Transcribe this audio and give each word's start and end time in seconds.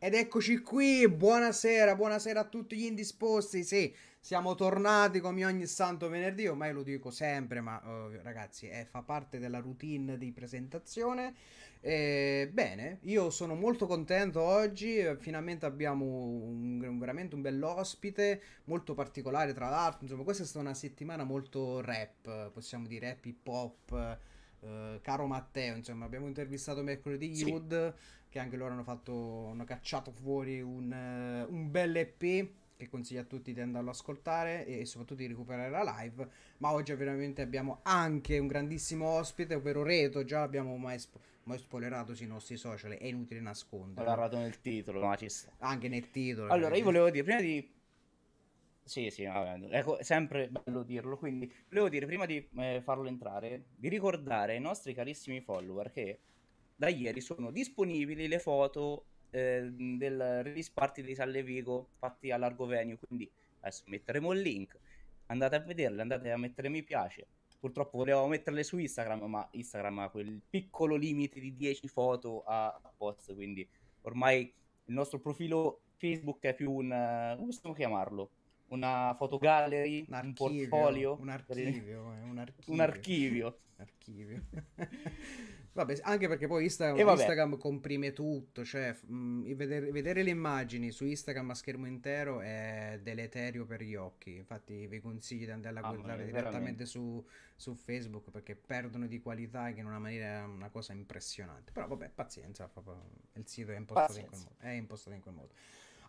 Ed 0.00 0.14
eccoci 0.14 0.58
qui, 0.58 1.08
buonasera, 1.08 1.96
buonasera 1.96 2.38
a 2.38 2.44
tutti 2.44 2.76
gli 2.76 2.84
indisposti. 2.84 3.64
Sì, 3.64 3.92
siamo 4.20 4.54
tornati 4.54 5.18
come 5.18 5.44
ogni 5.44 5.66
santo 5.66 6.08
venerdì, 6.08 6.46
ormai 6.46 6.72
lo 6.72 6.84
dico 6.84 7.10
sempre, 7.10 7.60
ma 7.60 7.82
uh, 7.84 8.16
ragazzi, 8.22 8.68
eh, 8.68 8.86
fa 8.88 9.02
parte 9.02 9.40
della 9.40 9.58
routine 9.58 10.16
di 10.16 10.30
presentazione. 10.30 11.34
Eh, 11.80 12.48
bene, 12.52 13.00
io 13.02 13.30
sono 13.30 13.56
molto 13.56 13.88
contento 13.88 14.40
oggi, 14.40 15.02
finalmente 15.18 15.66
abbiamo 15.66 16.04
un, 16.04 16.80
un, 16.80 16.98
veramente 17.00 17.34
un 17.34 17.40
bell'ospite, 17.40 18.40
molto 18.66 18.94
particolare 18.94 19.52
tra 19.52 19.68
l'altro, 19.68 20.02
insomma 20.02 20.22
questa 20.22 20.44
è 20.44 20.46
stata 20.46 20.64
una 20.64 20.74
settimana 20.74 21.24
molto 21.24 21.80
rap, 21.80 22.52
possiamo 22.52 22.86
dire 22.86 23.18
hip 23.24 23.48
hop. 23.48 24.18
Uh, 24.60 25.00
caro 25.02 25.26
Matteo, 25.26 25.76
insomma, 25.76 26.04
abbiamo 26.04 26.26
intervistato 26.26 26.82
mercoledì 26.82 27.34
sì. 27.34 27.46
Youth 27.46 27.94
che 28.28 28.38
anche 28.38 28.56
loro 28.56 28.72
hanno 28.72 28.82
fatto 28.82 29.48
hanno 29.50 29.64
cacciato 29.64 30.10
fuori 30.10 30.60
un, 30.60 30.90
uh, 30.92 31.52
un 31.52 31.70
bel 31.70 31.96
EP 31.96 32.50
che 32.78 32.88
consiglio 32.88 33.20
a 33.20 33.24
tutti 33.24 33.52
di 33.52 33.60
andarlo 33.60 33.90
ad 33.90 33.96
ascoltare 33.96 34.64
e, 34.64 34.84
soprattutto 34.84 35.20
di 35.20 35.26
recuperare 35.26 35.68
la 35.68 35.96
live. 35.98 36.28
Ma 36.58 36.72
oggi 36.72 36.94
veramente 36.94 37.42
abbiamo 37.42 37.80
anche 37.82 38.38
un 38.38 38.46
grandissimo 38.46 39.06
ospite 39.06 39.54
ovvero 39.54 39.82
Reto. 39.82 40.24
Già 40.24 40.38
l'abbiamo 40.38 40.76
mai, 40.76 41.00
spo- 41.00 41.18
mai 41.44 41.58
spoilerato 41.58 42.14
sui 42.14 42.26
nostri 42.26 42.56
social 42.56 42.92
è 42.92 43.06
inutile 43.06 43.40
nascondere. 43.40 44.06
L'ho 44.06 44.14
narrato 44.14 44.38
nel 44.38 44.60
titolo 44.60 45.00
ma 45.04 45.16
ci 45.16 45.28
sta. 45.28 45.50
Anche 45.58 45.88
nel 45.88 46.10
titolo 46.10 46.52
allora 46.52 46.76
io 46.76 46.84
volevo 46.84 47.10
dire 47.10 47.24
prima 47.24 47.40
di 47.40 47.68
sì, 48.88 49.10
sì, 49.10 49.24
vabbè, 49.24 49.68
ecco, 49.70 50.02
sempre 50.02 50.48
bello 50.48 50.82
dirlo. 50.82 51.18
Quindi, 51.18 51.52
volevo 51.68 51.90
dire, 51.90 52.06
prima 52.06 52.24
di 52.24 52.48
eh, 52.56 52.80
farlo 52.82 53.06
entrare, 53.06 53.66
di 53.76 53.88
ricordare 53.88 54.54
ai 54.54 54.60
nostri 54.60 54.94
carissimi 54.94 55.42
follower 55.42 55.92
che 55.92 56.20
da 56.74 56.88
ieri 56.88 57.20
sono 57.20 57.50
disponibili 57.50 58.26
le 58.28 58.38
foto 58.38 59.04
eh, 59.30 59.68
del 59.70 60.42
release 60.42 60.70
party 60.72 61.02
di 61.02 61.14
Salle 61.14 61.42
Vigo 61.42 61.90
fatti 61.98 62.30
a 62.30 62.38
Largo 62.38 62.64
Venue, 62.64 62.96
quindi 62.96 63.30
adesso 63.60 63.82
metteremo 63.88 64.32
il 64.32 64.40
link, 64.40 64.78
andate 65.26 65.56
a 65.56 65.60
vederle, 65.60 66.00
andate 66.00 66.30
a 66.30 66.38
mettere 66.38 66.70
mi 66.70 66.82
piace. 66.82 67.26
Purtroppo 67.60 67.98
volevamo 67.98 68.28
metterle 68.28 68.62
su 68.62 68.78
Instagram, 68.78 69.24
ma 69.24 69.46
Instagram 69.50 69.98
ha 69.98 70.08
quel 70.08 70.40
piccolo 70.48 70.94
limite 70.94 71.40
di 71.40 71.54
10 71.54 71.88
foto 71.88 72.42
a 72.46 72.80
post, 72.96 73.34
quindi 73.34 73.68
ormai 74.02 74.50
il 74.84 74.94
nostro 74.94 75.18
profilo 75.18 75.80
Facebook 75.96 76.40
è 76.44 76.54
più 76.54 76.72
un... 76.72 77.34
come 77.36 77.46
possiamo 77.46 77.74
chiamarlo? 77.74 78.30
Una 78.68 79.14
fotogallery, 79.16 80.06
un, 80.08 80.20
un 80.22 80.32
portfolio, 80.34 81.16
un 81.20 81.28
archivio, 81.28 82.12
eh, 82.14 82.22
un 82.22 82.38
archivio. 82.38 82.72
Un 82.72 82.80
archivio. 82.80 83.58
archivio. 83.76 84.42
Vabbè, 85.78 85.96
anche 86.02 86.26
perché 86.26 86.48
poi 86.48 86.64
Instagram, 86.64 87.08
Instagram 87.08 87.56
comprime 87.56 88.12
tutto, 88.12 88.64
cioè 88.64 88.96
mh, 89.00 89.14
mm, 89.14 89.52
vedere, 89.52 89.92
vedere, 89.92 90.22
le 90.24 90.30
immagini 90.30 90.90
su 90.90 91.04
Instagram 91.04 91.50
a 91.50 91.54
schermo 91.54 91.86
intero 91.86 92.40
è 92.40 92.98
deleterio 93.00 93.64
per 93.64 93.82
gli 93.82 93.94
occhi. 93.94 94.34
Infatti 94.34 94.88
vi 94.88 94.98
consiglio 94.98 95.44
di 95.44 95.50
andare 95.52 95.78
a 95.78 95.86
ah, 95.86 95.92
guardare 95.92 96.24
direttamente 96.24 96.84
su, 96.84 97.24
su, 97.54 97.74
Facebook 97.76 98.30
perché 98.30 98.56
perdono 98.56 99.06
di 99.06 99.20
qualità 99.20 99.72
che 99.72 99.78
in 99.78 99.86
una 99.86 100.00
maniera 100.00 100.40
è 100.40 100.44
una 100.44 100.68
cosa 100.68 100.92
impressionante. 100.92 101.70
Però 101.70 101.86
vabbè, 101.86 102.10
pazienza, 102.12 102.68
il 103.34 103.46
sito 103.46 103.70
è 103.70 103.76
impostato, 103.76 104.18
in 104.18 104.26
quel, 104.26 104.40
modo, 104.40 104.54
è 104.58 104.70
impostato 104.70 105.14
in 105.14 105.22
quel 105.22 105.34
modo. 105.34 105.52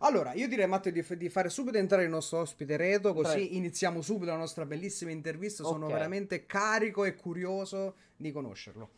Allora, 0.02 0.32
io 0.32 0.48
direi 0.48 0.66
Matteo 0.66 0.92
di, 0.92 1.04
di, 1.16 1.28
fare 1.28 1.50
subito 1.50 1.76
entrare 1.76 2.04
il 2.04 2.10
nostro 2.10 2.38
ospite 2.38 2.76
Reto, 2.76 3.12
così 3.12 3.36
Dai. 3.36 3.56
iniziamo 3.56 4.00
subito 4.00 4.30
la 4.30 4.38
nostra 4.38 4.64
bellissima 4.64 5.10
intervista. 5.10 5.62
Sono 5.62 5.84
okay. 5.84 5.96
veramente 5.96 6.46
carico 6.46 7.04
e 7.04 7.14
curioso 7.14 7.96
di 8.16 8.32
conoscerlo. 8.32 8.90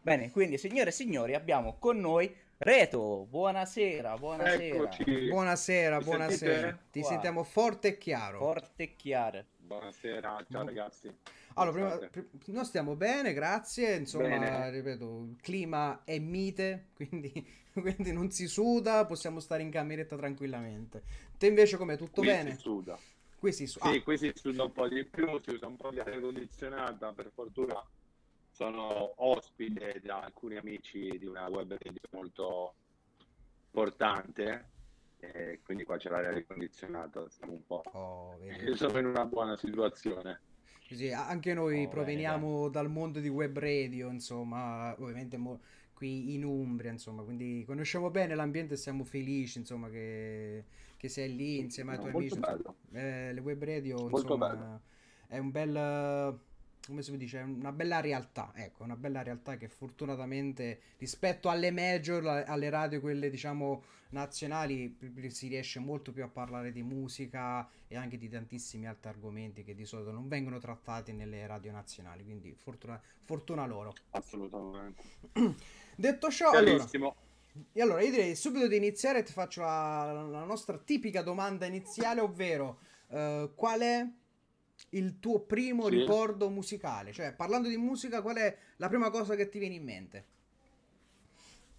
Bene, 0.00 0.30
quindi 0.30 0.58
signore 0.58 0.90
e 0.90 0.92
signori 0.92 1.34
abbiamo 1.34 1.76
con 1.78 1.98
noi 1.98 2.32
Reto, 2.56 3.26
buonasera, 3.28 4.16
buonasera. 4.16 4.76
Eccoci. 4.76 5.28
Buonasera, 5.28 5.98
Mi 5.98 6.04
buonasera. 6.04 6.60
Sentite? 6.60 6.82
Ti 6.92 7.00
Qua. 7.00 7.08
sentiamo 7.08 7.42
forte 7.42 7.88
e 7.88 7.98
chiaro. 7.98 8.38
Forte 8.38 8.82
e 8.84 8.96
chiaro. 8.96 9.44
Buonasera, 9.58 10.46
ciao 10.48 10.64
ragazzi. 10.64 11.12
Allora, 11.54 11.72
prima, 11.72 12.08
pr- 12.08 12.52
noi 12.52 12.64
stiamo 12.64 12.96
bene, 12.96 13.32
grazie. 13.32 13.96
Insomma, 13.96 14.28
bene. 14.28 14.70
ripeto, 14.70 15.26
il 15.30 15.36
clima 15.40 16.02
è 16.04 16.18
mite, 16.18 16.88
quindi, 16.94 17.46
quindi, 17.72 18.12
non 18.12 18.30
si 18.30 18.46
suda, 18.46 19.04
possiamo 19.06 19.40
stare 19.40 19.62
in 19.62 19.70
cameretta 19.70 20.16
tranquillamente. 20.16 21.02
Te 21.38 21.46
invece 21.46 21.76
come 21.76 21.96
tutto 21.96 22.20
qui 22.20 22.26
bene? 22.26 22.54
Si 22.54 22.60
suda. 22.60 22.98
Qui 23.38 23.52
si 23.52 23.66
suda. 23.66 23.90
Sì, 23.90 23.96
ah. 23.96 24.02
qui 24.02 24.18
si 24.18 24.32
suda 24.34 24.64
un 24.64 24.72
po' 24.72 24.88
di 24.88 25.04
più, 25.04 25.40
si 25.42 25.50
usa 25.50 25.66
un 25.66 25.76
po' 25.76 25.90
di 25.90 26.00
aria 26.00 26.20
condizionata, 26.20 27.12
per 27.12 27.30
fortuna 27.34 27.82
sono 28.50 29.14
ospite 29.16 30.00
da 30.02 30.20
alcuni 30.20 30.56
amici 30.56 31.18
di 31.18 31.26
una 31.26 31.48
web 31.48 31.76
radio 31.76 32.00
molto 32.12 32.74
importante 33.66 34.70
e 35.18 35.60
quindi 35.64 35.82
qua 35.84 35.96
c'è 35.96 36.08
l'aria 36.08 36.30
ricondizionata 36.30 37.28
siamo 37.30 37.54
un 37.54 37.66
po' 37.66 37.82
oh, 37.92 38.38
sono 38.76 38.98
in 38.98 39.06
una 39.06 39.24
buona 39.24 39.56
situazione 39.56 40.40
sì, 40.94 41.10
anche 41.10 41.54
noi 41.54 41.84
oh, 41.84 41.88
proveniamo 41.88 42.58
bene. 42.58 42.70
dal 42.70 42.90
mondo 42.90 43.20
di 43.20 43.28
web 43.28 43.58
radio 43.58 44.10
insomma 44.10 44.94
ovviamente 44.98 45.36
mo- 45.36 45.60
qui 45.92 46.34
in 46.34 46.44
Umbria 46.44 46.90
insomma 46.90 47.22
quindi 47.22 47.64
conosciamo 47.66 48.10
bene 48.10 48.34
l'ambiente 48.34 48.74
e 48.74 48.76
siamo 48.76 49.04
felici 49.04 49.58
insomma 49.58 49.88
che, 49.90 50.64
che 50.96 51.08
sei 51.08 51.34
lì 51.34 51.58
insieme 51.58 51.92
ai 51.92 51.98
tuoi 51.98 52.10
amici 52.10 52.40
eh, 52.92 53.32
le 53.32 53.40
web 53.40 53.62
radio 53.62 53.96
molto 54.08 54.18
insomma 54.18 54.48
bello. 54.48 54.80
è 55.28 55.38
un 55.38 55.50
bel 55.50 56.38
come 56.86 57.02
si 57.02 57.16
dice, 57.16 57.38
una 57.38 57.72
bella 57.72 58.00
realtà, 58.00 58.52
ecco, 58.54 58.84
una 58.84 58.96
bella 58.96 59.22
realtà 59.22 59.56
che 59.56 59.68
fortunatamente 59.68 60.80
rispetto 60.98 61.48
alle 61.48 61.70
major, 61.70 62.44
alle 62.46 62.68
radio, 62.68 63.00
quelle 63.00 63.30
diciamo 63.30 63.82
nazionali, 64.10 64.96
si 65.28 65.48
riesce 65.48 65.80
molto 65.80 66.12
più 66.12 66.22
a 66.22 66.28
parlare 66.28 66.72
di 66.72 66.82
musica 66.82 67.68
e 67.88 67.96
anche 67.96 68.16
di 68.18 68.28
tantissimi 68.28 68.86
altri 68.86 69.08
argomenti 69.08 69.64
che 69.64 69.74
di 69.74 69.84
solito 69.84 70.12
non 70.12 70.28
vengono 70.28 70.58
trattati 70.58 71.12
nelle 71.12 71.46
radio 71.46 71.72
nazionali, 71.72 72.22
quindi 72.22 72.54
fortuna, 72.54 73.00
fortuna 73.22 73.66
loro. 73.66 73.92
Assolutamente. 74.10 75.02
Detto 75.96 76.30
ciò, 76.30 76.50
allora, 76.50 76.86
e 77.72 77.80
allora 77.80 78.02
io 78.02 78.10
direi 78.10 78.34
subito 78.34 78.66
di 78.66 78.76
iniziare 78.76 79.22
ti 79.22 79.32
faccio 79.32 79.62
la, 79.62 80.26
la 80.28 80.44
nostra 80.44 80.76
tipica 80.76 81.22
domanda 81.22 81.66
iniziale, 81.66 82.20
ovvero 82.20 82.78
uh, 83.08 83.52
qual 83.54 83.80
è 83.80 84.06
il 84.90 85.18
tuo 85.18 85.40
primo 85.40 85.88
sì. 85.88 85.96
ricordo 85.96 86.48
musicale? 86.48 87.12
Cioè, 87.12 87.34
parlando 87.34 87.68
di 87.68 87.76
musica, 87.76 88.22
qual 88.22 88.36
è 88.36 88.56
la 88.76 88.88
prima 88.88 89.10
cosa 89.10 89.34
che 89.34 89.48
ti 89.48 89.58
viene 89.58 89.74
in 89.74 89.84
mente? 89.84 90.26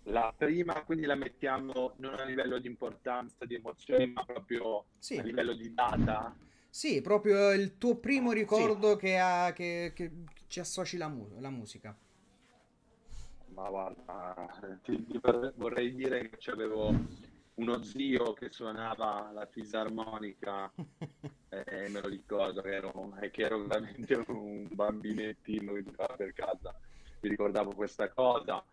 La 0.04 0.34
prima, 0.38 0.84
quindi 0.84 1.06
la 1.06 1.16
mettiamo 1.16 1.94
non 1.98 2.14
a 2.20 2.24
livello 2.24 2.60
di 2.60 2.68
importanza, 2.68 3.46
di 3.46 3.56
emozioni, 3.56 4.08
ma 4.12 4.24
proprio 4.24 4.86
sì. 5.00 5.18
a 5.18 5.24
livello 5.24 5.54
di 5.54 5.74
data. 5.74 6.36
Sì, 6.70 7.02
proprio 7.02 7.52
il 7.52 7.78
tuo 7.78 7.96
primo 7.96 8.32
ricordo 8.32 8.92
sì. 8.92 8.98
che, 8.98 9.18
ha, 9.18 9.52
che, 9.54 9.94
che, 9.96 10.12
ci 10.48 10.60
associ 10.60 10.98
la, 10.98 11.08
mu- 11.08 11.40
la 11.40 11.50
musica. 11.50 11.98
Ma 13.48 13.70
guarda, 13.70 14.80
ti, 14.84 15.06
ti 15.06 15.20
vorrei 15.56 15.96
dire 15.96 16.30
che 16.30 16.52
avevo 16.52 16.94
uno 17.56 17.82
zio 17.82 18.34
che 18.34 18.50
suonava 18.52 19.32
la 19.34 19.46
fisarmonica 19.46 20.72
e 21.64 21.90
me 21.90 22.02
lo 22.02 22.08
ricordo 22.08 22.62
che 22.62 22.74
ero, 22.76 23.14
che 23.32 23.42
ero 23.44 23.64
veramente 23.64 24.24
un 24.28 24.68
bambinettino 24.70 25.74
che 25.74 25.84
giocava 25.84 26.16
per 26.16 26.34
casa. 26.34 26.76
Mi 27.22 27.30
ricordavo 27.30 27.74
questa 27.74 28.10
cosa. 28.10 28.64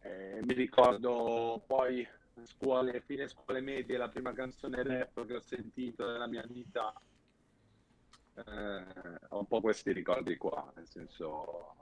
Eh, 0.00 0.40
mi 0.42 0.54
ricordo 0.54 1.62
poi 1.66 2.06
scuole, 2.44 3.00
fine 3.00 3.28
scuole 3.28 3.60
medie 3.60 3.96
la 3.96 4.08
prima 4.08 4.32
canzone 4.32 4.82
rap 4.82 5.26
che 5.26 5.34
ho 5.34 5.40
sentito 5.40 6.10
nella 6.10 6.26
mia 6.26 6.44
vita. 6.46 6.92
Eh, 8.34 8.84
ho 9.28 9.38
un 9.38 9.46
po' 9.46 9.60
questi 9.60 9.92
ricordi 9.92 10.36
qua 10.36 10.72
nel 10.76 10.86
senso 10.86 11.74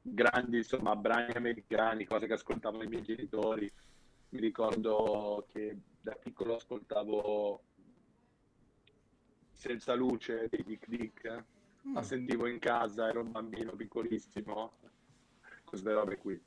grandi 0.00 0.58
insomma 0.58 0.96
brani 0.96 1.32
americani 1.32 2.04
cose 2.04 2.26
che 2.26 2.34
ascoltavano 2.34 2.82
i 2.82 2.88
miei 2.88 3.02
genitori. 3.02 3.70
Mi 4.30 4.40
ricordo 4.40 5.46
che 5.48 5.78
da 6.00 6.14
piccolo 6.14 6.56
ascoltavo 6.56 7.62
Senza 9.54 9.94
luce 9.94 10.48
dei 10.50 10.62
Dick 10.64 10.88
Dick, 10.88 11.44
mm. 11.88 11.94
la 11.94 12.02
sentivo 12.02 12.46
in 12.46 12.58
casa, 12.58 13.08
ero 13.08 13.22
un 13.22 13.30
bambino 13.30 13.72
piccolissimo, 13.72 14.72
queste 15.64 15.92
robe 15.92 16.18
qui. 16.18 16.40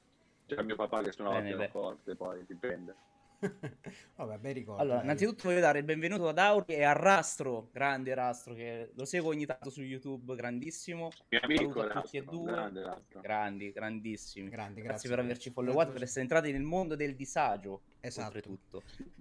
C'era 0.45 0.61
mio 0.61 0.75
papà 0.75 1.01
che 1.01 1.11
suonava 1.11 1.39
il 1.39 1.55
pianoforte, 1.55 2.15
poi 2.15 2.45
dipende. 2.45 2.95
Vabbè, 4.15 4.37
bei 4.39 4.53
ricordi. 4.53 4.81
Allora, 4.81 5.03
innanzitutto 5.03 5.43
voglio 5.49 5.59
dare 5.59 5.79
il 5.79 5.85
benvenuto 5.85 6.27
ad 6.27 6.39
Auri 6.39 6.73
e 6.73 6.83
a 6.83 6.93
Rastro, 6.93 7.69
grande 7.71 8.13
Rastro, 8.15 8.53
che 8.53 8.91
lo 8.95 9.05
seguo 9.05 9.29
ogni 9.29 9.45
tanto 9.45 9.69
su 9.69 9.81
YouTube, 9.81 10.35
grandissimo. 10.35 11.11
Mio 11.29 11.39
amico 11.41 11.81
Rastro, 11.81 12.01
tutti 12.01 12.17
e 12.17 12.23
due. 12.23 12.51
Grande, 12.51 13.03
Grandi, 13.21 13.71
grandissimi. 13.71 14.49
Grandi, 14.49 14.81
grazie, 14.81 14.83
grazie 14.83 15.09
per 15.09 15.19
averci 15.19 15.49
followato, 15.51 15.91
per 15.91 16.03
essere 16.03 16.21
entrati 16.21 16.51
nel 16.51 16.63
mondo 16.63 16.95
del 16.95 17.15
disagio. 17.15 17.81
Esatto. 17.99 18.57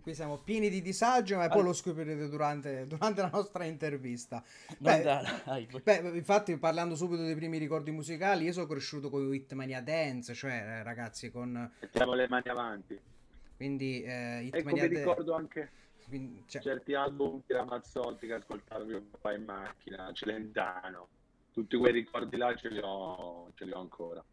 Qui 0.00 0.14
siamo 0.14 0.38
pieni 0.38 0.70
di 0.70 0.80
disagio, 0.80 1.34
ma 1.36 1.42
allora... 1.42 1.54
poi 1.56 1.64
lo 1.64 1.72
scoprirete 1.72 2.28
durante, 2.28 2.86
durante, 2.86 3.20
la 3.20 3.30
nostra 3.32 3.64
intervista. 3.64 4.42
Beh, 4.78 5.02
dai, 5.02 5.66
beh, 5.82 6.12
infatti, 6.14 6.56
parlando 6.56 6.94
subito 6.94 7.22
dei 7.22 7.34
primi 7.34 7.58
ricordi 7.58 7.90
musicali, 7.90 8.44
io 8.44 8.52
sono 8.52 8.66
cresciuto 8.66 9.10
con 9.10 9.34
Hitmania 9.34 9.82
Dance, 9.82 10.32
cioè, 10.34 10.80
ragazzi, 10.82 11.30
con... 11.30 11.70
Mettiamo 11.80 12.14
le 12.14 12.28
mani 12.28 12.48
avanti 12.48 13.14
Quindi 13.56 14.02
eh, 14.02 14.38
ecco, 14.50 14.56
Hitmania 14.58 14.82
mi 14.82 14.88
De- 14.88 14.96
ricordo 14.96 15.34
anche 15.34 15.70
quindi, 16.08 16.44
cioè, 16.46 16.62
certi 16.62 16.94
album 16.94 17.42
di 17.46 17.52
Ramazzotti 17.54 18.26
che 18.26 18.34
ascoltavo 18.34 18.84
mio 18.84 19.02
papà 19.10 19.34
in 19.34 19.44
macchina, 19.44 20.12
Celentano, 20.12 21.08
tutti 21.52 21.76
quei 21.76 21.92
ricordi 21.92 22.36
là 22.36 22.54
ce 22.54 22.68
li 22.68 22.80
ho, 22.82 23.50
ce 23.54 23.64
li 23.64 23.72
ho 23.72 23.80
ancora. 23.80 24.24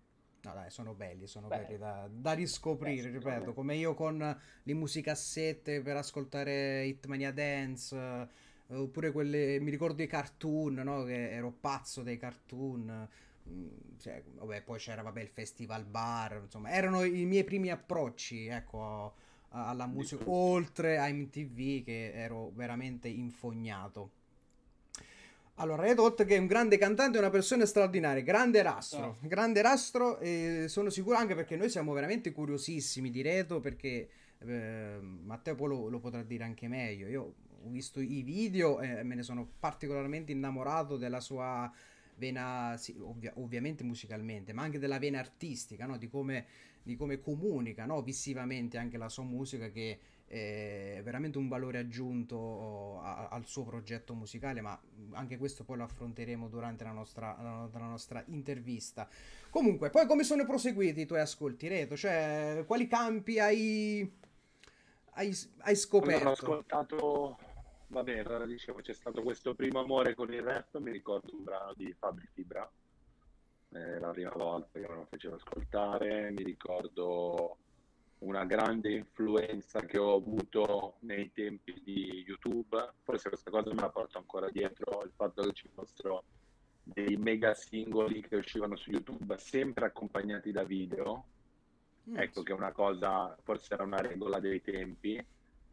No, 0.46 0.52
dai, 0.54 0.70
sono 0.72 0.94
belli, 0.94 1.26
sono 1.26 1.48
Beh. 1.48 1.56
belli 1.56 1.78
da, 1.78 2.06
da 2.12 2.34
riscoprire, 2.34 3.10
Beh, 3.10 3.14
ripeto, 3.18 3.54
come 3.54 3.76
io 3.78 3.94
con 3.94 4.18
le 4.64 4.74
musicassette 4.74 5.82
per 5.82 5.96
ascoltare 5.96 6.84
Hitmania 6.86 7.32
Dance, 7.32 7.96
eh, 8.68 8.76
oppure 8.76 9.12
quelle, 9.14 9.60
mi 9.62 9.72
ricordo 9.72 10.02
i 10.04 10.08
cartoon, 10.08 10.74
no? 10.84 11.04
Che 11.06 11.32
ero 11.32 11.50
pazzo 11.52 12.04
dei 12.04 12.18
cartoon. 12.18 13.08
Mm, 13.50 13.98
cioè, 14.00 14.24
vabbè, 14.26 14.64
poi 14.64 14.80
c'era, 14.80 15.02
vabbè, 15.02 15.22
il 15.22 15.30
Festival 15.30 15.86
Bar, 15.86 16.42
insomma, 16.44 16.70
erano 16.70 17.04
i 17.04 17.26
miei 17.26 17.44
primi 17.44 17.70
approcci, 17.70 18.48
ecco, 18.48 19.14
alla 19.50 19.88
musica, 19.88 20.24
oltre 20.28 20.98
a 20.98 21.08
MTV 21.08 21.84
che 21.84 22.12
ero 22.14 22.52
veramente 22.54 23.08
infognato. 23.08 24.12
Allora, 25.58 25.84
Red 25.84 26.00
Hot 26.00 26.26
che 26.26 26.36
è 26.36 26.40
un 26.40 26.48
grande 26.48 26.80
cantante 26.80 27.20
una 27.20 27.30
persona 27.30 27.66
straordinaria, 27.66 28.24
grande 28.24 28.64
rastro, 28.64 29.18
grande 29.22 29.62
rastro 29.62 30.18
e 30.18 30.66
sono 30.68 30.90
sicuro 30.90 31.16
anche 31.16 31.36
perché 31.36 31.56
noi 31.56 31.70
siamo 31.70 31.94
veramente 31.94 32.32
curiosissimi 32.32 33.12
di 33.12 33.22
Reto 33.22 33.60
perché 33.60 34.10
eh, 34.40 34.98
Matteo 35.00 35.54
poi 35.54 35.68
lo, 35.68 35.90
lo 35.90 36.00
potrà 36.00 36.24
dire 36.24 36.44
anche 36.44 36.68
meglio. 36.68 37.08
Io 37.08 37.22
ho 37.66 37.70
visto 37.70 38.00
i 38.00 38.24
video 38.24 38.82
e 38.82 39.04
me 39.04 39.14
ne 39.14 39.22
sono 39.22 39.48
particolarmente 39.60 40.32
innamorato 40.32 40.98
della 40.98 41.20
sua 41.20 41.72
vena, 42.18 42.76
sì, 42.78 42.96
ovvia- 43.00 43.34
ovviamente 43.38 43.84
musicalmente, 43.84 44.54
ma 44.54 44.64
anche 44.64 44.80
della 44.80 45.00
vena 45.00 45.20
artistica, 45.20 45.86
no? 45.86 45.98
Di 45.98 46.10
come, 46.10 46.46
di 46.84 46.96
come 46.96 47.20
comunica, 47.20 47.86
no? 47.86 48.02
Visivamente 48.02 48.78
anche 48.78 48.98
la 48.98 49.10
sua 49.10 49.24
musica 49.24 49.70
che 49.70 50.00
è 50.26 51.02
veramente 51.04 51.38
un 51.38 51.48
valore 51.48 51.78
aggiunto 51.80 53.00
a- 53.02 53.28
al 53.30 53.46
suo 53.46 53.64
progetto 53.64 54.16
musicale, 54.16 54.62
ma 54.62 54.80
anche 55.12 55.38
questo 55.38 55.64
poi 55.64 55.78
lo 55.78 55.84
affronteremo 55.84 56.48
durante 56.48 56.84
la 56.84 56.92
nostra, 56.92 57.36
la, 57.42 57.70
la 57.72 57.86
nostra 57.88 58.24
intervista. 58.28 59.08
Comunque, 59.50 59.90
poi 59.90 60.08
come 60.08 60.24
sono 60.24 60.46
proseguiti 60.46 61.02
i 61.02 61.06
tuoi 61.06 61.20
ascolti, 61.22 61.68
Reto? 61.68 61.96
Cioè, 61.96 62.64
quali 62.66 62.88
campi 62.88 63.40
hai, 63.40 64.12
hai, 65.16 65.32
hai 65.60 65.76
Allora, 65.98 66.30
scoperto? 66.30 66.30
ho 66.30 66.32
ascoltato, 66.34 67.38
vabbè, 67.94 68.20
allora 68.20 68.46
dicevo, 68.46 68.82
c'è 68.82 68.94
stato 68.94 69.22
questo 69.22 69.56
primo 69.56 69.80
amore 69.80 70.16
con 70.16 70.34
il 70.34 70.42
rap, 70.42 70.78
mi 70.80 70.92
ricordo 70.92 71.36
un 71.36 71.44
brano 71.44 71.74
di 71.76 71.94
Fabri 71.98 72.28
Fibra, 72.34 72.70
eh, 73.70 74.00
la 74.00 74.10
prima 74.10 74.32
volta 74.32 74.80
che 74.80 74.88
me 74.88 74.96
lo 74.96 75.08
facevo 75.10 75.36
ascoltare, 75.36 76.32
mi 76.32 76.44
ricordo 76.44 77.58
una 78.20 78.46
grande 78.46 78.92
influenza 78.92 79.82
che 79.82 79.98
ho 79.98 80.16
avuto 80.16 80.96
nei 81.00 81.32
tempi 81.32 81.80
di 81.84 82.24
YouTube, 82.26 82.94
forse 83.04 83.30
questa 83.30 83.52
cosa 83.52 83.74
me 83.74 83.82
la 83.82 83.90
porto 83.90 84.18
ancora 84.18 84.50
dietro, 84.50 85.04
il 85.04 85.12
fatto 85.16 85.44
che 85.44 85.54
ci 85.54 85.70
fossero 85.74 86.24
dei 86.84 87.16
mega 87.16 87.54
singoli 87.54 88.22
che 88.22 88.36
uscivano 88.36 88.76
su 88.76 88.92
YouTube 88.92 89.38
sempre 89.38 89.86
accompagnati 89.86 90.52
da 90.52 90.64
video, 90.64 91.26
Mm, 92.10 92.18
ecco 92.18 92.44
che 92.44 92.52
è 92.52 92.56
una 92.56 92.72
cosa, 92.72 93.36
forse 93.44 93.74
era 93.74 93.84
una 93.84 93.98
regola 93.98 94.40
dei 94.40 94.62
tempi, 94.62 95.24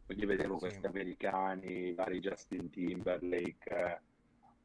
quindi 0.05 0.25
vedevo 0.25 0.53
Sì. 0.55 0.59
questi 0.59 0.85
americani, 0.85 1.93
vari 1.93 2.19
Justin 2.19 2.69
Timberlake, 2.69 3.69
eh, 3.69 4.01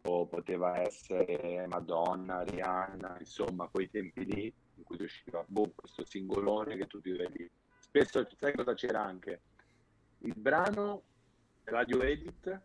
o 0.09 0.26
poteva 0.26 0.81
essere 0.81 1.66
Madonna, 1.69 2.43
Rihanna, 2.43 3.16
insomma, 3.19 3.69
quei 3.69 3.90
tempi 3.90 4.25
lì 4.25 4.55
in 4.75 4.83
cui 4.85 5.02
usciva 5.02 5.45
boh, 5.47 5.73
questo 5.75 6.05
singolone 6.05 6.76
che 6.76 6.87
tu 6.87 7.00
ti 7.00 7.11
vedi. 7.11 7.49
Spesso, 7.78 8.26
sai 8.37 8.55
cosa 8.55 8.75
c'era 8.75 9.02
anche? 9.02 9.43
Il 10.19 10.35
brano 10.37 11.02
radio 11.64 12.02
edit 12.02 12.61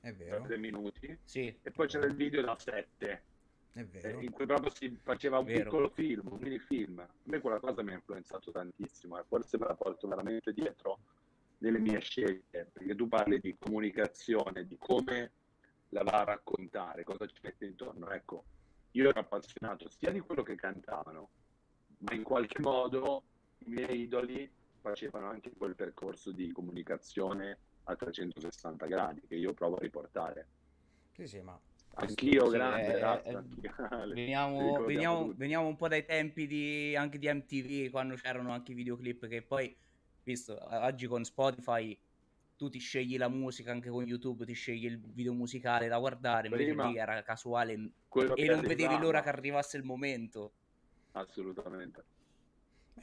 È 0.00 0.12
vero, 0.12 0.42
tre 0.42 0.56
minuti 0.56 1.18
Sì, 1.24 1.54
e 1.62 1.70
poi 1.70 1.86
c'era 1.86 2.06
il 2.06 2.14
video 2.14 2.42
da 2.42 2.56
sette 2.56 3.24
è 3.72 3.80
eh, 3.80 3.84
vero. 3.84 4.20
in 4.20 4.30
cui 4.30 4.46
proprio 4.46 4.70
si 4.74 4.96
faceva 5.02 5.38
un 5.38 5.44
piccolo 5.46 5.88
film, 5.90 6.28
un 6.30 6.38
minifilm. 6.40 6.98
A 6.98 7.08
me 7.24 7.40
quella 7.40 7.60
cosa 7.60 7.82
mi 7.82 7.92
ha 7.92 7.94
influenzato 7.94 8.50
tantissimo 8.50 9.18
e 9.18 9.24
forse 9.24 9.58
me 9.58 9.66
la 9.66 9.74
porto 9.74 10.08
veramente 10.08 10.52
dietro 10.52 10.98
nelle 11.60 11.78
mie 11.78 12.00
scelte, 12.00 12.70
perché 12.72 12.94
tu 12.94 13.08
parli 13.08 13.38
di 13.40 13.56
comunicazione, 13.58 14.66
di 14.66 14.76
come 14.78 15.32
la 15.90 16.02
va 16.02 16.20
a 16.20 16.24
raccontare, 16.24 17.04
cosa 17.04 17.26
ci 17.26 17.38
mette 17.42 17.66
intorno. 17.66 18.10
Ecco, 18.10 18.44
io 18.92 19.08
ero 19.08 19.20
appassionato 19.20 19.88
sia 19.88 20.10
di 20.10 20.20
quello 20.20 20.42
che 20.42 20.54
cantavano, 20.54 21.30
ma 21.98 22.14
in 22.14 22.22
qualche 22.22 22.60
modo 22.60 23.22
i 23.58 23.70
miei 23.70 24.02
idoli 24.02 24.50
facevano 24.80 25.28
anche 25.28 25.52
quel 25.56 25.74
percorso 25.74 26.32
di 26.32 26.50
comunicazione 26.52 27.58
a 27.84 27.96
360 27.96 28.86
gradi 28.86 29.20
che 29.26 29.34
io 29.34 29.52
provo 29.52 29.76
a 29.76 29.80
riportare. 29.80 30.48
Sì, 31.12 31.26
sì, 31.26 31.40
ma 31.40 31.60
Anch'io 31.94 32.46
Sì, 32.46 32.56
grande, 32.56 32.96
eh, 32.96 32.98
razza, 32.98 33.38
eh, 33.40 34.06
Veniamo, 34.14 34.84
veniamo, 34.84 35.32
veniamo 35.34 35.66
un 35.66 35.76
po' 35.76 35.88
dai 35.88 36.04
tempi 36.04 36.46
di, 36.46 36.94
anche 36.96 37.18
di 37.18 37.28
MTV, 37.28 37.90
quando 37.90 38.14
c'erano 38.14 38.52
anche 38.52 38.72
i 38.72 38.74
videoclip, 38.74 39.26
che 39.26 39.42
poi, 39.42 39.76
visto, 40.30 40.58
oggi 40.70 41.06
con 41.06 41.24
Spotify 41.24 41.98
tu 42.56 42.68
ti 42.68 42.78
scegli 42.78 43.16
la 43.18 43.28
musica, 43.28 43.70
anche 43.72 43.88
con 43.90 44.04
YouTube 44.06 44.44
ti 44.44 44.52
scegli 44.52 44.84
il 44.86 45.00
video 45.00 45.32
musicale 45.32 45.88
da 45.88 45.98
guardare, 45.98 46.48
invece 46.48 46.74
Prima- 46.74 46.84
lì 46.88 46.96
era 46.96 47.22
casuale 47.22 47.72
e 47.72 48.32
che 48.34 48.48
non 48.48 48.64
vedevi 48.64 48.98
l'ora 48.98 49.22
che 49.22 49.28
arrivasse 49.30 49.76
il 49.76 49.84
momento. 49.84 50.54
Assolutamente. 51.12 52.04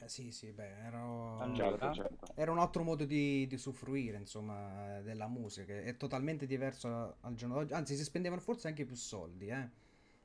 eh, 0.00 0.08
sì, 0.08 0.30
sì, 0.32 0.52
beh, 0.52 0.78
ero... 0.86 1.42
Allora. 1.42 1.76
Certo, 1.76 1.90
certo. 1.90 2.26
Era 2.34 2.52
un 2.52 2.58
altro 2.58 2.84
modo 2.84 3.04
di, 3.04 3.46
di 3.48 3.54
usufruire, 3.54 4.16
insomma, 4.18 5.00
della 5.00 5.26
musica. 5.28 5.66
che 5.72 5.82
È 5.84 5.96
totalmente 5.96 6.46
diverso 6.46 7.16
al 7.20 7.34
giorno 7.34 7.54
d'oggi. 7.56 7.72
Anzi, 7.72 7.96
si 7.96 8.04
spendevano 8.04 8.40
forse 8.40 8.68
anche 8.68 8.84
più 8.84 8.94
soldi, 8.94 9.48
eh. 9.48 9.68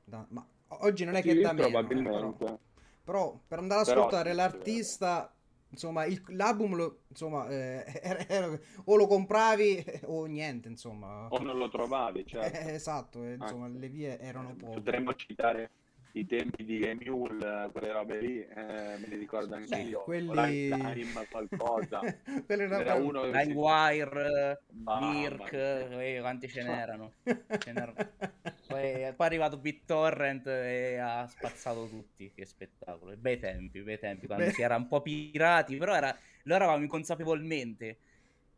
Da- 0.04 0.26
ma 0.30 0.46
oggi 0.80 1.04
non 1.04 1.16
è 1.16 1.24
che 1.24 1.32
Sì, 1.32 1.40
da 1.40 1.52
meno, 1.52 1.88
eh, 1.96 2.08
però, 2.08 2.36
però 3.02 3.40
per 3.46 3.58
andare 3.58 3.80
a 3.80 3.84
Però 3.84 4.08
ascoltare 4.08 4.32
sì, 4.32 4.36
l'artista, 4.36 5.33
insomma, 5.74 6.04
il- 6.06 6.22
l'album, 6.28 6.74
lo- 6.74 7.00
insomma, 7.08 7.46
eh, 7.48 7.84
era- 8.02 8.28
era- 8.28 8.58
o 8.84 8.96
lo 8.96 9.06
compravi 9.06 9.84
o 10.04 10.24
niente, 10.26 10.68
insomma. 10.68 11.26
O 11.28 11.38
non 11.38 11.58
lo 11.58 11.68
trovavi, 11.68 12.24
certo. 12.26 12.56
Eh, 12.68 12.74
esatto, 12.74 13.22
eh, 13.24 13.34
insomma, 13.34 13.66
Anzi, 13.66 13.78
le 13.80 13.88
vie 13.88 14.18
erano 14.18 14.50
eh, 14.50 14.54
poche. 14.54 14.74
Potremmo 14.74 15.14
citare 15.14 15.70
i 16.16 16.24
tempi 16.26 16.64
di 16.64 16.80
Emule, 16.80 17.68
quelle 17.72 17.90
robe 17.92 18.20
lì, 18.20 18.38
eh, 18.40 18.96
me 18.98 19.04
li 19.08 19.16
ricordo 19.16 19.56
anche 19.56 19.68
Beh, 19.76 19.82
io. 19.82 20.02
quelli... 20.02 20.68
Time, 20.68 21.26
qualcosa. 21.28 21.98
Quelli 22.46 22.62
erano 22.62 22.80
Era 22.82 22.94
uno 22.94 23.20
che 23.22 23.32
si- 23.32 23.46
LimeWire, 23.48 24.62
Mamma 24.84 25.10
Mirk, 25.10 25.52
eh, 25.54 26.18
quanti 26.20 26.48
ce 26.48 26.62
n'erano. 26.62 27.12
Ce 27.24 27.72
n'erano. 27.72 27.94
Poi, 28.74 29.14
poi 29.14 29.26
è 29.26 29.30
arrivato 29.30 29.58
BitTorrent 29.58 30.46
e 30.46 30.96
ha 30.96 31.26
spazzato 31.26 31.86
tutti. 31.88 32.32
Che 32.34 32.44
spettacolo. 32.44 33.16
Bei 33.16 33.38
tempi, 33.38 33.80
bei 33.82 33.98
tempi. 33.98 34.26
Quando 34.26 34.46
Beh. 34.46 34.52
si 34.52 34.62
era 34.62 34.76
un 34.76 34.88
po' 34.88 35.00
pirati, 35.00 35.76
però 35.76 35.94
era, 35.94 36.16
lo 36.44 36.54
eravamo 36.54 36.82
inconsapevolmente. 36.82 37.98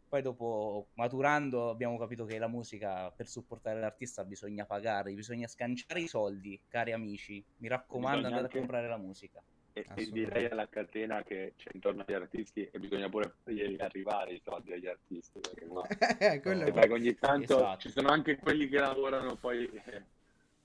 Poi 0.08 0.22
dopo, 0.22 0.88
maturando, 0.94 1.68
abbiamo 1.68 1.98
capito 1.98 2.24
che 2.24 2.38
la 2.38 2.46
musica, 2.48 3.10
per 3.10 3.26
supportare 3.26 3.80
l'artista, 3.80 4.24
bisogna 4.24 4.64
pagare, 4.64 5.12
bisogna 5.12 5.48
scanciare 5.48 6.00
i 6.00 6.06
soldi, 6.06 6.60
cari 6.68 6.92
amici. 6.92 7.44
Mi 7.56 7.68
raccomando, 7.68 8.18
Bisogna 8.18 8.36
andate 8.36 8.44
anche- 8.44 8.56
a 8.56 8.60
comprare 8.60 8.88
la 8.88 8.96
musica. 8.96 9.42
E, 9.76 9.84
e 9.94 10.06
direi 10.10 10.46
alla 10.46 10.66
catena 10.70 11.22
che 11.22 11.52
c'è 11.58 11.68
intorno 11.74 12.02
agli 12.06 12.14
artisti 12.14 12.66
e 12.66 12.78
bisogna 12.78 13.10
pure 13.10 13.34
fargli 13.42 13.76
arrivare 13.78 14.32
i 14.32 14.40
soldi 14.42 14.72
agli 14.72 14.86
artisti. 14.86 15.38
Perché 15.38 15.66
qua 15.66 15.86
Eh, 16.18 16.36
E 16.36 16.72
perché 16.72 16.92
ogni 16.92 17.14
tanto 17.16 17.56
Esatto. 17.58 17.80
ci 17.80 17.90
sono 17.90 18.08
anche 18.08 18.38
quelli 18.38 18.68
che 18.68 18.78
lavorano 18.78 19.36
poi 19.36 19.66
eh, 19.66 20.02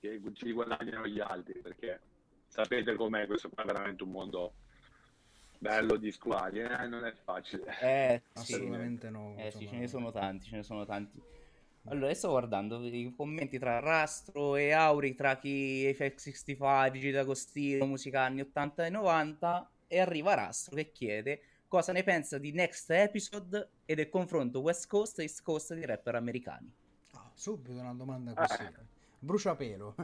che 0.00 0.18
ci 0.32 0.52
guadagnano 0.52 1.06
gli 1.06 1.20
altri 1.20 1.60
perché 1.60 2.00
sapete 2.48 2.94
com'è 2.94 3.26
questo 3.26 3.50
qua 3.50 3.64
è 3.64 3.66
veramente 3.66 4.02
un 4.02 4.10
mondo 4.12 4.54
bello 5.58 5.96
di 5.96 6.10
squali 6.10 6.60
eh? 6.60 6.86
non 6.86 7.04
è 7.04 7.12
facile 7.12 7.64
Eh, 7.80 8.22
sì. 8.32 8.54
assolutamente 8.54 9.10
no. 9.10 9.34
Eh 9.36 9.50
sì, 9.50 9.68
ce 9.68 9.76
ne 9.76 9.88
sono 9.88 10.10
tanti, 10.10 10.46
ce 10.46 10.56
ne 10.56 10.62
sono 10.62 10.86
tanti. 10.86 11.20
Allora, 11.86 12.08
io 12.08 12.14
sto 12.14 12.28
guardando 12.28 12.84
i 12.84 13.12
commenti 13.16 13.58
tra 13.58 13.80
Rastro 13.80 14.56
e 14.56 14.70
Auri, 14.70 15.14
tra 15.14 15.36
chi 15.36 15.84
FX65, 15.90 16.90
Gigi 16.92 17.10
D'Agostino, 17.10 17.86
musica 17.86 18.22
anni 18.22 18.40
80 18.42 18.86
e 18.86 18.90
90, 18.90 19.70
e 19.88 20.00
arriva 20.00 20.34
Rastro 20.34 20.76
che 20.76 20.92
chiede 20.92 21.42
cosa 21.72 21.92
ne 21.92 22.02
pensa 22.02 22.36
di 22.36 22.52
Next 22.52 22.90
Episode 22.90 23.68
e 23.86 23.94
del 23.94 24.10
confronto 24.10 24.60
West 24.60 24.86
Coast 24.88 25.18
e 25.20 25.22
East 25.22 25.42
Coast 25.42 25.72
di 25.72 25.86
rapper 25.86 26.16
americani. 26.16 26.70
Ah, 27.14 27.30
subito 27.32 27.72
una 27.72 27.94
domanda 27.94 28.34
così. 28.34 28.68
Bruciapelo. 29.18 29.94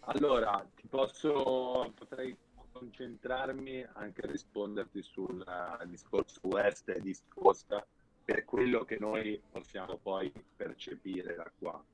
allora 0.00 0.68
ti 0.74 0.88
posso 0.88 1.92
potrei 1.94 2.36
concentrarmi 2.72 3.86
anche 3.92 4.22
a 4.22 4.26
risponderti 4.26 5.00
sul 5.00 5.44
eh, 5.46 5.86
discorso 5.86 6.40
West 6.42 6.88
e 6.88 7.00
East 7.04 7.22
Coast 7.28 7.86
per 8.24 8.44
quello 8.44 8.84
che 8.84 8.96
noi 8.98 9.40
possiamo 9.50 9.96
poi 9.98 10.32
percepire 10.56 11.34
da 11.34 11.50
qua 11.58 11.84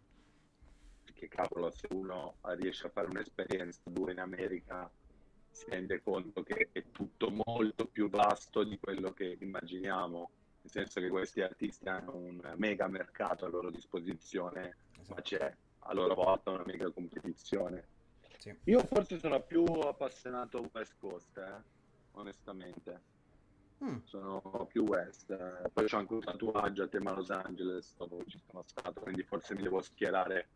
perché 1.20 1.28
cavolo 1.28 1.70
se 1.70 1.88
uno 1.90 2.36
riesce 2.42 2.86
a 2.86 2.90
fare 2.90 3.08
un'esperienza 3.08 3.80
due 3.84 4.12
in 4.12 4.20
America 4.20 4.90
si 5.50 5.68
rende 5.68 6.00
conto 6.02 6.42
che 6.42 6.68
è 6.72 6.84
tutto 6.90 7.30
molto 7.30 7.86
più 7.86 8.08
vasto 8.08 8.62
di 8.62 8.78
quello 8.78 9.12
che 9.12 9.36
immaginiamo, 9.40 10.30
nel 10.62 10.70
senso 10.70 11.00
che 11.00 11.08
questi 11.08 11.42
artisti 11.42 11.88
hanno 11.88 12.14
un 12.14 12.54
mega 12.56 12.86
mercato 12.86 13.44
a 13.44 13.48
loro 13.48 13.70
disposizione, 13.70 14.76
esatto. 14.92 15.14
ma 15.14 15.20
c'è 15.20 15.56
a 15.80 15.92
loro 15.92 16.14
volta 16.14 16.50
una 16.50 16.64
mega 16.64 16.90
competizione. 16.90 17.88
Sì. 18.38 18.56
Io 18.64 18.80
forse 18.84 19.18
sono 19.18 19.42
più 19.42 19.64
appassionato 19.64 20.70
West 20.72 20.94
Coast, 20.98 21.36
eh, 21.36 21.62
onestamente. 22.12 23.09
Mm. 23.82 23.98
Sono 24.04 24.68
più 24.70 24.84
West. 24.84 25.30
Eh. 25.30 25.70
Poi 25.72 25.86
c'ho 25.86 25.96
anche 25.96 26.14
un 26.14 26.20
tatuaggio 26.20 26.82
a 26.82 26.88
tema 26.88 27.14
Los 27.14 27.30
Angeles 27.30 27.96
dove 27.96 28.24
ci 28.26 28.40
sono 28.46 28.62
stato, 28.66 29.00
quindi 29.00 29.22
forse 29.22 29.54
mi 29.54 29.62
devo 29.62 29.80
schierare 29.80 30.48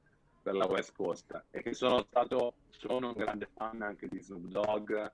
per 0.42 0.54
la 0.54 0.66
West 0.66 0.94
Coast. 0.94 1.44
E 1.50 1.62
che 1.62 1.72
sono 1.72 2.02
stato, 2.02 2.54
sono 2.68 3.08
un 3.08 3.14
grande 3.14 3.48
fan 3.54 3.80
anche 3.80 4.08
di 4.08 4.20
Snoop 4.20 4.44
Dogg, 4.44 5.10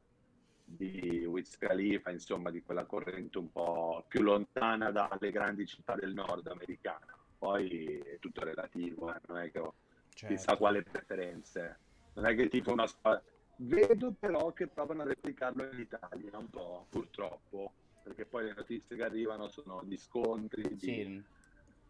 di 0.64 1.24
Wiz 1.24 1.56
Khalifa, 1.56 2.10
insomma, 2.10 2.50
di 2.50 2.62
quella 2.62 2.84
corrente 2.84 3.38
un 3.38 3.50
po' 3.50 4.04
più 4.08 4.22
lontana 4.22 4.90
dalle 4.90 5.30
grandi 5.30 5.66
città 5.66 5.94
del 5.94 6.12
nord 6.12 6.48
americane. 6.48 7.06
Poi 7.38 7.98
è 7.98 8.18
tutto 8.18 8.44
relativo, 8.44 9.14
eh? 9.14 9.20
non 9.28 9.38
è 9.38 9.50
che 9.50 9.58
ho 9.60 9.74
certo. 10.14 10.34
chissà 10.34 10.56
quale 10.56 10.82
preferenze. 10.82 11.78
Non 12.14 12.26
è 12.26 12.34
che 12.34 12.48
tipo 12.48 12.72
una 12.72 12.86
squadra. 12.86 13.22
Vedo 13.56 14.12
però 14.18 14.52
che 14.52 14.66
provano 14.68 15.02
a 15.02 15.06
replicarlo 15.06 15.64
in 15.70 15.80
Italia 15.80 16.38
un 16.38 16.48
po', 16.48 16.86
purtroppo, 16.88 17.72
perché 18.02 18.24
poi 18.24 18.44
le 18.44 18.54
notizie 18.54 18.96
che 18.96 19.02
arrivano 19.02 19.48
sono 19.48 19.82
di 19.84 19.96
scontri. 19.96 20.76
Di... 20.76 21.22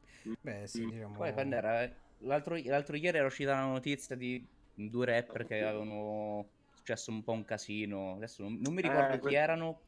Sì. 0.06 0.36
Beh, 0.40 0.66
sì, 0.66 0.84
diciamo... 0.86 1.16
Poi 1.16 1.32
quando 1.32 1.56
era... 1.56 1.90
L'altro, 2.24 2.56
l'altro 2.62 2.96
ieri 2.96 3.16
era 3.16 3.26
uscita 3.26 3.52
la 3.52 3.64
notizia 3.64 4.14
di 4.14 4.46
due 4.74 5.06
rapper 5.06 5.46
che 5.46 5.62
avevano 5.62 6.48
successo 6.74 7.10
un 7.10 7.22
po' 7.22 7.32
un 7.32 7.44
casino. 7.44 8.14
Adesso 8.14 8.42
non, 8.42 8.58
non 8.60 8.74
mi 8.74 8.82
ricordo 8.82 9.14
eh, 9.14 9.20
chi 9.20 9.34
erano. 9.34 9.80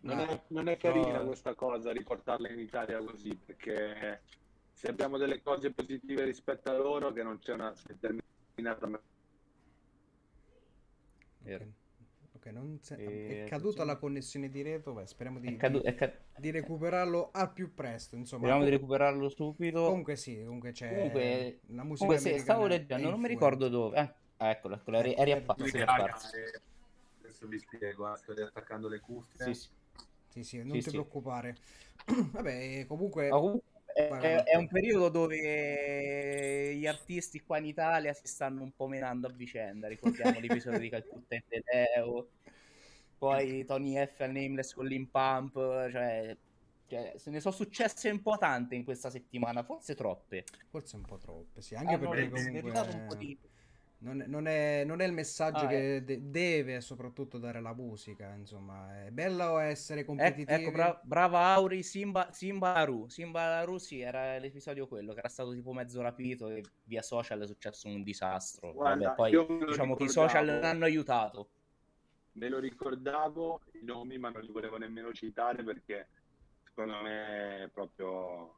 Non, 0.00 0.16
no. 0.16 0.26
è, 0.26 0.42
non 0.48 0.68
è 0.68 0.76
carina 0.76 1.18
no. 1.18 1.26
questa 1.26 1.54
cosa 1.54 1.92
riportarla 1.92 2.48
in 2.50 2.58
Italia 2.58 2.98
così 2.98 3.36
perché 3.36 4.22
se 4.72 4.88
abbiamo 4.88 5.16
delle 5.16 5.40
cose 5.42 5.70
positive 5.70 6.24
rispetto 6.24 6.70
a 6.70 6.76
loro 6.76 7.12
che 7.12 7.22
non 7.22 7.38
c'è 7.38 7.52
una 7.52 7.72
determinata 7.86 9.00
Vero. 11.38 11.66
Ok, 12.42 12.46
non 12.46 12.78
se... 12.82 12.96
e... 12.96 13.44
è 13.44 13.48
caduta 13.48 13.84
la 13.84 13.96
connessione 13.96 14.48
di 14.48 14.62
Reto, 14.62 14.92
beh, 14.92 15.06
speriamo 15.06 15.38
di, 15.38 15.56
cadu- 15.56 15.84
di, 15.84 15.94
ca- 15.94 16.12
di, 16.36 16.50
recuperarlo 16.50 17.30
al 17.32 17.52
più 17.52 17.72
presto. 17.72 18.16
Insomma, 18.16 18.42
speriamo 18.42 18.64
di 18.64 18.70
recuperarlo 18.70 19.28
subito. 19.28 19.84
Comunque 19.84 20.16
sì, 20.16 20.42
comunque 20.42 20.72
c'è 20.72 20.88
comunque, 20.88 21.60
la 21.68 21.84
musica 21.84 22.06
comunque 22.06 22.32
sì, 22.32 22.38
stavo 22.40 22.66
leggendo, 22.66 23.10
non 23.10 23.20
mi 23.20 23.28
ricordo 23.28 23.68
dove. 23.68 23.96
Eh, 23.96 24.14
ah, 24.38 24.50
eccola, 24.50 24.74
eccola, 24.74 25.00
è, 25.00 25.14
è 25.14 25.24
riapparsa. 25.24 26.30
Adesso 27.20 27.46
vi 27.46 27.58
spiego, 27.60 28.12
eh, 28.12 28.16
sto 28.16 28.34
riattaccando 28.34 28.88
le 28.88 28.98
cuffie. 28.98 29.44
Sì, 29.44 29.54
sì. 29.54 29.68
Sì, 30.26 30.42
sì, 30.42 30.56
non 30.58 30.72
sì, 30.72 30.78
ti 30.78 30.82
sì. 30.82 30.90
preoccupare. 30.90 31.56
Vabbè, 32.32 32.86
comunque... 32.86 33.30
Oh, 33.30 33.62
è, 33.94 34.42
è, 34.44 34.56
un 34.56 34.68
periodo 34.68 35.08
dove 35.08 36.74
gli 36.74 36.86
artisti 36.86 37.40
qua 37.40 37.58
in 37.58 37.66
Italia 37.66 38.12
si 38.12 38.26
stanno 38.26 38.62
un 38.62 38.72
po' 38.72 38.86
menando 38.86 39.26
a 39.26 39.30
vicenda. 39.30 39.88
Ricordiamo 39.88 40.38
l'episodio 40.40 40.78
di 40.78 40.88
Calcutta 40.88 41.36
e 41.36 41.44
Tedeo, 41.48 42.28
poi 43.18 43.64
Tony 43.66 43.94
F 43.94 44.20
al 44.20 44.32
Nameless 44.32 44.74
con 44.74 44.86
l'Impump, 44.86 45.54
cioè, 45.90 46.36
cioè, 46.86 47.12
se 47.16 47.30
ne 47.30 47.40
sono 47.40 47.54
successe 47.54 48.10
un 48.10 48.22
po' 48.22 48.36
tante 48.38 48.74
in 48.74 48.84
questa 48.84 49.10
settimana, 49.10 49.62
forse 49.62 49.94
troppe. 49.94 50.44
Forse 50.68 50.96
un 50.96 51.02
po' 51.02 51.18
troppe, 51.18 51.62
sì, 51.62 51.74
anche 51.74 51.94
ah, 51.94 51.98
perché 51.98 52.28
comunque... 52.28 52.70
un 52.70 53.06
po' 53.08 53.14
di 53.14 53.38
non 54.02 54.20
è, 54.20 54.26
non, 54.26 54.46
è, 54.46 54.84
non 54.84 55.00
è, 55.00 55.06
il 55.06 55.12
messaggio 55.12 55.64
ah, 55.64 55.68
che 55.68 55.96
eh. 55.96 56.02
de- 56.02 56.30
deve 56.30 56.80
soprattutto 56.80 57.38
dare 57.38 57.60
la 57.60 57.72
musica, 57.72 58.34
insomma. 58.34 59.04
È 59.04 59.10
bello 59.10 59.58
essere 59.58 60.04
competitivi. 60.04 60.52
Ecco, 60.52 60.72
bra- 60.72 61.00
brava 61.02 61.46
Auri, 61.54 61.82
Simba, 61.82 62.30
Simba 62.32 62.74
Aru. 62.74 63.08
Simba 63.08 63.58
Aru, 63.58 63.78
sì, 63.78 64.00
era 64.00 64.38
l'episodio 64.38 64.88
quello, 64.88 65.12
che 65.12 65.20
era 65.20 65.28
stato 65.28 65.52
tipo 65.52 65.72
mezzo 65.72 66.00
rapito 66.02 66.48
e 66.48 66.62
via 66.84 67.02
social 67.02 67.40
è 67.42 67.46
successo 67.46 67.86
un 67.88 68.02
disastro. 68.02 68.72
Guarda, 68.72 69.14
Vabbè, 69.14 69.30
poi 69.32 69.66
diciamo 69.66 69.94
che 69.94 70.04
i 70.04 70.08
social 70.08 70.46
l'hanno 70.46 70.84
aiutato. 70.84 71.48
Me 72.32 72.48
lo 72.48 72.58
ricordavo 72.58 73.60
i 73.72 73.84
nomi, 73.84 74.18
ma 74.18 74.30
non 74.30 74.42
li 74.42 74.50
volevo 74.50 74.78
nemmeno 74.78 75.12
citare 75.12 75.62
perché 75.62 76.08
secondo 76.64 77.00
me 77.02 77.64
è 77.64 77.68
proprio... 77.68 78.56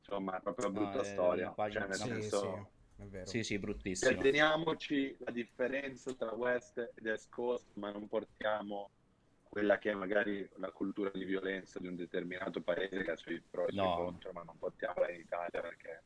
Insomma, 0.00 0.36
è 0.36 0.42
proprio 0.42 0.68
una 0.68 0.80
brutta 0.80 0.98
no, 0.98 1.04
storia. 1.04 1.54
Cioè, 1.56 1.86
nel 1.86 1.94
sì, 1.94 2.08
senso... 2.08 2.40
Sì 2.40 2.78
è 3.04 3.08
vero. 3.08 3.26
Sì, 3.26 3.42
sì, 3.42 3.58
bruttissimo. 3.58 4.20
Teniamoci 4.20 5.16
la 5.20 5.30
differenza 5.30 6.12
tra 6.14 6.32
West 6.34 6.92
ed 6.94 7.06
East 7.06 7.28
Coast, 7.30 7.66
ma 7.74 7.90
non 7.90 8.08
portiamo 8.08 8.90
quella 9.50 9.78
che 9.78 9.90
è 9.90 9.94
magari 9.94 10.48
la 10.56 10.70
cultura 10.70 11.10
di 11.12 11.24
violenza 11.24 11.80
di 11.80 11.88
un 11.88 11.96
determinato 11.96 12.60
paese 12.62 13.02
che 13.02 13.10
ha 13.10 13.16
suoi 13.16 13.42
pro 13.48 13.66
e 13.66 13.72
no. 13.72 13.96
contro, 13.96 14.30
ma 14.32 14.42
non 14.42 14.56
portiamola 14.58 15.10
in 15.10 15.20
Italia 15.20 15.60
perché 15.60 16.02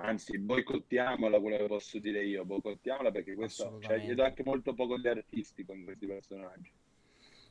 anzi 0.00 0.38
boicottiamola 0.38 1.38
quello 1.38 1.56
che 1.58 1.66
posso 1.66 1.98
dire 1.98 2.24
io, 2.24 2.46
boicottiamola 2.46 3.10
perché 3.10 3.34
questo 3.34 3.78
cioè, 3.80 3.96
io 3.96 4.14
do 4.14 4.24
anche 4.24 4.42
molto 4.42 4.72
poco 4.72 4.98
di 4.98 5.06
artistico 5.06 5.74
in 5.74 5.84
questi 5.84 6.06
personaggi. 6.06 6.72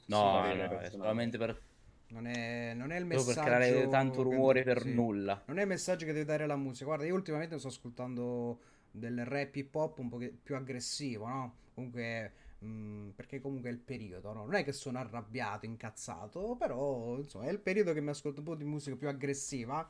No, 0.07 0.41
no, 0.41 0.53
no 0.55 0.79
è 0.79 0.89
solamente 0.89 1.37
per 1.37 1.61
non 2.09 2.25
è, 2.25 2.73
non 2.73 2.91
è 2.91 2.97
il 2.97 3.05
messaggio 3.05 3.33
per 3.33 3.43
creare 3.43 3.87
tanto 3.89 4.23
rumore 4.23 4.63
per 4.63 4.81
sì. 4.81 4.93
nulla. 4.93 5.43
Non 5.45 5.57
è 5.57 5.61
il 5.61 5.67
messaggio 5.67 6.05
che 6.05 6.13
deve 6.13 6.25
dare 6.25 6.47
la 6.47 6.55
musica. 6.55 6.85
Guarda, 6.85 7.05
io 7.05 7.13
ultimamente 7.13 7.59
sto 7.59 7.67
ascoltando 7.67 8.59
del 8.97 9.25
rap 9.25 9.55
hip 9.55 9.73
hop 9.75 9.99
un 9.99 10.09
po' 10.09 10.19
più 10.43 10.55
aggressivo, 10.55 11.27
no? 11.27 11.55
Comunque, 11.73 12.31
mh, 12.59 12.67
mm, 12.67 13.09
perché 13.09 13.39
comunque 13.39 13.69
è 13.69 13.73
il 13.73 13.79
periodo, 13.79 14.33
no? 14.33 14.45
Non 14.45 14.55
è 14.55 14.63
che 14.63 14.71
sono 14.71 14.99
arrabbiato, 14.99 15.65
incazzato, 15.65 16.55
però 16.57 17.17
insomma 17.17 17.45
è 17.45 17.51
il 17.51 17.59
periodo 17.59 17.93
che 17.93 18.01
mi 18.01 18.09
ascolto 18.09 18.39
un 18.39 18.45
po' 18.45 18.55
di 18.55 18.63
musica 18.63 18.95
più 18.95 19.07
aggressiva. 19.07 19.89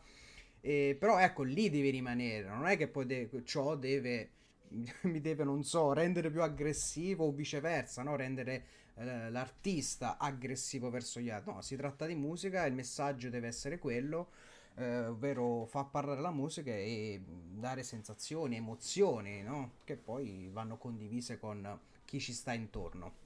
E, 0.62 0.96
però 1.00 1.20
ecco, 1.20 1.44
lì 1.44 1.70
devi 1.70 1.90
rimanere, 1.90 2.48
non 2.48 2.66
è 2.66 2.78
che 2.78 2.88
poi 2.88 3.06
de- 3.06 3.30
ciò 3.46 3.76
deve, 3.76 4.30
mi 5.04 5.22
deve, 5.22 5.44
non 5.44 5.64
so, 5.64 5.94
rendere 5.94 6.30
più 6.30 6.42
aggressivo 6.42 7.26
o 7.26 7.32
viceversa, 7.32 8.04
no? 8.04 8.16
Rendere 8.16 8.66
eh, 8.96 9.30
l'artista 9.30 10.18
aggressivo 10.18 10.90
verso 10.90 11.20
gli 11.20 11.30
altri. 11.30 11.54
No, 11.54 11.62
si 11.62 11.76
tratta 11.76 12.06
di 12.06 12.16
musica, 12.16 12.66
il 12.66 12.74
messaggio 12.74 13.30
deve 13.30 13.48
essere 13.48 13.80
quello 13.80 14.30
eh, 14.78 15.08
ovvero 15.08 15.66
fa 15.66 15.84
parlare 15.84 16.22
la 16.22 16.32
musica 16.32 16.72
e 16.72 17.22
dare 17.26 17.84
sensazioni, 17.84 18.56
emozioni, 18.56 19.42
no? 19.42 19.72
che 19.84 19.96
poi 19.96 20.50
vanno 20.52 20.78
condivise 20.78 21.40
con 21.40 21.80
chi 22.06 22.20
ci 22.20 22.34
sta 22.34 22.54
intorno. 22.54 23.26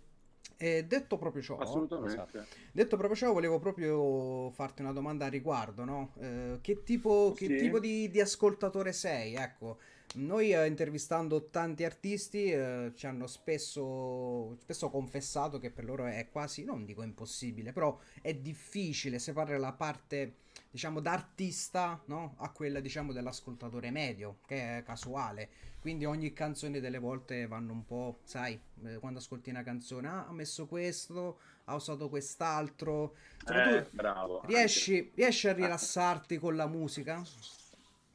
E 0.58 0.86
detto 0.86 1.18
proprio 1.18 1.42
ciò, 1.42 1.60
esatto. 1.60 2.46
detto 2.72 2.96
proprio 2.96 3.18
ciò, 3.18 3.34
volevo 3.34 3.58
proprio 3.58 4.52
farti 4.52 4.84
una 4.84 4.92
domanda 4.92 5.26
a 5.26 5.30
riguardo, 5.30 5.84
no? 5.84 6.14
eh, 6.20 6.60
che 6.62 6.84
tipo, 6.84 7.34
che 7.36 7.48
sì. 7.48 7.58
tipo 7.58 7.80
di, 7.80 8.10
di, 8.12 8.22
ascoltatore 8.22 8.94
sei? 8.94 9.34
Ecco, 9.34 9.80
noi 10.16 10.54
eh, 10.54 10.68
intervistando 10.68 11.50
tanti 11.50 11.84
artisti 11.84 12.52
eh, 12.52 12.92
ci 12.94 13.08
hanno 13.08 13.26
spesso, 13.26 14.56
spesso 14.60 14.90
confessato 14.92 15.58
che 15.58 15.72
per 15.72 15.84
loro 15.84 16.06
è 16.06 16.30
quasi, 16.32 16.64
non 16.64 16.86
dico 16.86 17.02
impossibile, 17.02 17.72
però 17.74 17.98
è 18.22 18.36
difficile 18.36 19.18
separare 19.18 19.58
la 19.58 19.74
parte 19.74 20.36
diciamo 20.72 21.02
da 21.02 21.12
artista 21.12 22.02
no? 22.06 22.36
a 22.38 22.50
quella 22.52 22.80
diciamo 22.80 23.12
dell'ascoltatore 23.12 23.92
medio 23.92 24.40
che 24.48 24.78
è 24.78 24.84
casuale. 24.84 25.50
Quindi 25.82 26.06
ogni 26.06 26.32
canzone 26.32 26.80
delle 26.80 27.00
volte 27.00 27.46
vanno 27.48 27.74
un 27.74 27.86
po' 27.86 28.20
sai 28.24 28.60
eh, 28.86 28.98
quando 29.00 29.20
ascolti 29.20 29.50
una 29.50 29.64
canzone 29.64 30.08
ah, 30.08 30.28
ha 30.28 30.32
messo 30.32 30.68
questo 30.68 31.40
ha 31.66 31.76
usato 31.76 32.08
quest'altro 32.08 33.16
eh, 33.48 33.88
bravo 33.90 34.44
riesci, 34.46 35.12
riesci, 35.16 35.48
a 35.48 35.54
rilassarti 35.54 36.38
con 36.38 36.56
la 36.56 36.68
musica? 36.68 37.22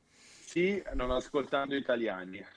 Sì 0.01 0.83
non 0.95 1.11
ascoltando 1.11 1.75
italiani. 1.75 2.43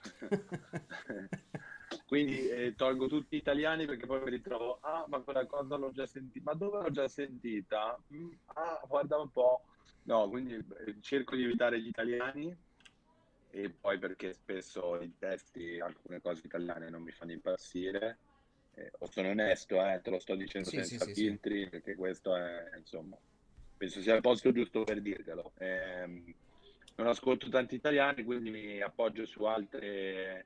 Quindi 2.06 2.48
eh, 2.48 2.76
tolgo 2.76 3.08
tutti 3.08 3.36
gli 3.36 3.40
italiani 3.40 3.86
perché 3.86 4.06
poi 4.06 4.22
mi 4.24 4.30
ritrovo 4.30 4.78
ah 4.82 5.06
ma 5.08 5.20
quella 5.20 5.46
cosa 5.48 5.76
l'ho 5.76 5.92
già 5.92 6.06
sentita 6.06 6.52
ma 6.52 6.58
dove 6.58 6.84
l'ho 6.84 6.92
già 6.92 7.08
sentita? 7.08 8.00
Mm, 8.14 8.32
ah 8.46 8.80
guarda 8.88 9.20
un 9.20 9.32
po' 9.32 9.64
No, 10.04 10.30
quindi 10.30 10.54
eh, 10.54 10.96
cerco 11.02 11.36
di 11.36 11.44
evitare 11.44 11.82
gli 11.82 11.88
italiani 11.88 12.56
e 13.52 13.70
poi 13.70 13.98
perché 13.98 14.34
spesso 14.34 15.02
i 15.02 15.16
testi, 15.18 15.80
alcune 15.80 16.22
cose 16.22 16.46
italiane 16.46 16.90
non 16.90 17.02
mi 17.02 17.12
fanno 17.12 17.32
impazzire. 17.32 18.18
Eh, 18.76 18.92
o 19.00 19.10
sono 19.10 19.30
onesto, 19.30 19.84
eh, 19.86 20.00
te 20.02 20.10
lo 20.10 20.20
sto 20.20 20.36
dicendo 20.36 20.70
sì, 20.70 20.84
senza 20.84 21.06
sì, 21.06 21.14
filtri, 21.14 21.64
sì. 21.64 21.70
perché 21.70 21.96
questo 21.96 22.36
è, 22.36 22.70
insomma, 22.78 23.18
penso 23.78 24.02
sia 24.02 24.16
il 24.16 24.22
posto 24.22 24.52
giusto 24.52 24.84
per 24.84 25.02
dirtelo. 25.02 25.52
Eh, 25.58 26.36
non 26.96 27.08
ascolto 27.08 27.50
tanti 27.50 27.76
italiani, 27.76 28.24
quindi 28.24 28.52
mi 28.52 28.82
appoggio 28.82 29.26
su 29.26 29.44
altre, 29.44 30.46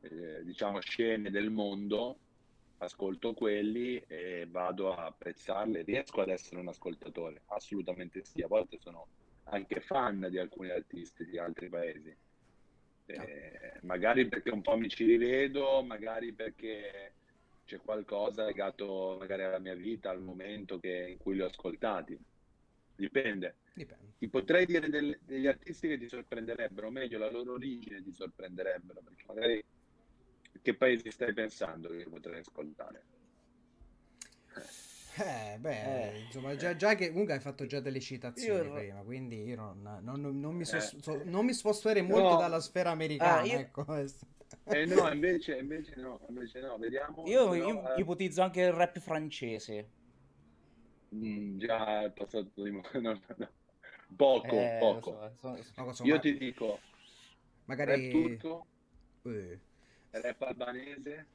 eh, 0.00 0.44
diciamo, 0.44 0.80
scene 0.80 1.30
del 1.30 1.50
mondo 1.50 2.18
ascolto 2.84 3.34
quelli 3.34 3.98
e 4.06 4.46
vado 4.48 4.92
a 4.92 5.06
apprezzarli, 5.06 5.82
riesco 5.82 6.20
ad 6.20 6.28
essere 6.28 6.60
un 6.60 6.68
ascoltatore, 6.68 7.42
assolutamente 7.46 8.24
sì, 8.24 8.42
a 8.42 8.46
volte 8.46 8.78
sono 8.78 9.08
anche 9.44 9.80
fan 9.80 10.28
di 10.30 10.38
alcuni 10.38 10.70
artisti 10.70 11.24
di 11.24 11.38
altri 11.38 11.68
paesi, 11.68 12.16
eh, 13.06 13.78
magari 13.82 14.28
perché 14.28 14.50
un 14.50 14.62
po' 14.62 14.76
mi 14.76 14.88
ci 14.88 15.04
rivedo, 15.04 15.82
magari 15.82 16.32
perché 16.32 17.14
c'è 17.64 17.78
qualcosa 17.78 18.44
legato 18.44 19.16
magari 19.18 19.42
alla 19.42 19.58
mia 19.58 19.74
vita, 19.74 20.10
al 20.10 20.22
momento 20.22 20.78
che, 20.78 21.08
in 21.10 21.18
cui 21.18 21.34
li 21.34 21.40
ho 21.40 21.46
ascoltati. 21.46 22.18
Dipende. 22.94 23.56
Dipende. 23.74 24.12
Ti 24.18 24.28
potrei 24.28 24.66
dire 24.66 24.88
del- 24.88 25.18
degli 25.22 25.46
artisti 25.46 25.88
che 25.88 25.98
ti 25.98 26.08
sorprenderebbero, 26.08 26.86
o 26.88 26.90
meglio, 26.90 27.18
la 27.18 27.30
loro 27.30 27.54
origine 27.54 28.02
ti 28.02 28.12
sorprenderebbero, 28.12 29.00
perché 29.02 29.24
magari 29.26 29.64
che 30.60 30.74
paesi 30.74 31.10
stai 31.10 31.32
pensando 31.32 31.88
che 31.88 32.06
potrei 32.08 32.40
ascoltare? 32.40 33.04
Eh, 35.18 35.58
beh, 35.58 36.10
Eh. 36.14 36.18
insomma, 36.20 36.56
già, 36.56 36.74
già 36.74 36.94
che 36.94 37.10
comunque 37.10 37.34
hai 37.34 37.40
fatto 37.40 37.66
già 37.66 37.80
delle 37.80 38.00
citazioni 38.00 38.66
Io- 38.68 38.72
prima, 38.74 39.02
quindi 39.02 39.42
io 39.44 39.56
non, 39.56 39.80
non- 39.82 40.20
non- 40.20 40.40
non 40.40 40.54
mi, 40.54 40.62
Eh. 40.62 40.66
sos- 40.66 40.96
so- 40.98 41.20
non 41.24 41.44
mi 41.44 41.52
sposterei 41.52 42.02
molto 42.02 42.30
No. 42.30 42.36
dalla 42.36 42.60
sfera 42.60 42.90
americana, 42.90 43.40
Ah, 43.40 43.44
io- 43.44 43.58
ecco. 43.58 43.84
Eh 44.64 44.84
no, 44.86 45.10
invece, 45.12 45.58
invece 45.58 45.94
no, 45.96 46.18
invece 46.28 46.60
no, 46.60 46.76
vediamo. 46.78 47.26
Io, 47.26 47.50
però, 47.50 47.68
io 47.68 47.94
eh, 47.94 48.00
ipotizzo 48.00 48.42
anche 48.42 48.60
il 48.62 48.72
rap 48.72 48.98
francese. 49.00 49.90
mm, 51.14 51.58
già 51.58 52.04
è 52.04 52.10
passato 52.10 52.62
di 52.62 52.70
mo- 52.70 52.80
no, 52.94 53.12
no, 53.12 53.20
no. 53.36 53.50
Poco, 54.16 54.46
Eh, 54.46 54.76
poco. 54.78 55.32
so, 55.40 55.62
so- 55.62 55.92
so- 55.92 56.04
Io 56.04 56.14
ma- 56.14 56.20
ti 56.20 56.36
dico, 56.38 56.80
magari... 57.66 57.90
rap 57.90 58.10
turco, 58.10 58.66
Eh, 59.24 59.58
rap 60.12 60.42
albanese, 60.42 61.26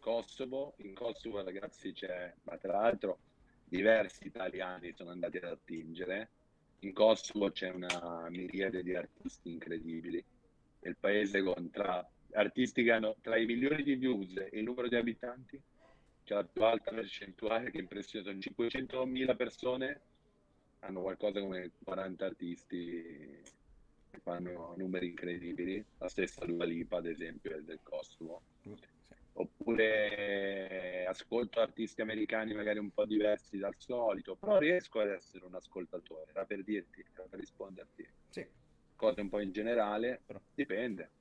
Kosovo. 0.00 0.74
In 0.78 0.94
Kosovo, 0.94 1.42
ragazzi, 1.42 1.92
c'è, 1.92 2.32
ma 2.42 2.56
tra 2.56 2.80
l'altro 2.80 3.18
diversi 3.64 4.26
italiani 4.26 4.92
sono 4.94 5.10
andati 5.10 5.38
ad 5.38 5.44
attingere. 5.44 6.30
In 6.80 6.92
Kosovo 6.92 7.50
c'è 7.50 7.70
una 7.70 8.26
miriade 8.30 8.82
di 8.82 8.94
artisti 8.94 9.50
incredibili. 9.50 10.22
Il 10.80 10.96
paese 10.98 11.42
con 11.42 11.70
tra 11.70 12.06
artisti 12.32 12.82
che 12.82 12.92
hanno 12.92 13.16
tra 13.20 13.36
i 13.36 13.46
milioni 13.46 13.82
di 13.82 13.94
views 13.94 14.36
e 14.36 14.50
il 14.52 14.62
numero 14.62 14.88
di 14.88 14.96
abitanti, 14.96 15.60
c'è 16.24 16.34
la 16.34 16.44
più 16.44 16.62
alta 16.62 16.90
percentuale 16.90 17.70
che 17.70 17.78
impressiona. 17.78 18.26
Sono 18.26 18.38
500.000 18.38 19.36
persone, 19.36 20.00
hanno 20.80 21.02
qualcosa 21.02 21.40
come 21.40 21.72
40 21.82 22.24
artisti 22.24 23.35
fanno 24.22 24.74
numeri 24.76 25.08
incredibili. 25.08 25.84
La 25.98 26.08
stessa 26.08 26.44
Dua 26.44 26.64
Lipa, 26.64 26.98
ad 26.98 27.06
esempio, 27.06 27.56
è 27.56 27.60
del 27.60 27.80
Kosovo. 27.82 28.42
Oppure 29.38 31.04
ascolto 31.06 31.60
artisti 31.60 32.00
americani 32.00 32.54
magari 32.54 32.78
un 32.78 32.90
po' 32.90 33.04
diversi 33.04 33.58
dal 33.58 33.74
solito, 33.76 34.36
però 34.36 34.58
riesco 34.58 35.00
ad 35.00 35.10
essere 35.10 35.44
un 35.44 35.54
ascoltatore, 35.54 36.30
era 36.30 36.46
per 36.46 36.64
dirti, 36.64 37.04
era 37.12 37.26
per 37.28 37.40
risponderti 37.40 38.08
Sì, 38.30 38.46
cose 38.94 39.20
un 39.20 39.28
po' 39.28 39.40
in 39.40 39.52
generale, 39.52 40.22
Però- 40.24 40.40
dipende. 40.54 41.12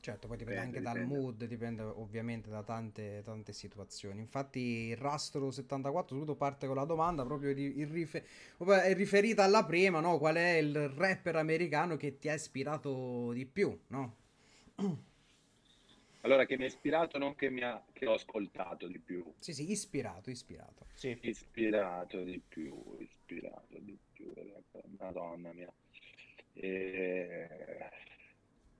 Certo, 0.00 0.26
poi 0.28 0.36
dipende 0.36 0.60
Dipende, 0.60 0.60
anche 0.60 0.80
dal 0.80 1.00
dipende. 1.00 1.02
mood, 1.02 1.44
dipende 1.44 1.82
ovviamente 1.82 2.48
da 2.50 2.62
tante, 2.62 3.22
tante 3.24 3.52
situazioni. 3.52 4.20
Infatti 4.20 4.58
il 4.60 4.96
Rastro 4.96 5.50
74 5.50 6.18
tutto 6.18 6.34
parte 6.36 6.66
con 6.66 6.76
la 6.76 6.84
domanda 6.84 7.24
proprio 7.24 7.54
di, 7.54 7.80
in 7.80 7.90
rife- 7.92 8.24
proprio 8.56 8.80
è 8.80 8.94
riferita 8.94 9.44
alla 9.44 9.64
prima, 9.64 10.00
no? 10.00 10.18
Qual 10.18 10.36
è 10.36 10.56
il 10.56 10.88
rapper 10.90 11.36
americano 11.36 11.96
che 11.96 12.18
ti 12.18 12.28
ha 12.28 12.34
ispirato 12.34 13.32
di 13.32 13.44
più, 13.46 13.76
no? 13.88 14.16
Allora, 16.20 16.44
che 16.46 16.56
mi 16.56 16.62
ha 16.62 16.66
ispirato, 16.68 17.18
non 17.18 17.34
che, 17.34 17.50
mi 17.50 17.62
ha, 17.62 17.84
che 17.92 18.06
ho 18.06 18.12
ascoltato 18.14 18.86
di 18.86 19.00
più, 19.00 19.24
Sì, 19.40 19.52
sì, 19.52 19.70
ispirato, 19.72 20.30
ispirato. 20.30 20.86
sì. 20.94 21.18
ispirato 21.20 22.22
di 22.22 22.40
più, 22.46 22.96
ispirato 22.98 23.78
di 23.78 23.96
più, 24.12 24.32
madonna 24.98 25.52
mia. 25.52 25.72
E... 26.54 27.90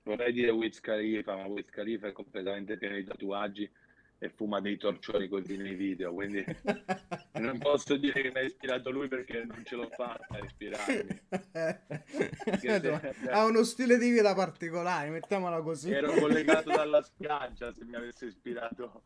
Vorrei 0.09 0.33
dire 0.33 0.49
Wiz 0.49 0.79
Khalifa, 0.79 1.35
ma 1.35 1.45
Wiz 1.45 1.69
Khalifa 1.69 2.07
è 2.07 2.11
completamente 2.11 2.77
pieno 2.77 2.95
di 2.95 3.03
tatuaggi 3.03 3.69
e 4.17 4.29
fuma 4.29 4.59
dei 4.59 4.75
torcioni 4.75 5.27
così 5.27 5.55
nei 5.55 5.75
video, 5.75 6.11
quindi 6.15 6.43
non 7.37 7.59
posso 7.59 7.95
dire 7.95 8.19
che 8.23 8.31
mi 8.31 8.39
ha 8.39 8.41
ispirato 8.41 8.89
lui 8.89 9.07
perché 9.07 9.43
non 9.45 9.63
ce 9.63 9.75
l'ho 9.75 9.87
fatta 9.89 10.25
a 10.29 10.43
ispirarmi. 10.43 11.21
se- 12.57 13.13
ha 13.29 13.45
uno 13.45 13.63
stile 13.63 13.99
di 13.99 14.09
vita 14.09 14.33
particolare, 14.33 15.11
mettiamola 15.11 15.61
così. 15.61 15.91
Ero 15.91 16.11
collegato 16.13 16.71
dalla 16.75 17.03
spiaggia 17.03 17.71
se 17.71 17.85
mi 17.85 17.93
avesse 17.95 18.25
ispirato 18.25 19.03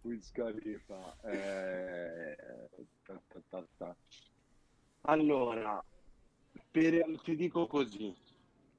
Wiz 0.00 0.32
Khalifa. 0.32 1.18
Eh, 1.24 2.36
ta, 3.04 3.20
ta, 3.28 3.42
ta, 3.46 3.66
ta. 3.76 3.96
Allora, 5.02 5.84
per- 6.70 7.20
ti 7.22 7.36
dico 7.36 7.66
così. 7.66 8.16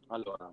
Allora, 0.08 0.52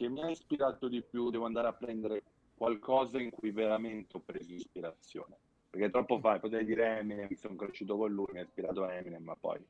che 0.00 0.08
mi 0.08 0.22
ha 0.22 0.30
ispirato 0.30 0.88
di 0.88 1.02
più, 1.02 1.28
devo 1.28 1.44
andare 1.44 1.68
a 1.68 1.74
prendere 1.74 2.22
qualcosa 2.56 3.20
in 3.20 3.28
cui 3.28 3.50
veramente 3.50 4.16
ho 4.16 4.20
preso 4.20 4.54
ispirazione. 4.54 5.36
Perché 5.68 5.90
troppo 5.90 6.18
fa, 6.20 6.38
potrei 6.38 6.64
dire 6.64 7.00
Eminem, 7.00 7.26
mi 7.28 7.36
sono 7.36 7.54
cresciuto 7.54 7.98
con 7.98 8.10
lui, 8.10 8.28
mi 8.32 8.38
ha 8.38 8.42
ispirato 8.44 8.88
Eminem, 8.88 9.22
ma 9.22 9.36
poi 9.36 9.62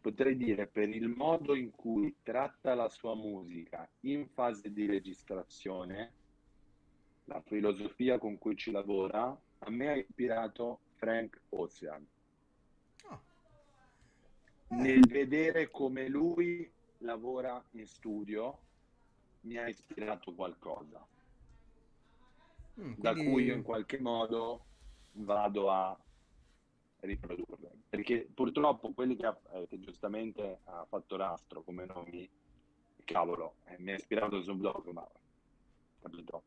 potrei 0.00 0.36
dire 0.36 0.68
per 0.68 0.88
il 0.88 1.08
modo 1.08 1.56
in 1.56 1.72
cui 1.72 2.14
tratta 2.22 2.76
la 2.76 2.88
sua 2.88 3.16
musica 3.16 3.88
in 4.02 4.28
fase 4.28 4.72
di 4.72 4.86
registrazione, 4.86 6.12
la 7.24 7.40
filosofia 7.40 8.16
con 8.16 8.38
cui 8.38 8.54
ci 8.54 8.70
lavora, 8.70 9.36
a 9.58 9.70
me 9.70 9.88
ha 9.88 9.96
ispirato 9.96 10.78
Frank 10.94 11.40
Ocean. 11.48 12.06
Ah. 13.08 13.20
Nel 14.68 15.04
vedere 15.08 15.68
come 15.68 16.06
lui 16.06 16.70
lavora 16.98 17.60
in 17.72 17.86
studio, 17.88 18.60
mi 19.40 19.56
ha 19.56 19.68
ispirato 19.68 20.34
qualcosa, 20.34 21.06
Mm, 22.80 22.92
da 22.96 23.12
quindi- 23.12 23.30
cui 23.30 23.44
io 23.44 23.54
in 23.54 23.62
qualche 23.62 23.98
modo 23.98 24.66
vado 25.12 25.68
a 25.70 25.98
riprodurre. 27.00 27.72
Perché 27.88 28.28
purtroppo 28.32 28.92
quelli 28.92 29.16
che, 29.16 29.26
ha- 29.26 29.40
eh, 29.52 29.66
che 29.66 29.80
giustamente 29.80 30.60
ha 30.64 30.84
fatto 30.86 31.16
rastro 31.16 31.62
come 31.64 31.84
nomi, 31.86 32.28
cavolo, 33.04 33.56
eh, 33.64 33.76
mi 33.78 33.90
ha 33.92 33.94
ispirato 33.94 34.40
Snoop 34.40 34.60
Dogg, 34.60 34.86
ma 34.88 35.08
capito? 35.98 36.44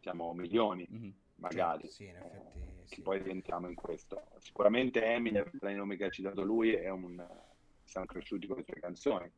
Siamo 0.00 0.32
milioni, 0.32 0.86
Mhm. 0.88 1.20
magari. 1.36 1.82
Certo, 1.82 1.94
sì, 1.94 2.06
in 2.06 2.16
effetti, 2.16 2.58
eh, 2.58 2.86
sì. 2.86 3.02
poi 3.02 3.22
rientriamo 3.22 3.68
in 3.68 3.74
questo. 3.74 4.26
Sicuramente 4.38 5.04
Eminem, 5.04 5.50
tra 5.58 5.70
i 5.70 5.76
nomi 5.76 5.96
che 5.96 6.06
ha 6.06 6.10
citato 6.10 6.42
lui, 6.42 6.72
è 6.72 6.88
un, 6.88 7.24
siamo 7.84 8.06
cresciuti 8.06 8.46
con 8.46 8.56
le 8.56 8.64
sue 8.64 8.80
canzoni. 8.80 9.32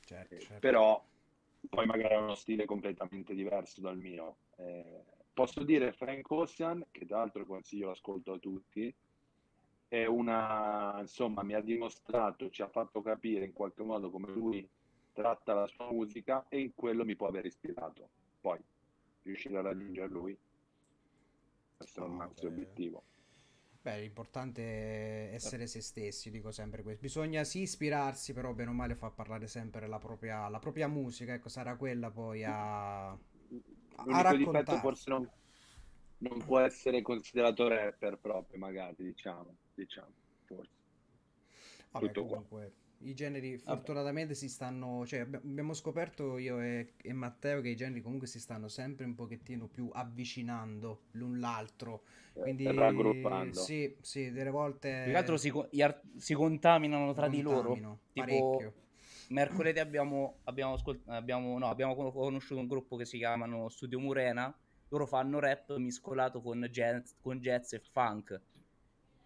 Certo, 0.00 0.34
Eh, 0.34 0.38
certo. 0.40 0.58
però 0.60 1.04
poi 1.68 1.86
magari 1.86 2.14
ha 2.14 2.20
uno 2.20 2.34
stile 2.34 2.64
completamente 2.64 3.34
diverso 3.34 3.80
dal 3.80 3.96
mio. 3.96 4.36
Eh, 4.56 5.04
posso 5.32 5.62
dire 5.62 5.92
Frank 5.92 6.30
Ocean, 6.30 6.84
che 6.90 7.06
tra 7.06 7.18
l'altro 7.18 7.46
consiglio 7.46 7.88
l'ascolto 7.88 8.32
a 8.32 8.38
tutti, 8.38 8.92
è 9.88 10.06
una, 10.06 10.98
insomma, 11.00 11.42
mi 11.42 11.54
ha 11.54 11.60
dimostrato, 11.60 12.50
ci 12.50 12.62
ha 12.62 12.68
fatto 12.68 13.02
capire 13.02 13.44
in 13.44 13.52
qualche 13.52 13.82
modo 13.82 14.10
come 14.10 14.30
lui 14.32 14.68
tratta 15.12 15.52
la 15.52 15.66
sua 15.66 15.90
musica 15.92 16.46
e 16.48 16.60
in 16.60 16.74
quello 16.74 17.04
mi 17.04 17.16
può 17.16 17.28
aver 17.28 17.44
ispirato. 17.44 18.08
Poi 18.40 18.58
riuscire 19.22 19.58
a 19.58 19.62
raggiungere 19.62 20.08
lui, 20.08 20.36
questo 21.76 22.04
è 22.04 22.08
il 22.08 22.12
nostro 22.12 22.48
beh. 22.48 22.54
obiettivo. 22.54 23.02
Beh, 23.82 23.98
l'importante 23.98 24.62
è 25.30 25.34
essere 25.34 25.66
se 25.66 25.80
stessi, 25.80 26.30
dico 26.30 26.52
sempre 26.52 26.84
questo. 26.84 27.02
Bisogna 27.02 27.42
sì 27.42 27.62
ispirarsi, 27.62 28.32
però 28.32 28.52
bene 28.52 28.70
o 28.70 28.72
male 28.72 28.94
fa 28.94 29.10
parlare 29.10 29.48
sempre 29.48 29.88
la 29.88 29.98
propria, 29.98 30.48
la 30.48 30.60
propria 30.60 30.86
musica, 30.86 31.34
ecco, 31.34 31.48
sarà 31.48 31.74
quella 31.74 32.08
poi 32.08 32.44
a, 32.44 33.10
a 33.10 33.18
raccontare. 33.96 34.78
forse 34.78 35.10
non, 35.10 35.28
non 36.18 36.44
può 36.44 36.60
essere 36.60 37.02
considerato 37.02 37.66
rapper 37.66 38.18
proprio, 38.18 38.56
magari, 38.56 38.94
diciamo, 38.98 39.56
diciamo, 39.74 40.12
forse. 40.44 40.70
Vabbè, 41.90 42.06
tutto 42.12 42.26
qua. 42.26 42.70
I 43.04 43.14
generi 43.14 43.58
Vabbè. 43.64 43.90
fortunatamente 43.90 44.34
si 44.34 44.48
stanno, 44.48 45.04
cioè 45.06 45.20
abbi- 45.20 45.36
abbiamo 45.36 45.74
scoperto 45.74 46.38
io 46.38 46.60
e, 46.60 46.94
e 47.00 47.12
Matteo 47.12 47.60
che 47.60 47.68
i 47.68 47.76
generi 47.76 48.00
comunque 48.02 48.26
si 48.26 48.40
stanno 48.40 48.68
sempre 48.68 49.04
un 49.04 49.14
pochettino 49.14 49.66
più 49.68 49.88
avvicinando 49.92 51.04
l'un 51.12 51.38
l'altro, 51.40 52.04
quindi 52.40 52.66
Eh, 52.66 52.72
raggruppando. 52.74 53.62
sì, 53.62 53.96
sì, 54.00 54.30
delle 54.32 54.50
volte 54.50 54.88
Più 55.00 55.10
che 55.10 55.16
altro 55.16 55.36
si, 55.36 55.50
co- 55.50 55.68
gli 55.70 55.82
ar- 55.82 56.00
si 56.16 56.34
contaminano 56.34 57.12
tra 57.12 57.28
di 57.28 57.40
loro. 57.42 57.82
contamino 57.82 58.00
Tipo, 58.12 58.66
parecchio. 58.66 58.74
mercoledì 59.28 59.78
abbiamo, 59.80 60.40
abbiamo, 60.44 60.74
ascolt- 60.74 61.06
abbiamo, 61.08 61.58
no, 61.58 61.68
abbiamo 61.68 61.94
con- 61.94 62.12
conosciuto 62.12 62.60
un 62.60 62.66
gruppo 62.68 62.96
che 62.96 63.04
si 63.04 63.18
chiamano 63.18 63.68
Studio 63.68 63.98
Murena. 63.98 64.54
Loro 64.88 65.06
fanno 65.06 65.38
rap 65.40 65.74
mescolato 65.76 66.40
con 66.42 66.60
jazz, 66.70 67.12
con 67.20 67.38
jazz 67.40 67.72
e 67.72 67.80
funk. 67.80 68.40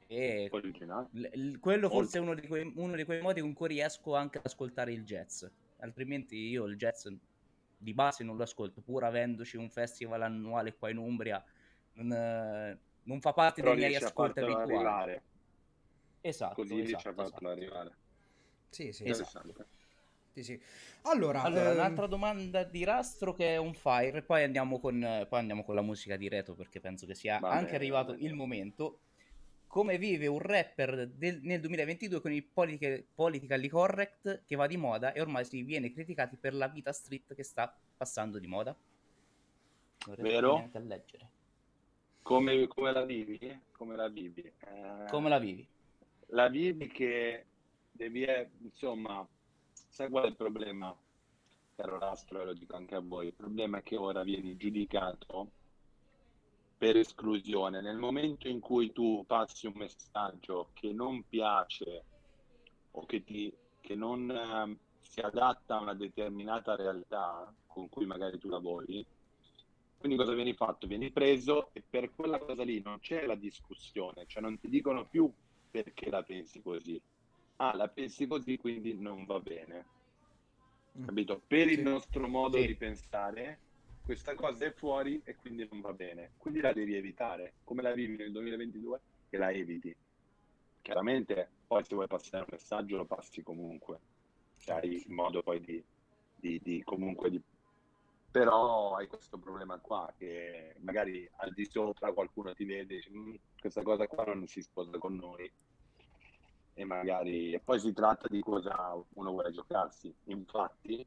E 0.09 0.51
l- 1.12 1.59
quello 1.59 1.90
forse 1.90 2.19
è 2.19 2.21
uno 2.21 2.35
di, 2.35 2.47
quei, 2.47 2.71
uno 2.77 2.95
di 2.97 3.05
quei 3.05 3.21
modi 3.21 3.40
con 3.40 3.53
cui 3.55 3.69
riesco 3.69 4.14
anche 4.14 4.38
ad 4.38 4.47
ascoltare 4.47 4.92
il 4.92 5.05
jazz. 5.05 5.45
Altrimenti 5.79 6.37
io 6.37 6.64
il 6.66 6.77
jazz 6.77 7.07
di 7.77 7.92
base 7.95 8.25
non 8.25 8.37
lo 8.37 8.42
ascolto, 8.45 8.81
pur 8.83 9.05
avendoci 9.05 9.57
un 9.57 9.71
festival 9.71 10.23
annuale 10.23 10.77
qua 10.77 10.90
in 10.90 10.99
Umbria. 10.99 11.42
Non, 11.92 12.81
non 13.03 13.21
fa 13.21 13.33
parte 13.33 13.62
Però 13.62 13.75
dei 13.75 13.77
miei 13.77 13.97
ascolti 13.97 14.38
abituali. 14.40 14.88
arrivare. 14.88 15.25
Esatto, 16.21 16.62
Così 16.62 16.81
esatto, 16.81 17.09
a 17.09 17.14
fartelo 17.14 17.51
esatto. 17.51 17.51
arrivare. 17.51 17.97
Sì, 18.71 18.92
sì, 18.92 19.05
Esatto. 19.09 19.69
Sì, 20.33 20.42
sì. 20.42 20.61
Allora, 21.03 21.42
Allora, 21.45 21.71
ehm, 21.71 21.77
un'altra 21.77 22.07
domanda 22.07 22.62
di 22.64 22.85
Rastro 22.85 23.33
che 23.33 23.55
è 23.55 23.59
on 23.61 23.73
fire, 23.75 24.23
poi 24.23 24.42
andiamo 24.45 24.79
con, 24.81 25.01
poi 25.29 25.38
andiamo 25.38 25.64
con 25.64 25.75
la 25.75 25.81
musica 25.83 26.16
di 26.16 26.29
Reto 26.29 26.55
perché 26.55 26.81
penso 26.81 27.07
che 27.07 27.14
sia 27.14 27.45
Va 27.45 27.49
anche 27.49 27.75
bene, 27.77 27.77
arrivato 27.77 28.12
va 28.12 28.16
bene. 28.16 28.23
il 28.25 28.35
momento. 28.35 29.01
Come 29.77 29.99
vive 29.99 30.27
un 30.27 30.39
rapper 30.39 31.07
del- 31.07 31.41
nel 31.43 31.61
2022 31.61 32.23
con 32.23 32.33
il 32.33 32.43
politica- 32.43 32.99
politically 33.15 33.69
correct 33.69 34.45
che 34.47 34.57
va 34.57 34.67
di 34.67 34.79
moda 34.79 35.12
e 35.12 35.21
ormai 35.21 35.45
si 35.45 35.62
viene 35.65 35.93
criticati 35.93 36.39
per 36.39 36.55
la 36.55 36.67
vita 36.69 36.93
street 36.93 37.35
che 37.35 37.43
sta 37.43 37.79
passando 37.95 38.39
di 38.39 38.47
moda? 38.47 38.75
Non 40.07 40.17
Vero? 40.17 40.71
a 40.73 40.79
leggere. 40.79 41.31
Come, 42.23 42.67
come 42.69 42.91
la 42.91 43.05
vivi? 43.05 43.61
Come 43.73 43.97
la 43.97 44.09
vivi? 44.09 44.51
Eh, 44.61 45.05
Come 45.11 45.29
la 45.29 45.39
vivi? 45.39 45.69
la 46.29 46.49
vivi 46.49 46.87
che 46.89 47.45
devi, 47.93 48.23
eh, 48.23 48.49
insomma, 48.62 49.29
sai 49.91 50.09
qual 50.09 50.25
è 50.25 50.29
il 50.29 50.37
problema? 50.37 50.97
Caro 51.75 51.99
Rastro, 51.99 52.41
e 52.41 52.45
lo 52.47 52.55
dico 52.55 52.77
anche 52.77 52.95
a 52.95 53.01
voi, 53.01 53.27
il 53.27 53.35
problema 53.35 53.81
è 53.81 53.83
che 53.83 53.97
ora 53.97 54.23
vieni 54.23 54.57
giudicato 54.57 55.51
per 56.77 56.97
esclusione. 56.97 57.81
Nel 57.81 57.97
momento 57.99 58.49
in 58.49 58.61
cui 58.61 58.93
tu 58.93 59.25
passi 59.27 59.67
un 59.67 59.75
messaggio 59.77 60.71
che 60.75 60.93
non 60.93 61.25
piace 61.25 62.07
o 62.93 63.05
che, 63.07 63.23
ti, 63.25 63.57
che 63.81 63.95
non 63.95 64.31
eh, 64.31 64.81
si 65.01 65.21
adatta 65.21 65.77
a 65.77 65.81
una 65.83 65.95
determinata 65.95 66.75
realtà 66.77 67.55
con 67.67 67.89
cui 67.89 68.07
magari 68.07 68.39
tu 68.39 68.49
lavori, 68.49 69.07
quindi 69.97 70.17
cosa 70.19 70.35
vieni 70.35 70.55
fatto? 70.55 70.87
Vieni 70.87 71.11
preso 71.12 71.73
e 71.73 71.85
per 71.89 72.15
quella 72.15 72.39
cosa 72.39 72.62
lì 72.65 72.81
non 72.83 72.99
c'è 72.99 73.27
la 73.27 73.35
discussione, 73.37 74.27
cioè 74.27 74.43
non 74.43 74.59
ti 74.59 74.69
dicono 74.69 75.07
più 75.09 75.33
perché 75.71 76.11
la 76.11 76.23
pensi 76.23 76.62
così. 76.62 77.03
Ah, 77.59 77.75
la 77.77 77.89
pensi 77.91 78.27
così, 78.27 78.57
quindi 78.57 78.99
non 78.99 79.25
va 79.27 79.41
bene. 79.41 79.89
mm, 80.99 81.07
Capito? 81.07 81.43
Per 81.47 81.69
il 81.69 81.79
Sì. 81.79 81.83
nostro 81.83 82.29
modo 82.29 82.61
Sì. 82.61 82.67
di 82.67 82.77
pensare, 82.77 83.66
questa 84.07 84.37
cosa 84.37 84.64
è 84.66 84.71
fuori 84.73 85.21
e 85.25 85.35
quindi 85.35 85.66
non 85.69 85.81
va 85.81 85.92
bene. 85.92 86.31
Quindi 86.37 86.61
la 86.61 86.73
devi 86.73 86.95
evitare. 86.95 87.55
Come 87.64 87.83
la 87.83 87.92
vivi 87.92 88.14
nel 88.16 88.31
2022? 88.31 89.01
Che 89.29 89.37
la 89.37 89.51
eviti. 89.51 89.95
Chiaramente, 90.81 91.51
poi 91.66 91.83
se 91.83 91.97
vuoi 91.97 92.07
passare 92.07 92.45
un 92.45 92.51
messaggio 92.53 92.99
lo 92.99 93.05
passi 93.05 93.42
comunque. 93.42 93.99
Hai 94.66 94.95
il 94.95 95.12
modo 95.12 95.42
poi 95.42 95.61
di, 95.61 95.85
di- 96.37 96.61
di- 96.62 96.85
comunque 96.85 97.31
di... 97.31 97.42
Però 98.31 98.95
hai 98.95 99.09
questo 99.09 99.38
problema 99.38 99.81
qua 99.81 100.14
che 100.16 100.77
magari 100.83 101.29
al 101.38 101.53
di 101.53 101.64
sopra 101.64 102.12
qualcuno 102.12 102.55
ti 102.55 102.64
vede 102.64 102.95
e 102.95 102.97
dice 102.99 103.11
"Mm, 103.11 103.35
questa 103.59 103.83
cosa 103.83 104.07
qua 104.07 104.23
non 104.25 104.47
si 104.47 104.62
sposa 104.62 104.97
con 104.99 105.16
noi 105.16 105.53
e 106.75 106.85
magari 106.85 107.55
e 107.55 107.61
poi 107.61 107.81
si 107.81 107.92
tratta 107.92 108.29
di 108.29 108.40
cosa 108.40 108.95
uno 109.14 109.31
vuole 109.33 109.51
giocarsi. 109.51 110.14
Infatti, 110.25 111.05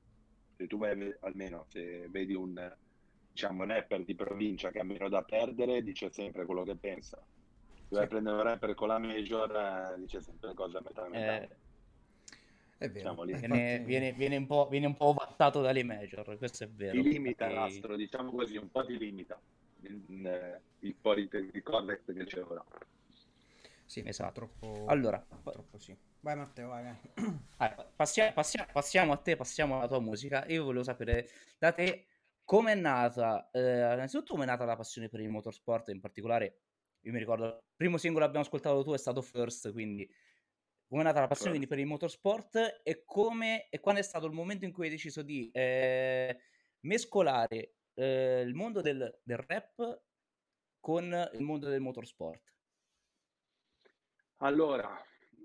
se 0.57 0.67
tu 0.67 0.77
vai, 0.77 1.15
almeno 1.21 1.63
se 1.69 2.09
vedi 2.09 2.33
un 2.33 2.53
diciamo 3.39 3.63
rapper 3.63 4.03
di 4.03 4.15
provincia 4.15 4.69
che 4.69 4.79
ha 4.79 4.83
meno 4.83 5.07
da 5.07 5.21
perdere, 5.21 5.81
dice 5.81 6.11
sempre 6.11 6.43
quello 6.45 6.63
che 6.63 6.75
pensa. 6.75 7.17
Se 7.87 7.95
vai 7.95 8.03
a 8.03 8.07
prendere 8.07 8.35
un 8.35 8.43
rapper 8.43 8.73
con 8.75 8.89
la 8.89 8.97
major, 8.99 9.55
eh, 9.95 9.99
dice 9.99 10.21
sempre 10.21 10.53
cose 10.53 10.77
a 10.77 10.81
metà 10.83 11.07
metà. 11.07 11.41
Eh, 11.41 11.49
È 12.77 12.89
vero. 12.89 13.23
Eh, 13.23 13.35
viene, 13.37 13.79
viene- 13.79 14.11
viene 14.13 14.35
un 14.37 14.45
po', 14.45 14.67
viene 14.67 14.87
un 14.87 14.95
po' 14.95 15.05
ovattato 15.07 15.61
dalle 15.61 15.83
major, 15.83 16.37
questo 16.37 16.65
è 16.65 16.69
vero. 16.69 16.91
Ti 17.01 17.01
limita 17.01 17.45
perché- 17.45 17.53
l'astro, 17.59 17.95
diciamo 17.95 18.31
così, 18.31 18.57
un 18.57 18.69
po' 18.69 18.85
ti 18.85 18.97
limita 18.97 19.39
il, 19.83 20.03
il, 20.09 20.61
il 20.79 20.95
politically 20.95 21.61
correct 21.61 22.13
che 22.13 22.25
c'è 22.25 22.41
ora. 22.43 22.63
Sì, 23.85 24.03
Esatto. 24.05 24.49
purtroppo, 24.59 24.85
Allora, 24.87 25.19
purtroppo 25.19 25.79
sì. 25.79 25.97
Vai 26.21 26.35
Matteo, 26.35 26.67
vai, 26.67 26.83
vai. 26.83 26.97
Ah, 27.57 27.91
passia- 27.95 28.33
passia- 28.33 28.67
passiamo 28.71 29.13
a 29.13 29.17
te, 29.17 29.35
passiamo 29.37 29.77
alla 29.77 29.87
tua 29.87 29.99
musica. 30.01 30.45
Io 30.47 30.63
volevo 30.65 30.83
sapere 30.83 31.27
da 31.57 31.71
te 31.71 32.08
come 32.49 32.71
è 32.71 32.75
nata, 32.75 33.47
eh, 33.51 33.93
innanzitutto 33.93 34.31
come 34.31 34.45
è 34.45 34.47
nata 34.47 34.65
la 34.65 34.75
passione 34.75 35.07
per 35.07 35.19
il 35.19 35.29
motorsport, 35.29 35.89
in 35.89 35.99
particolare, 35.99 36.61
io 37.01 37.11
mi 37.11 37.19
ricordo, 37.19 37.45
il 37.45 37.61
primo 37.75 37.97
singolo 37.97 38.23
che 38.23 38.29
abbiamo 38.29 38.43
ascoltato 38.43 38.81
tu 38.81 38.91
è 38.91 38.97
stato 38.97 39.21
First, 39.21 39.71
quindi 39.71 40.11
come 40.87 41.01
è 41.01 41.03
nata 41.03 41.19
la 41.19 41.27
passione 41.27 41.51
quindi, 41.51 41.67
per 41.67 41.77
il 41.77 41.85
motorsport 41.85 42.81
e 42.81 43.03
come 43.05 43.69
e 43.69 43.79
quando 43.79 44.01
è 44.01 44.03
stato 44.03 44.25
il 44.25 44.31
momento 44.31 44.65
in 44.65 44.71
cui 44.71 44.85
hai 44.85 44.89
deciso 44.89 45.21
di 45.21 45.51
eh, 45.51 46.39
mescolare 46.79 47.75
eh, 47.93 48.41
il 48.41 48.55
mondo 48.55 48.81
del, 48.81 49.19
del 49.21 49.37
rap 49.37 50.01
con 50.79 51.29
il 51.33 51.43
mondo 51.43 51.69
del 51.69 51.81
motorsport. 51.81 52.41
Allora, 54.37 54.99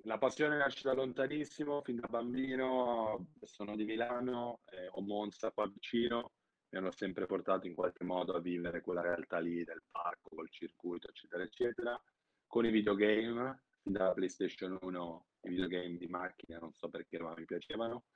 la 0.04 0.16
passione 0.16 0.56
nasce 0.56 0.80
da 0.84 0.94
lontanissimo, 0.94 1.82
fin 1.82 1.96
da 1.96 2.08
bambino, 2.08 3.26
sono 3.42 3.76
di 3.76 3.84
Milano, 3.84 4.62
eh, 4.70 4.88
ho 4.90 5.02
Monza 5.02 5.50
qua 5.50 5.68
vicino, 5.68 6.32
mi 6.74 6.80
hanno 6.80 6.90
sempre 6.90 7.26
portato 7.26 7.68
in 7.68 7.74
qualche 7.74 8.02
modo 8.02 8.34
a 8.34 8.40
vivere 8.40 8.80
quella 8.80 9.00
realtà 9.00 9.38
lì 9.38 9.62
del 9.62 9.84
parco, 9.92 10.34
col 10.34 10.50
circuito, 10.50 11.08
eccetera, 11.08 11.44
eccetera, 11.44 12.02
con 12.48 12.66
i 12.66 12.72
videogame, 12.72 13.62
fin 13.80 13.92
dalla 13.92 14.12
PlayStation 14.12 14.76
1 14.80 15.26
i 15.42 15.50
videogame 15.50 15.96
di 15.96 16.08
macchina, 16.08 16.58
non 16.58 16.72
so 16.72 16.88
perché, 16.88 17.20
ma 17.20 17.32
mi 17.36 17.44
piacevano, 17.44 18.06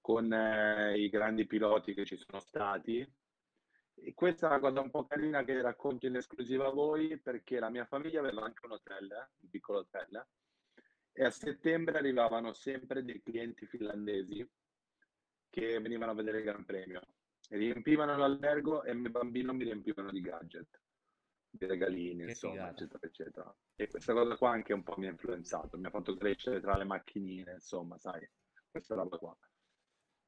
con 0.00 0.32
eh, 0.32 0.98
i 0.98 1.10
grandi 1.10 1.46
piloti 1.46 1.92
che 1.92 2.06
ci 2.06 2.16
sono 2.16 2.40
stati. 2.40 3.06
E 4.02 4.14
questa 4.14 4.46
è 4.46 4.50
una 4.50 4.60
cosa 4.60 4.80
un 4.80 4.88
po' 4.88 5.04
carina 5.04 5.44
che 5.44 5.60
racconto 5.60 6.06
in 6.06 6.16
esclusiva 6.16 6.68
a 6.68 6.72
voi, 6.72 7.18
perché 7.18 7.58
la 7.60 7.68
mia 7.68 7.84
famiglia 7.84 8.20
aveva 8.20 8.44
anche 8.44 8.64
un 8.64 8.72
hotel, 8.72 9.28
un 9.40 9.50
piccolo 9.50 9.80
hotel, 9.80 10.26
e 11.12 11.22
a 11.22 11.30
settembre 11.30 11.98
arrivavano 11.98 12.54
sempre 12.54 13.04
dei 13.04 13.20
clienti 13.22 13.66
finlandesi 13.66 14.48
che 15.50 15.78
venivano 15.80 16.12
a 16.12 16.14
vedere 16.14 16.38
il 16.38 16.44
Gran 16.44 16.64
Premio. 16.64 17.02
Riempivano 17.52 18.16
l'albergo 18.16 18.84
e 18.84 18.94
mio 18.94 19.10
bambino 19.10 19.52
mi 19.52 19.64
riempivano 19.64 20.10
di 20.10 20.20
gadget, 20.20 20.80
di 21.50 21.66
regalini, 21.66 22.22
Che 22.24 22.30
insomma, 22.30 22.54
figata. 22.54 22.70
eccetera, 22.70 23.06
eccetera. 23.06 23.56
E 23.74 23.88
questa 23.88 24.12
cosa 24.12 24.36
qua 24.36 24.50
anche 24.50 24.72
un 24.72 24.82
po' 24.84 24.94
mi 24.98 25.06
ha 25.06 25.10
influenzato, 25.10 25.76
mi 25.76 25.86
ha 25.86 25.90
fatto 25.90 26.16
crescere 26.16 26.60
tra 26.60 26.76
le 26.76 26.84
macchinine, 26.84 27.54
insomma, 27.54 27.98
sai, 27.98 28.28
questa 28.70 28.94
roba 28.94 29.18
qua. 29.18 29.36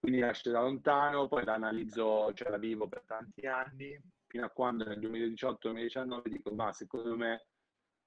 Quindi 0.01 0.19
nasce 0.19 0.51
da 0.51 0.63
lontano, 0.63 1.29
poi 1.29 1.45
la 1.45 1.55
analizzo, 1.55 2.33
cioè 2.33 2.51
la 2.51 2.59
vivo 2.59 2.89
per 2.89 3.05
tanti 3.07 3.47
anni, 3.47 3.97
fino 4.27 4.45
a 4.45 4.51
quando 4.51 4.85
nel 4.85 4.99
2018-2019 4.99 6.23
dico, 6.29 6.53
ma 6.53 6.73
secondo 6.73 7.17
me 7.17 7.47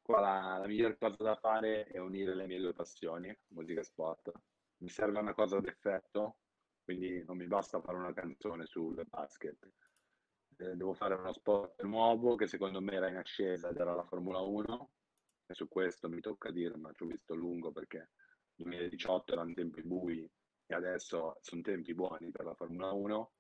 qua 0.01 0.19
la, 0.19 0.58
la 0.58 0.67
miglior 0.67 0.97
cosa 0.97 1.23
da 1.23 1.36
fare 1.38 1.86
è 1.86 1.99
unire 1.99 2.36
le 2.36 2.47
mie 2.47 2.60
due 2.60 2.73
passioni, 2.73 3.34
musica 3.54 3.80
e 3.80 3.84
sport. 3.86 4.30
Mi 4.80 4.89
serve 4.89 5.19
una 5.19 5.34
cosa 5.34 5.56
ad 5.56 5.67
effetto, 5.67 6.39
quindi 6.86 7.24
non 7.26 7.36
mi 7.36 7.48
basta 7.48 7.82
fare 7.82 7.98
una 7.98 8.13
canzone 8.13 8.65
sul 8.67 9.04
basket. 9.10 9.71
Eh, 10.58 10.76
devo 10.76 10.93
fare 10.93 11.15
uno 11.15 11.34
sport 11.34 11.82
nuovo 11.82 12.36
che 12.36 12.48
secondo 12.48 12.80
me 12.80 12.93
era 12.93 13.10
in 13.10 13.17
ascesa 13.17 13.69
ed 13.69 13.78
era 13.78 13.95
la 13.95 14.06
Formula 14.06 14.39
1 14.39 14.91
e 15.48 15.54
su 15.56 15.67
questo 15.67 16.08
mi 16.08 16.21
tocca 16.21 16.52
dire, 16.52 16.78
ma 16.78 16.93
ci 16.93 17.04
ho 17.04 17.08
visto 17.08 17.34
lungo 17.34 17.71
perché 17.71 18.12
2018 18.54 19.34
erano 19.34 19.54
tempi 19.54 19.82
bui 19.82 20.32
e 20.67 20.76
adesso 20.76 21.38
sono 21.41 21.62
tempi 21.62 21.93
buoni 21.95 22.30
per 22.30 22.45
la 22.45 22.54
Formula 22.54 22.91
1. 22.91 23.34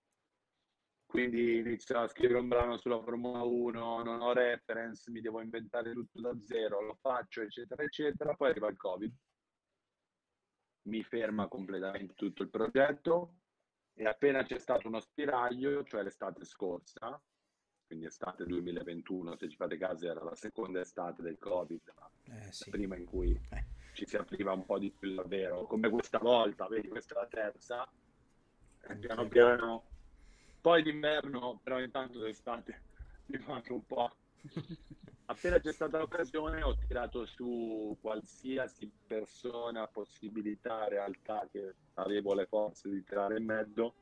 Quindi 1.05 1.59
inizio 1.59 1.99
a 1.99 2.07
scrivere 2.07 2.39
un 2.39 2.47
brano 2.47 2.77
sulla 2.77 3.01
Formula 3.01 3.43
1, 3.43 4.03
non 4.03 4.21
ho 4.21 4.33
reference, 4.33 5.09
mi 5.11 5.21
devo 5.21 5.39
inventare 5.39 5.93
tutto 5.93 6.19
da 6.19 6.35
zero, 6.41 6.81
lo 6.81 6.95
faccio, 6.95 7.41
eccetera, 7.41 7.83
eccetera. 7.83 8.33
Poi 8.33 8.49
arriva 8.49 8.69
il 8.69 8.75
Covid, 8.75 9.13
mi 10.85 11.03
ferma 11.03 11.47
completamente 11.47 12.13
tutto 12.13 12.43
il 12.43 12.49
progetto 12.49 13.35
e 13.93 14.05
appena 14.05 14.43
c'è 14.43 14.59
stato 14.59 14.87
uno 14.87 14.99
spiraglio, 14.99 15.83
cioè 15.83 16.03
l'estate 16.03 16.43
scorsa, 16.45 17.21
quindi 17.87 18.05
estate 18.05 18.45
2021, 18.45 19.35
se 19.37 19.49
ci 19.49 19.55
fate 19.55 19.77
caso 19.77 20.07
era 20.09 20.23
la 20.23 20.35
seconda 20.35 20.81
estate 20.81 21.21
del 21.21 21.37
Covid, 21.37 21.93
ma 21.97 22.09
Eh, 22.23 22.51
sì. 22.51 22.69
prima 22.69 22.95
in 22.97 23.05
cui 23.05 23.39
Eh. 23.49 23.65
ci 23.93 24.05
si 24.05 24.17
apriva 24.17 24.51
un 24.51 24.65
po' 24.65 24.77
di 24.77 24.91
più 24.91 25.15
davvero, 25.15 25.65
come 25.65 25.89
questa 25.89 26.17
volta, 26.17 26.67
vedi, 26.67 26.87
questa 26.87 27.15
è 27.15 27.17
la 27.19 27.27
terza, 27.27 27.89
e 28.87 28.95
piano 28.97 29.27
piano, 29.27 29.83
poi 30.61 30.83
d'inverno, 30.83 31.59
però 31.63 31.79
intanto 31.79 32.19
d'estate 32.19 32.81
mi 33.27 33.43
manca 33.47 33.73
un 33.73 33.85
po'. 33.85 34.15
Appena 35.27 35.59
c'è 35.59 35.73
stata 35.73 35.97
l'occasione 35.97 36.61
ho 36.61 36.75
tirato 36.75 37.25
su 37.25 37.97
qualsiasi 37.99 38.91
persona, 39.07 39.87
possibilità, 39.87 40.87
realtà 40.87 41.47
che 41.51 41.73
avevo 41.95 42.35
le 42.35 42.45
forze 42.45 42.89
di 42.89 43.03
tirare 43.03 43.37
in 43.37 43.45
mezzo 43.45 43.95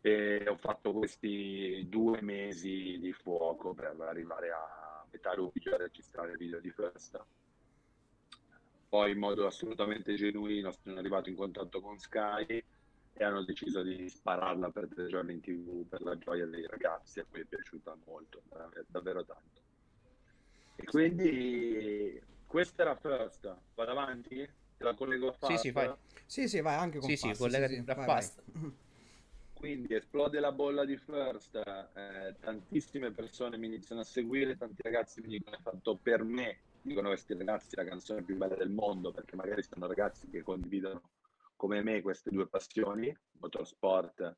e 0.00 0.44
ho 0.48 0.56
fatto 0.56 0.92
questi 0.92 1.86
due 1.88 2.22
mesi 2.22 2.98
di 3.00 3.12
fuoco 3.12 3.74
per 3.74 3.96
arrivare 3.98 4.50
a 4.50 5.04
metà 5.10 5.34
luglio 5.34 5.74
a 5.74 5.78
registrare 5.78 6.32
il 6.32 6.38
video 6.38 6.60
di 6.60 6.70
festa. 6.70 7.26
Poi 8.88 9.10
in 9.10 9.18
modo 9.18 9.46
assolutamente 9.46 10.14
genuino 10.14 10.70
sono 10.70 10.98
arrivato 10.98 11.30
in 11.30 11.36
contatto 11.36 11.80
con 11.80 11.98
Sky 11.98 12.62
e 13.14 13.24
hanno 13.24 13.42
deciso 13.42 13.82
di 13.82 14.08
spararla 14.08 14.70
per 14.70 14.86
tre 14.86 15.06
giorni 15.06 15.32
in 15.32 15.40
tv 15.40 15.86
per 15.88 16.02
la 16.02 16.16
gioia 16.16 16.46
dei 16.46 16.66
ragazzi 16.66 17.18
a 17.18 17.26
cui 17.28 17.40
è 17.40 17.44
piaciuta 17.44 17.96
molto, 18.04 18.42
davvero- 18.86 19.24
tanto. 19.24 19.61
E 20.82 20.86
quindi 20.86 22.20
questa 22.44 22.82
era 22.82 22.96
First, 22.96 23.56
vado 23.74 23.90
avanti? 23.92 24.34
Te 24.76 24.82
la 24.84 24.94
collego 24.94 25.28
a 25.28 25.32
Sì, 25.32 25.38
fast? 25.38 25.60
sì, 25.60 25.70
fai. 25.70 25.94
Sì, 26.26 26.48
sì, 26.48 26.60
vai 26.60 26.74
anche 26.74 26.98
con 26.98 27.08
Sì, 27.08 27.16
sì, 27.16 27.28
Fast, 27.28 27.40
collegati 27.40 27.74
sì, 27.76 27.84
da 27.84 27.94
vai, 27.94 28.04
Fast. 28.06 28.42
vai. 28.52 28.62
Quindi 29.54 29.94
esplode 29.94 30.40
la 30.40 30.50
bolla 30.50 30.84
di 30.84 30.96
First, 30.96 31.54
eh, 31.54 32.34
tantissime 32.40 33.12
persone 33.12 33.56
mi 33.58 33.66
iniziano 33.66 34.00
a 34.00 34.04
seguire, 34.04 34.56
tanti 34.56 34.82
ragazzi 34.82 35.20
mi 35.20 35.28
dicono 35.28 35.56
è 35.56 35.60
fatto 35.60 35.96
per 36.02 36.24
me, 36.24 36.62
dicono 36.82 37.08
questi 37.10 37.34
ragazzi 37.36 37.76
la 37.76 37.84
canzone 37.84 38.24
più 38.24 38.36
bella 38.36 38.56
del 38.56 38.70
mondo, 38.70 39.12
perché 39.12 39.36
magari 39.36 39.62
sono 39.62 39.86
ragazzi 39.86 40.28
che 40.28 40.42
condividono 40.42 41.10
come 41.54 41.80
me 41.80 42.02
queste 42.02 42.30
due 42.30 42.48
passioni, 42.48 43.16
motorsport, 43.38 44.36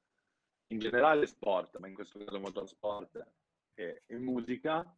in 0.66 0.78
generale 0.78 1.24
sport, 1.26 1.78
ma 1.78 1.88
in 1.88 1.94
questo 1.94 2.18
caso 2.18 2.38
motorsport 2.38 3.26
e, 3.72 4.02
e 4.04 4.18
musica. 4.18 4.94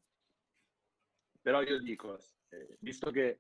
Però 1.47 1.63
io 1.63 1.79
dico, 1.79 2.19
eh, 2.49 2.77
visto 2.81 3.13
che 3.13 3.39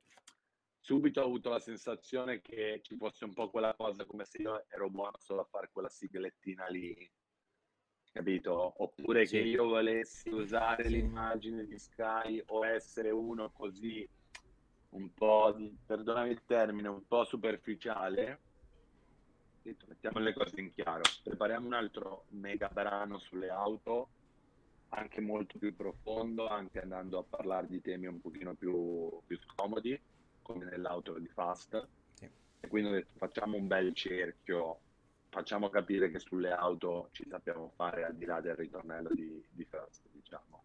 subito 0.78 1.20
ho 1.22 1.24
avuto 1.24 1.48
la 1.50 1.58
sensazione 1.58 2.40
che 2.40 2.78
ci 2.80 2.96
fosse 2.96 3.24
un 3.24 3.32
po' 3.34 3.50
quella 3.50 3.74
cosa 3.74 4.04
come 4.04 4.24
se 4.24 4.42
io 4.42 4.64
ero 4.68 4.88
buono 4.90 5.18
solo 5.18 5.40
a 5.40 5.44
fare 5.44 5.70
quella 5.72 5.88
siglettina 5.88 6.68
lì, 6.68 6.94
capito? 8.12 8.80
Oppure 8.80 9.22
che 9.26 9.40
Sì. 9.42 9.48
io 9.48 9.64
volessi 9.64 10.28
usare 10.28 10.84
Sì. 10.84 10.90
l'immagine 10.90 11.66
di 11.66 11.76
Sky 11.80 12.40
o 12.46 12.64
essere 12.64 13.10
uno 13.10 13.50
così 13.50 14.08
un 14.90 15.12
po', 15.12 15.52
di- 15.56 15.76
perdonami 15.84 16.30
il 16.30 16.44
termine, 16.44 16.86
un 16.86 17.04
po' 17.08 17.24
superficiale. 17.24 18.40
detto, 19.62 19.86
Mettiamo 19.88 20.20
le 20.20 20.32
cose 20.32 20.60
in 20.60 20.72
chiaro, 20.72 21.02
prepariamo 21.24 21.66
un 21.66 21.72
altro 21.72 22.26
mega 22.28 22.68
brano 22.68 23.18
sulle 23.18 23.50
auto, 23.50 24.10
anche 24.90 25.20
molto 25.20 25.58
più 25.58 25.74
profondo, 25.74 26.46
anche 26.46 26.80
andando 26.80 27.18
a 27.18 27.24
parlare 27.24 27.66
di 27.66 27.80
temi 27.80 28.06
un 28.06 28.20
pochino 28.20 28.54
più, 28.54 29.20
più 29.26 29.38
scomodi, 29.38 29.98
come 30.42 30.64
nell'auto 30.64 31.18
di 31.18 31.28
Fast. 31.28 31.86
Sì. 32.14 32.28
E 32.60 32.68
quindi 32.68 32.90
ho 32.90 32.92
detto 32.92 33.12
facciamo 33.16 33.56
un 33.56 33.66
bel 33.66 33.92
cerchio, 33.94 34.78
facciamo 35.28 35.68
capire 35.68 36.10
che 36.10 36.18
sulle 36.18 36.52
auto 36.52 37.08
ci 37.12 37.26
sappiamo 37.28 37.72
fare 37.74 38.04
al 38.04 38.14
di 38.14 38.24
là 38.24 38.40
del 38.40 38.56
ritornello 38.56 39.10
di, 39.12 39.44
di 39.50 39.64
First, 39.64 40.08
diciamo. 40.12 40.62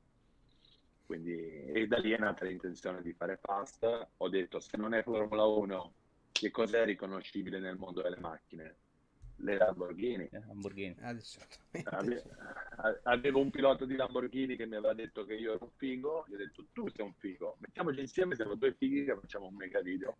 Quindi, 1.05 1.65
e 1.73 1.87
da 1.87 1.97
lì 1.97 2.11
è 2.11 2.17
nata 2.17 2.45
l'intenzione 2.45 3.01
di 3.01 3.11
fare 3.13 3.37
Fast. 3.41 4.07
Ho 4.17 4.29
detto 4.29 4.59
se 4.59 4.77
non 4.77 4.93
è 4.93 5.03
Formula 5.03 5.43
1, 5.43 5.93
che 6.31 6.51
cos'è 6.51 6.85
riconoscibile 6.85 7.59
nel 7.59 7.75
mondo 7.75 8.01
delle 8.01 8.19
macchine? 8.19 8.75
Le 9.37 9.57
Lamborghini. 9.57 10.27
Eh, 10.31 10.39
Lamborghini. 10.45 10.95
Ave- 11.83 12.23
Avevo 13.03 13.39
un 13.39 13.49
pilota 13.49 13.85
di 13.85 13.95
Lamborghini 13.95 14.55
che 14.55 14.65
mi 14.65 14.75
aveva 14.75 14.93
detto 14.93 15.25
che 15.25 15.33
io 15.35 15.53
ero 15.55 15.63
un 15.65 15.71
figo, 15.75 16.25
gli 16.27 16.33
ho 16.33 16.37
detto 16.37 16.65
tu 16.73 16.87
sei 16.89 17.05
un 17.05 17.13
figo, 17.13 17.55
mettiamoci 17.59 17.99
insieme, 17.99 18.35
siamo 18.35 18.55
due 18.55 18.73
fighi 18.73 19.03
che 19.05 19.15
facciamo 19.15 19.47
un 19.47 19.55
mega 19.55 19.81
video 19.81 20.17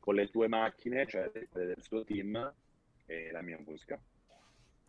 con 0.00 0.14
le 0.14 0.28
tue 0.30 0.48
macchine, 0.48 1.06
cioè 1.06 1.30
quelle 1.50 1.66
del 1.74 1.82
suo 1.82 2.02
team 2.04 2.52
e 3.06 3.30
la 3.30 3.42
mia 3.42 3.58
musica. 3.64 4.00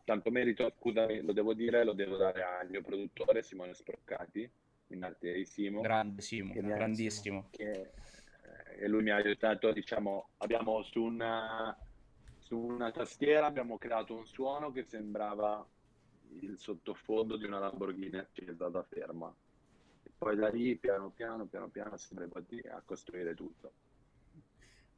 Tanto 0.05 0.31
merito, 0.31 0.71
scusami, 0.77 1.21
lo 1.21 1.33
devo 1.33 1.53
dire, 1.53 1.83
lo 1.83 1.93
devo 1.93 2.15
dare 2.17 2.41
al 2.43 2.69
mio 2.69 2.81
produttore 2.81 3.43
Simone 3.43 3.73
Sproccati, 3.73 4.49
in 4.87 5.03
arte 5.03 5.33
di 5.33 5.45
Simo, 5.45 5.81
Grande 5.81 6.21
Simo, 6.21 6.53
Che 6.53 6.61
grandissimo. 6.61 7.47
che 7.51 7.71
eh, 7.71 7.89
e 8.79 8.87
lui 8.87 9.03
mi 9.03 9.11
ha 9.11 9.17
aiutato, 9.17 9.71
diciamo, 9.71 10.29
abbiamo 10.37 10.81
su 10.83 11.03
una, 11.03 11.77
su 12.49 12.57
una 12.57 12.89
tastiera 12.89 13.45
abbiamo 13.45 13.77
creato 13.77 14.15
un 14.15 14.25
suono 14.25 14.71
che 14.71 14.83
sembrava 14.83 15.63
il 16.39 16.57
sottofondo 16.57 17.37
di 17.37 17.45
una 17.45 17.59
Lamborghini 17.59 18.17
accesa 18.17 18.69
da 18.69 18.81
ferma. 18.81 19.31
E 20.01 20.09
poi 20.17 20.35
da 20.35 20.49
lì, 20.49 20.75
piano 20.75 21.11
piano, 21.11 21.45
piano 21.45 21.67
piano, 21.67 21.95
siamo 21.97 22.23
arrivati 22.23 22.59
a 22.67 22.81
costruire 22.83 23.35
tutto. 23.35 23.71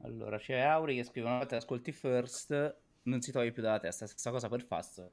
Allora, 0.04 0.38
c'è 0.38 0.60
Auri 0.60 0.96
che 0.96 1.04
scrive 1.04 1.28
una 1.28 1.40
volta 1.40 1.58
ascolti 1.58 1.92
First, 1.92 2.78
non 3.04 3.20
si 3.20 3.34
toglie 3.34 3.52
più 3.52 3.62
dalla 3.62 3.80
testa, 3.80 4.08
stessa 4.08 4.32
cosa 4.32 4.48
per 4.48 4.64
Fast. 4.64 5.12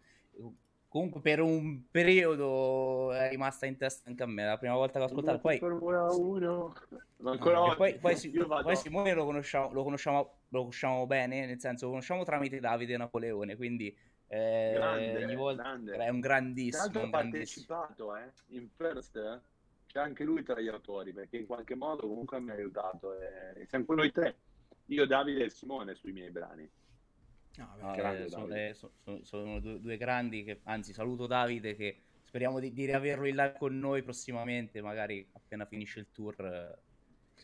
Comunque 0.87 1.21
per 1.21 1.41
un 1.41 1.91
periodo 1.91 3.13
è 3.13 3.29
rimasta 3.31 3.67
in 3.67 3.77
testa 3.77 4.09
anche 4.09 4.23
a 4.23 4.27
me, 4.27 4.45
la 4.45 4.57
prima 4.59 4.75
volta 4.75 4.99
che 4.99 5.05
ho 5.05 5.09
ascoltato, 5.09 5.39
poi... 5.41 5.59
Formula 5.59 6.05
1. 6.05 6.73
Ma 7.19 7.33
ancora 7.33 7.63
oggi 7.63 7.77
poi, 7.77 7.99
poi, 7.99 8.15
si- 8.17 8.31
io 8.31 8.47
vado- 8.47 8.63
poi 8.63 8.77
Simone 8.77 9.13
lo 9.13 9.25
conosciamo, 9.25 9.73
lo, 9.73 9.83
conosciamo, 9.83 10.38
lo 10.49 10.59
conosciamo 10.61 11.07
bene, 11.07 11.47
nel 11.47 11.61
senso 11.61 11.85
lo 11.87 11.91
conosciamo 11.93 12.25
tramite 12.25 12.61
Davide 12.61 12.97
Napoleone, 12.97 13.57
quindi 13.57 13.97
eh, 14.31 14.73
Grande, 14.75 15.25
ogni 15.25 15.35
volta 15.37 15.63
grande. 15.63 15.93
è 15.97 16.09
un 16.09 16.21
Tra 16.21 16.29
grandissimo, 16.39 16.85
un 17.05 17.11
grandissimo. 17.11 17.67
partecipato 17.67 18.17
eh, 18.17 18.31
in 18.49 18.69
First, 18.77 19.17
eh. 19.17 19.41
c'è 19.87 20.01
anche 20.01 20.25
lui 20.25 20.43
tra 20.43 20.61
gli 20.61 20.69
autori 20.69 21.13
perché 21.13 21.39
in 21.39 21.47
qualche 21.47 21.75
modo 21.75 22.07
comunque 22.07 22.39
mi 22.41 22.51
ha 22.51 22.55
aiutato. 22.55 23.19
E 23.19 23.65
siamo 23.67 23.85
noi 23.95 24.13
tre, 24.13 24.37
io, 24.87 25.07
Davide 25.07 25.45
e 25.45 25.51
Simone 25.51 25.95
sui 25.95 26.13
miei 26.13 26.31
brani. 26.31 26.69
No, 27.57 27.65
No, 27.79 27.87
perché- 27.87 27.97
grande 28.01 28.25
eh, 28.25 28.29
sono, 28.29 28.47
Davide. 28.47 28.69
eh, 28.69 28.75
so- 28.75 28.93
so- 29.03 29.25
sono 29.25 29.61
due, 29.61 29.81
due 29.81 29.97
grandi 29.97 30.45
che, 30.45 30.61
anzi 30.65 30.93
saluto 30.93 31.27
Davide 31.27 31.75
che 31.75 32.01
speriamo 32.23 32.61
di, 32.61 32.73
di 32.73 32.85
riaverlo 32.85 33.27
in 33.27 33.35
live 33.37 33.55
con 33.59 33.79
noi 33.79 34.03
prossimamente, 34.03 34.81
magari 34.83 35.27
appena 35.33 35.65
finisce 35.65 36.01
il 36.01 36.09
tour 36.13 36.39
eh, 36.45 36.79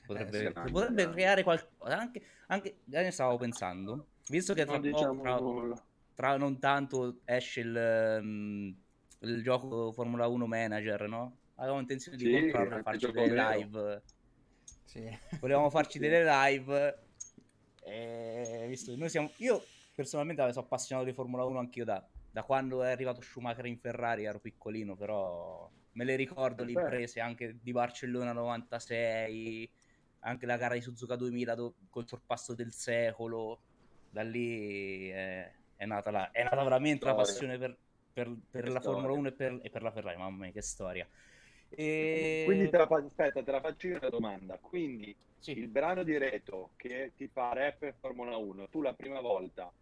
potrebbe, 0.07 0.53
grande, 0.53 0.71
potrebbe 0.71 1.11
creare 1.11 1.43
qualcosa, 1.43 1.99
anche, 1.99 2.23
anche 2.49 2.81
ne 2.85 3.11
stavo 3.11 3.37
pensando, 3.37 4.09
visto 4.29 4.55
che 4.55 4.65
tra, 4.65 4.79
Non 4.79 4.91
poco- 4.91 5.13
diciamo 5.13 5.69
tra- 5.73 5.87
tra 6.15 6.37
non 6.37 6.59
tanto 6.59 7.21
esce 7.25 7.61
il, 7.61 7.77
ehm, 7.77 8.83
il 9.21 9.43
gioco 9.43 9.93
Formula 9.93 10.27
1 10.27 10.47
Manager, 10.47 11.09
no? 11.09 11.39
Avevamo 11.57 11.81
intenzione 11.81 12.17
di 12.17 12.25
Sì, 12.25 12.31
comprarlo 12.41 12.79
e 12.79 12.83
farci 12.83 13.11
delle 13.13 13.35
vero. 13.35 13.51
live. 13.57 14.03
Sì. 14.85 15.19
Volevamo 15.41 15.71
farci 15.71 15.99
Sì. 15.99 15.99
delle 15.99 16.25
live. 16.25 16.99
E 17.87 18.67
visto 18.69 18.93
che 18.93 18.97
noi 18.99 19.09
siamo. 19.09 19.31
Io 19.39 19.63
personalmente 19.95 20.43
sono 20.53 20.65
appassionato 20.65 21.07
di 21.09 21.15
Formula 21.15 21.45
1 21.45 21.59
anch'io 21.59 21.85
da, 21.85 22.07
da 22.31 22.43
quando 22.43 22.83
è 22.83 22.91
arrivato 22.91 23.21
Schumacher 23.21 23.67
in 23.67 23.79
Ferrari, 23.79 24.25
ero 24.25 24.41
piccolino, 24.41 24.97
però 24.97 25.71
me 25.93 26.05
le 26.05 26.17
ricordo 26.17 26.65
le 26.65 26.73
Perfetto. 26.73 26.81
imprese 26.81 27.21
anche 27.21 27.59
di 27.61 27.73
Barcellona 27.73 28.33
96, 28.33 29.71
anche 30.25 30.47
la 30.47 30.57
gara 30.57 30.75
di 30.75 30.81
Suzuka 30.81 31.17
2000 31.17 31.55
do- 31.55 31.75
col 31.91 32.07
sorpasso 32.07 32.55
del 32.55 32.73
secolo. 32.73 33.61
Da 34.09 34.23
lì 34.23 35.09
è, 35.09 35.53
è 35.77 35.85
nata, 35.87 36.11
la, 36.11 36.31
è 36.31 36.43
nata 36.43 36.63
veramente 36.63 37.05
la 37.05 37.13
Storia. 37.13 37.33
passione 37.33 37.59
per, 37.59 37.77
per- 38.13 38.37
per 38.51 38.69
la 38.71 38.81
storia. 38.81 39.01
Formula 39.01 39.13
1 39.19 39.29
e 39.29 39.33
per, 39.33 39.59
e 39.63 39.71
per 39.71 39.83
la 39.83 39.91
Ferrari. 39.93 40.17
Mamma 40.17 40.45
mia, 40.45 40.53
che 40.53 40.63
storia! 40.63 41.09
E... 41.69 42.43
Quindi 42.47 42.71
te 42.71 42.77
la 42.77 42.87
fa- 42.87 43.03
aspetta, 43.05 43.43
te 43.43 43.51
la 43.51 43.61
faccio 43.61 43.89
io 43.89 43.99
una 43.99 44.09
domanda. 44.09 44.59
Quindi 44.59 45.15
Sì. 45.39 45.53
il 45.59 45.69
brano 45.69 46.03
di 46.05 46.17
Reto 46.17 46.71
che 46.77 47.13
ti 47.17 47.29
fa 47.29 47.53
rap 47.53 47.83
e 47.83 47.95
Formula 47.99 48.37
1, 48.37 48.69
tu 48.69 48.81
la 48.81 48.95
prima 48.95 49.21
volta 49.21 49.73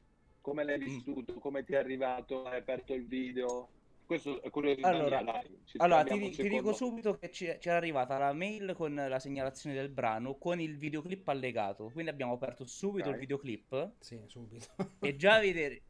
come 0.40 0.64
Mm. 0.64 0.66
l'hai 0.66 0.78
vissuto? 0.78 1.34
Come 1.34 1.64
ti 1.64 1.74
è 1.74 1.76
arrivato? 1.76 2.44
Hai 2.46 2.58
aperto 2.58 2.94
il 2.94 3.06
video? 3.06 3.68
Questo 4.12 4.42
è 4.42 4.50
curiosità 4.50 4.88
Allora- 4.88 5.22
dai. 5.22 5.58
Allora, 5.78 6.04
ti, 6.04 6.28
ti 6.30 6.48
dico 6.50 6.74
subito 6.74 7.16
che 7.16 7.30
ci, 7.30 7.46
ci 7.58 7.68
era 7.68 7.78
arrivata 7.78 8.18
la 8.18 8.34
mail 8.34 8.74
con 8.74 8.94
la 8.94 9.18
segnalazione 9.18 9.74
del 9.74 9.88
brano 9.88 10.36
con 10.36 10.60
il 10.60 10.76
videoclip 10.76 11.26
allegato. 11.28 11.88
Quindi 11.90 12.10
abbiamo 12.10 12.34
aperto 12.34 12.66
subito 12.66 13.08
Ok. 13.08 13.14
il 13.14 13.20
videoclip 13.20 13.92
Sì, 14.00 14.20
subito. 14.26 14.66
e 15.00 15.16
già 15.16 15.38
vedere, 15.40 15.80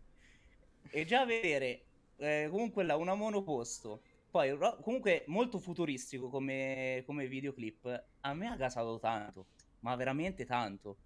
e 0.90 1.04
già 1.04 1.24
vedere 1.26 1.82
eh, 2.18 2.46
comunque 2.48 2.84
là 2.84 2.94
una 2.94 3.14
monoposto. 3.14 4.02
Poi 4.30 4.50
ro- 4.50 4.78
comunque 4.80 5.24
molto 5.26 5.58
futuristico 5.58 6.28
come, 6.28 7.02
come 7.04 7.26
videoclip. 7.26 8.04
A 8.20 8.34
me 8.34 8.46
ha 8.46 8.54
gasato 8.54 9.00
tanto, 9.00 9.46
ma 9.80 9.96
veramente 9.96 10.44
tanto. 10.44 10.96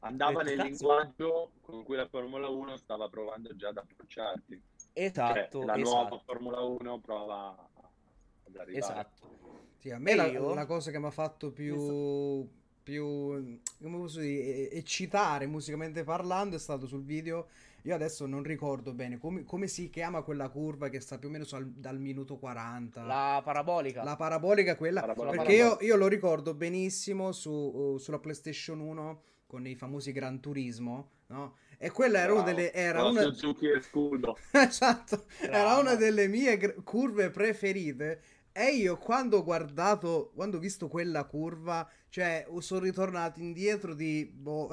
Andava 0.00 0.42
detto, 0.42 0.62
nel 0.62 0.70
"Cazzo". 0.70 0.86
linguaggio 0.86 1.52
con 1.60 1.82
cui 1.84 1.96
la 1.96 2.06
Formula 2.08 2.48
1 2.48 2.76
stava 2.78 3.08
provando 3.10 3.54
già 3.54 3.68
ad 3.68 3.76
approcciarti. 3.76 4.62
Esatto, 4.96 5.58
Cioè, 5.58 5.64
la 5.66 5.76
nuova 5.76 6.00
esatto, 6.02 6.22
Formula 6.24 6.60
1 6.60 6.98
prova 7.00 7.48
ad 8.46 8.56
arrivare. 8.56 8.78
esatto. 8.78 9.32
Sì, 9.78 9.90
a 9.90 9.98
me 9.98 10.12
E 10.12 10.14
la, 10.14 10.26
io? 10.26 10.54
la 10.54 10.66
cosa 10.66 10.90
che 10.90 10.98
mi 10.98 11.06
ha 11.06 11.10
fatto 11.10 11.50
più, 11.50 12.48
più, 12.82 13.04
come 13.82 13.96
posso 13.98 14.20
dire, 14.20 14.70
eccitare 14.70 15.46
musicalmente 15.46 16.04
parlando 16.04 16.56
è 16.56 16.58
stato 16.58 16.86
sul 16.86 17.02
video. 17.02 17.48
Io 17.82 17.94
adesso 17.94 18.24
non 18.24 18.42
ricordo 18.42 18.94
bene 18.94 19.18
come, 19.18 19.44
come 19.44 19.66
si 19.66 19.90
chiama 19.90 20.22
quella 20.22 20.48
curva 20.48 20.88
che 20.88 21.00
sta 21.00 21.18
più 21.18 21.28
o 21.28 21.30
meno 21.32 21.44
sul- 21.44 21.66
dal 21.70 21.98
minuto 21.98 22.38
40. 22.38 23.02
La 23.02 23.42
parabolica. 23.44 24.02
La 24.04 24.16
parabolica 24.16 24.74
quella, 24.76 25.00
Parabolica. 25.00 25.36
perché 25.36 25.52
io, 25.54 25.76
io 25.80 25.96
lo 25.96 26.06
ricordo 26.06 26.54
benissimo 26.54 27.32
su, 27.32 27.50
uh, 27.50 27.98
sulla 27.98 28.18
PlayStation 28.20 28.80
1 28.80 29.22
con 29.44 29.66
i 29.66 29.74
famosi 29.74 30.12
Gran 30.12 30.40
Turismo, 30.40 31.10
no? 31.26 31.56
E 31.78 31.90
quella 31.90 32.18
era 32.20 32.32
una 32.32 32.42
Bravo. 32.42 32.56
delle... 32.56 32.72
Era 32.72 33.04
una... 33.04 33.22
E. 33.22 34.38
Esatto, 34.52 35.26
era 35.40 35.50
Bravo. 35.64 35.80
una 35.80 35.94
delle 35.94 36.28
mie 36.28 36.56
gr- 36.56 36.82
curve 36.82 37.30
preferite. 37.30 38.22
E 38.56 38.70
io 38.76 38.96
quando 38.98 39.38
ho 39.38 39.42
guardato, 39.44 40.30
quando 40.34 40.58
ho 40.58 40.60
visto 40.60 40.86
quella 40.88 41.24
curva, 41.24 41.88
cioè 42.08 42.46
sono 42.60 42.80
ritornato 42.80 43.40
indietro 43.40 43.94
di 43.94 44.24
boh, 44.32 44.68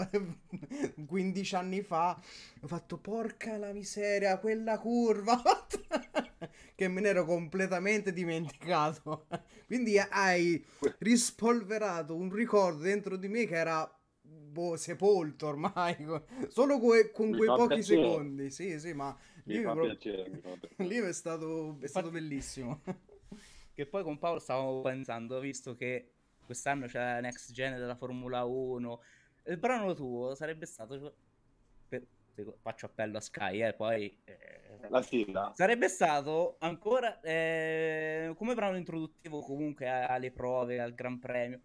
15 1.08 1.56
anni 1.56 1.82
fa, 1.82 2.20
ho 2.62 2.68
fatto 2.68 2.98
porca 3.00 3.58
la 3.58 3.74
miseria, 3.74 4.38
quella 4.38 4.78
curva 4.78 5.42
che 6.76 6.88
me 6.88 7.02
ne 7.02 7.10
ero 7.10 7.26
completamente 7.26 8.14
dimenticato. 8.14 9.26
Quindi 9.66 9.98
hai 9.98 10.64
rispolverato 11.00 12.16
un 12.16 12.32
ricordo 12.32 12.84
dentro 12.84 13.16
di 13.18 13.28
me 13.30 13.46
che 13.46 13.56
era 13.56 13.90
boh, 14.52 14.76
sepolto 14.78 15.48
ormai. 15.48 15.96
Solo 16.50 16.80
que- 16.80 17.12
con 17.12 17.30
Mi 17.30 17.38
quei 17.38 17.48
pochi 17.50 17.76
piacere. 17.76 18.02
secondi. 18.02 18.52
Sì, 18.52 18.80
sì, 18.80 18.94
ma 18.94 19.16
Mi 19.46 19.56
lì, 19.56 19.64
fa 19.64 19.72
proprio- 19.72 19.96
piacere, 19.98 20.30
mi 20.30 20.40
fa 20.42 20.50
piacere. 20.60 20.90
lì 20.90 20.98
è 20.98 21.14
stato, 21.14 21.78
è 21.80 21.88
stato 21.88 22.10
bellissimo. 22.10 22.82
Che 23.74 23.86
poi 23.86 24.04
con 24.04 24.20
Paolo 24.20 24.40
stavamo 24.40 24.82
pensando, 24.82 25.40
visto 25.40 25.76
che 25.76 26.12
quest'anno 26.46 26.88
c'è 26.88 27.00
la 27.00 27.20
next 27.22 27.54
gen 27.54 27.72
della 27.78 27.96
Formula 27.96 28.44
1, 28.44 29.02
il 29.46 29.58
brano 29.58 29.94
tuo 29.96 30.36
sarebbe 30.36 30.66
stato... 30.66 31.16
per- 31.88 32.06
faccio 32.62 32.88
appello 32.88 33.18
a 33.18 33.22
Sky, 33.22 33.64
eh, 33.64 33.74
poi... 33.74 34.16
eh, 34.26 34.88
La 34.90 35.02
sigla? 35.02 35.54
Sarebbe 35.56 35.88
stato 35.88 36.58
ancora 36.60 37.22
eh, 37.22 38.34
come 38.36 38.54
brano 38.56 38.76
introduttivo 38.76 39.40
comunque 39.40 39.88
alle 39.90 40.32
prove, 40.32 40.80
al 40.82 40.94
Gran 40.94 41.18
Premio. 41.18 41.60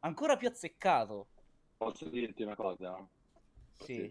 Ancora 0.00 0.36
più 0.36 0.48
azzeccato. 0.48 1.28
Posso 1.76 2.08
dirti 2.08 2.42
una 2.42 2.56
cosa? 2.56 2.96
Sì. 3.72 4.10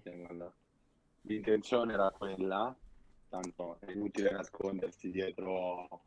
L'intenzione 1.21 1.93
era 1.93 2.11
quella, 2.11 2.75
tanto 3.27 3.79
è 3.79 3.91
inutile 3.91 4.31
nascondersi 4.31 5.09
dietro 5.09 6.03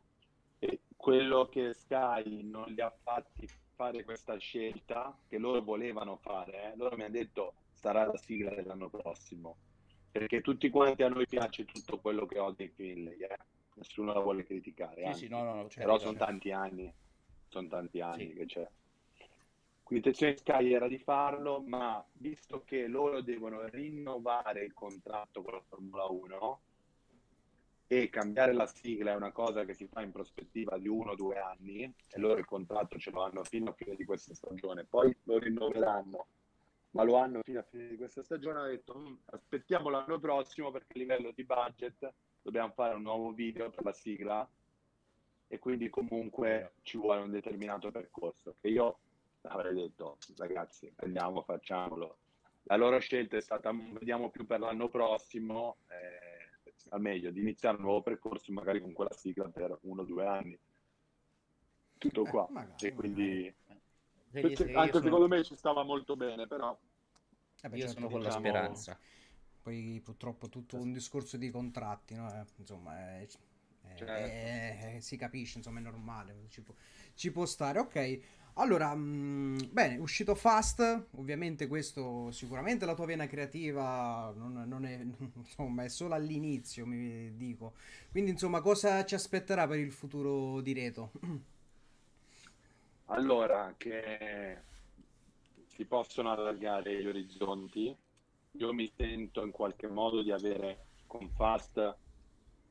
e 0.59 0.79
quello 0.95 1.47
che 1.49 1.73
Sky 1.73 2.43
non 2.43 2.65
li 2.67 2.79
ha 2.79 2.89
fatti 2.89 3.47
fare 3.75 4.03
questa 4.03 4.37
scelta 4.37 5.17
che 5.27 5.37
loro 5.37 5.61
volevano 5.61 6.17
fare, 6.17 6.71
eh, 6.71 6.75
loro 6.77 6.95
mi 6.95 7.03
hanno 7.03 7.13
detto 7.13 7.53
sarà 7.73 8.05
la 8.05 8.17
sigla 8.17 8.53
dell'anno 8.53 8.89
prossimo, 8.89 9.57
perché 10.11 10.41
tutti 10.41 10.69
quanti 10.69 11.03
a 11.03 11.09
noi 11.09 11.27
piace 11.27 11.65
tutto 11.65 11.99
quello 11.99 12.25
che 12.25 12.39
ho 12.39 12.51
dei 12.51 12.69
Finlay, 12.69 13.19
eh? 13.19 13.37
nessuno 13.75 14.13
la 14.13 14.19
vuole 14.19 14.45
criticare, 14.45 15.13
Sì, 15.13 15.25
sì, 15.25 15.27
no, 15.29 15.43
no, 15.43 15.67
certo, 15.69 15.79
però 15.79 15.97
sono 15.97 16.11
certo. 16.11 16.25
tanti 16.25 16.51
anni, 16.51 16.93
sono 17.47 17.67
tanti 17.67 18.01
anni 18.01 18.29
Sì. 18.29 18.33
che 18.33 18.45
c'è. 18.45 18.69
L'intenzione 19.91 20.33
di 20.33 20.37
Sky 20.37 20.71
era 20.71 20.87
di 20.87 20.99
farlo, 20.99 21.63
ma 21.65 22.03
visto 22.13 22.63
che 22.63 22.85
loro 22.85 23.21
devono 23.21 23.65
rinnovare 23.67 24.63
il 24.63 24.73
contratto 24.73 25.41
con 25.41 25.53
la 25.53 25.63
Formula 25.67 26.05
1 26.05 26.61
e 27.87 28.09
cambiare 28.11 28.53
la 28.53 28.67
sigla 28.67 29.13
è 29.13 29.15
una 29.15 29.31
cosa 29.31 29.65
che 29.65 29.73
si 29.73 29.87
fa 29.87 30.01
in 30.01 30.11
prospettiva 30.11 30.77
di 30.77 30.87
uno 30.87 31.11
o 31.11 31.15
due 31.15 31.39
anni, 31.39 31.81
e 31.81 32.19
loro 32.19 32.37
il 32.37 32.45
contratto 32.45 32.99
ce 32.99 33.09
lo 33.09 33.23
hanno 33.23 33.43
fino 33.43 33.71
a 33.71 33.73
fine 33.73 33.95
di 33.95 34.05
questa 34.05 34.35
stagione, 34.35 34.85
poi 34.85 35.15
lo 35.23 35.39
rinnoveranno, 35.39 36.27
ma 36.91 37.03
lo 37.03 37.15
hanno 37.15 37.41
fino 37.41 37.57
a 37.57 37.63
fine 37.63 37.87
di 37.87 37.97
questa 37.97 38.21
stagione, 38.21 38.59
ho 38.59 38.67
detto 38.67 38.95
"Mm, 38.95 39.15
aspettiamo 39.25 39.89
l'anno 39.89 40.19
prossimo 40.19 40.69
perché 40.69 40.93
a 40.93 40.99
livello 40.99 41.31
di 41.31 41.43
budget 41.43 42.13
dobbiamo 42.43 42.71
fare 42.73 42.93
un 42.93 43.01
nuovo 43.01 43.31
video 43.31 43.71
per 43.71 43.83
la 43.83 43.93
sigla 43.93 44.47
e 45.47 45.57
quindi 45.57 45.89
comunque 45.89 46.73
ci 46.83 46.97
vuole 46.97 47.21
un 47.21 47.31
determinato 47.31 47.89
percorso 47.89 48.53
che 48.61 48.67
io 48.67 48.99
avrei 49.43 49.73
detto 49.73 50.17
ragazzi 50.37 50.91
andiamo 50.97 51.41
facciamolo 51.43 52.17
la 52.63 52.75
loro 52.75 52.99
scelta 52.99 53.37
è 53.37 53.41
stata 53.41 53.71
"Mm, 53.71 53.93
vediamo 53.93 54.29
più 54.29 54.45
per 54.45 54.59
l'anno 54.59 54.89
prossimo 54.89 55.77
eh, 55.87 56.71
al 56.89 57.01
meglio 57.01 57.31
di 57.31 57.39
iniziare 57.39 57.77
un 57.77 57.83
nuovo 57.83 58.01
percorso 58.01 58.51
magari 58.51 58.81
con 58.81 58.91
quella 58.93 59.13
sigla 59.13 59.47
per 59.47 59.77
uno 59.83 60.01
o 60.01 60.05
due 60.05 60.25
anni 60.25 60.57
tutto 61.97 62.23
Eh, 62.25 62.29
qua 62.29 62.47
magari, 62.49 62.87
e 62.87 62.93
quindi 62.93 63.53
se 64.31 64.39
io 64.39 64.47
anche 64.77 64.91
sono- 64.93 65.03
secondo 65.03 65.27
me 65.27 65.43
ci 65.43 65.55
stava 65.55 65.83
molto 65.83 66.15
bene 66.15 66.47
però 66.47 66.77
Eh 67.61 67.67
beh, 67.67 67.75
Io 67.75 67.81
certo, 67.87 67.99
sono 67.99 68.09
con 68.09 68.21
la 68.21 68.27
diciamo- 68.29 68.47
speranza. 68.47 68.97
Poi 69.61 69.99
purtroppo 70.01 70.47
tutto 70.47 70.77
un 70.77 70.93
discorso 70.93 71.35
di 71.35 71.49
contratti, 71.49 72.15
no? 72.15 72.33
Eh, 72.33 72.45
insomma, 72.55 72.97
è- 73.19 73.27
è- 73.81 73.95
Certo. 73.97 74.13
è- 74.13 74.99
si 75.01 75.17
capisce, 75.17 75.57
insomma, 75.57 75.79
è 75.79 75.81
normale, 75.81 76.45
ci 76.47 76.61
può, 76.61 76.73
ci 77.15 77.31
può 77.33 77.45
stare. 77.45 77.79
Ok, 77.79 78.19
allora, 78.53 78.93
mh, 78.93 79.69
bene, 79.71 79.95
è 79.95 79.99
uscito 79.99 80.35
Fast, 80.35 81.07
ovviamente 81.15 81.67
questo 81.67 82.31
sicuramente 82.31 82.85
la 82.85 82.93
tua 82.93 83.05
vena 83.05 83.27
creativa 83.27 84.33
non, 84.35 84.65
non 84.67 84.85
è, 84.85 84.99
insomma, 85.35 85.83
è 85.83 85.89
solo 85.89 86.13
all'inizio, 86.13 86.85
mi 86.85 87.35
dico. 87.35 87.73
Quindi, 88.11 88.31
insomma, 88.31 88.61
cosa 88.61 89.05
ci 89.05 89.15
aspetterà 89.15 89.67
per 89.67 89.79
il 89.79 89.91
futuro 89.91 90.61
di 90.61 90.73
Reto? 90.73 91.11
Allora, 93.11 93.73
che 93.75 94.57
si 95.65 95.83
possono 95.85 96.31
allargare 96.31 97.01
gli 97.01 97.07
orizzonti, 97.07 97.95
io 98.51 98.73
mi 98.73 98.91
sento 98.95 99.43
in 99.43 99.49
qualche 99.49 99.87
modo 99.87 100.21
di 100.21 100.31
avere 100.31 100.85
con 101.07 101.27
Fast, 101.31 101.95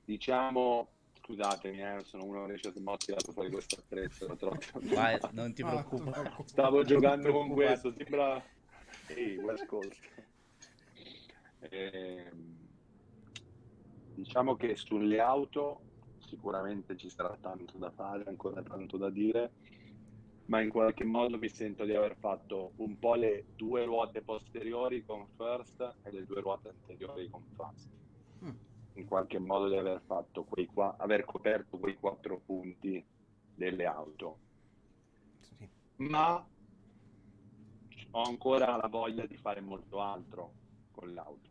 diciamo, 0.05 0.89
scusatemi, 1.29 1.83
eh, 1.83 2.05
sono 2.05 2.25
uno 2.25 2.41
che 2.41 2.47
riesce 2.47 2.69
a 2.69 2.99
tirato 2.99 3.33
fuori 3.33 3.51
questo 3.51 3.77
attrezzo, 3.79 4.27
Vai, 4.95 5.19
non 5.33 5.53
ti 5.53 5.63
Ah, 5.63 5.69
preoccupare. 5.69 6.31
tu- 6.35 6.47
Stavo 6.47 6.85
giocando 6.85 7.31
con 7.33 7.51
questo, 7.51 7.93
sembra... 7.93 8.43
Ehi, 9.09 9.37
West 9.37 9.67
Coast. 9.67 10.01
Ehm, 11.61 12.69
diciamo 14.15 14.57
che 14.57 14.77
sulle 14.77 15.21
auto 15.21 15.83
sicuramente 16.19 16.97
ci 16.97 17.09
sarà 17.09 17.37
tanto 17.41 17.79
da 17.79 17.91
fare, 17.91 18.25
ancora 18.27 18.63
tanto 18.63 18.97
da 18.97 19.09
dire, 19.11 19.53
ma 20.47 20.61
in 20.61 20.69
qualche 20.71 21.05
modo 21.05 21.39
mi 21.39 21.49
sento 21.49 21.85
di 21.85 21.95
aver 21.95 22.17
fatto 22.19 22.73
un 22.77 22.99
po' 22.99 23.15
le 23.15 23.45
due 23.57 23.85
ruote 23.85 24.23
posteriori 24.23 25.05
con 25.05 25.27
First 25.37 25.97
e 26.03 26.11
le 26.11 26.25
due 26.25 26.41
ruote 26.41 26.69
anteriori 26.69 27.29
con 27.31 27.43
Fast. 27.55 27.91
Mm. 28.45 28.68
In 28.99 29.07
qualche 29.07 29.39
modo 29.39 29.69
di 29.69 29.77
aver 29.77 30.03
fatto 30.05 30.43
quei 30.43 30.67
qua, 30.67 30.97
aver 30.99 31.25
coperto 31.25 31.79
quei 31.79 31.97
quattro 31.97 32.41
punti 32.45 33.05
delle 33.55 33.87
auto 33.87 34.39
Sì. 35.41 35.69
ma 35.97 36.45
ho 38.11 38.23
ancora 38.23 38.77
la 38.77 38.89
voglia 38.89 39.27
di 39.27 39.37
fare 39.37 39.61
molto 39.61 40.01
altro 40.01 40.53
con 40.91 41.13
l'auto. 41.15 41.49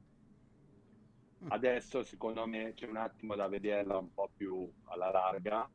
Mm. 1.46 1.52
Adesso 1.52 2.04
secondo 2.04 2.46
me 2.48 2.74
c'è 2.74 2.88
un 2.88 2.98
attimo 2.98 3.36
da 3.36 3.48
vederla 3.48 3.98
un 3.98 4.14
po' 4.14 4.30
più 4.36 4.70
alla 4.86 5.12
larga, 5.12 5.70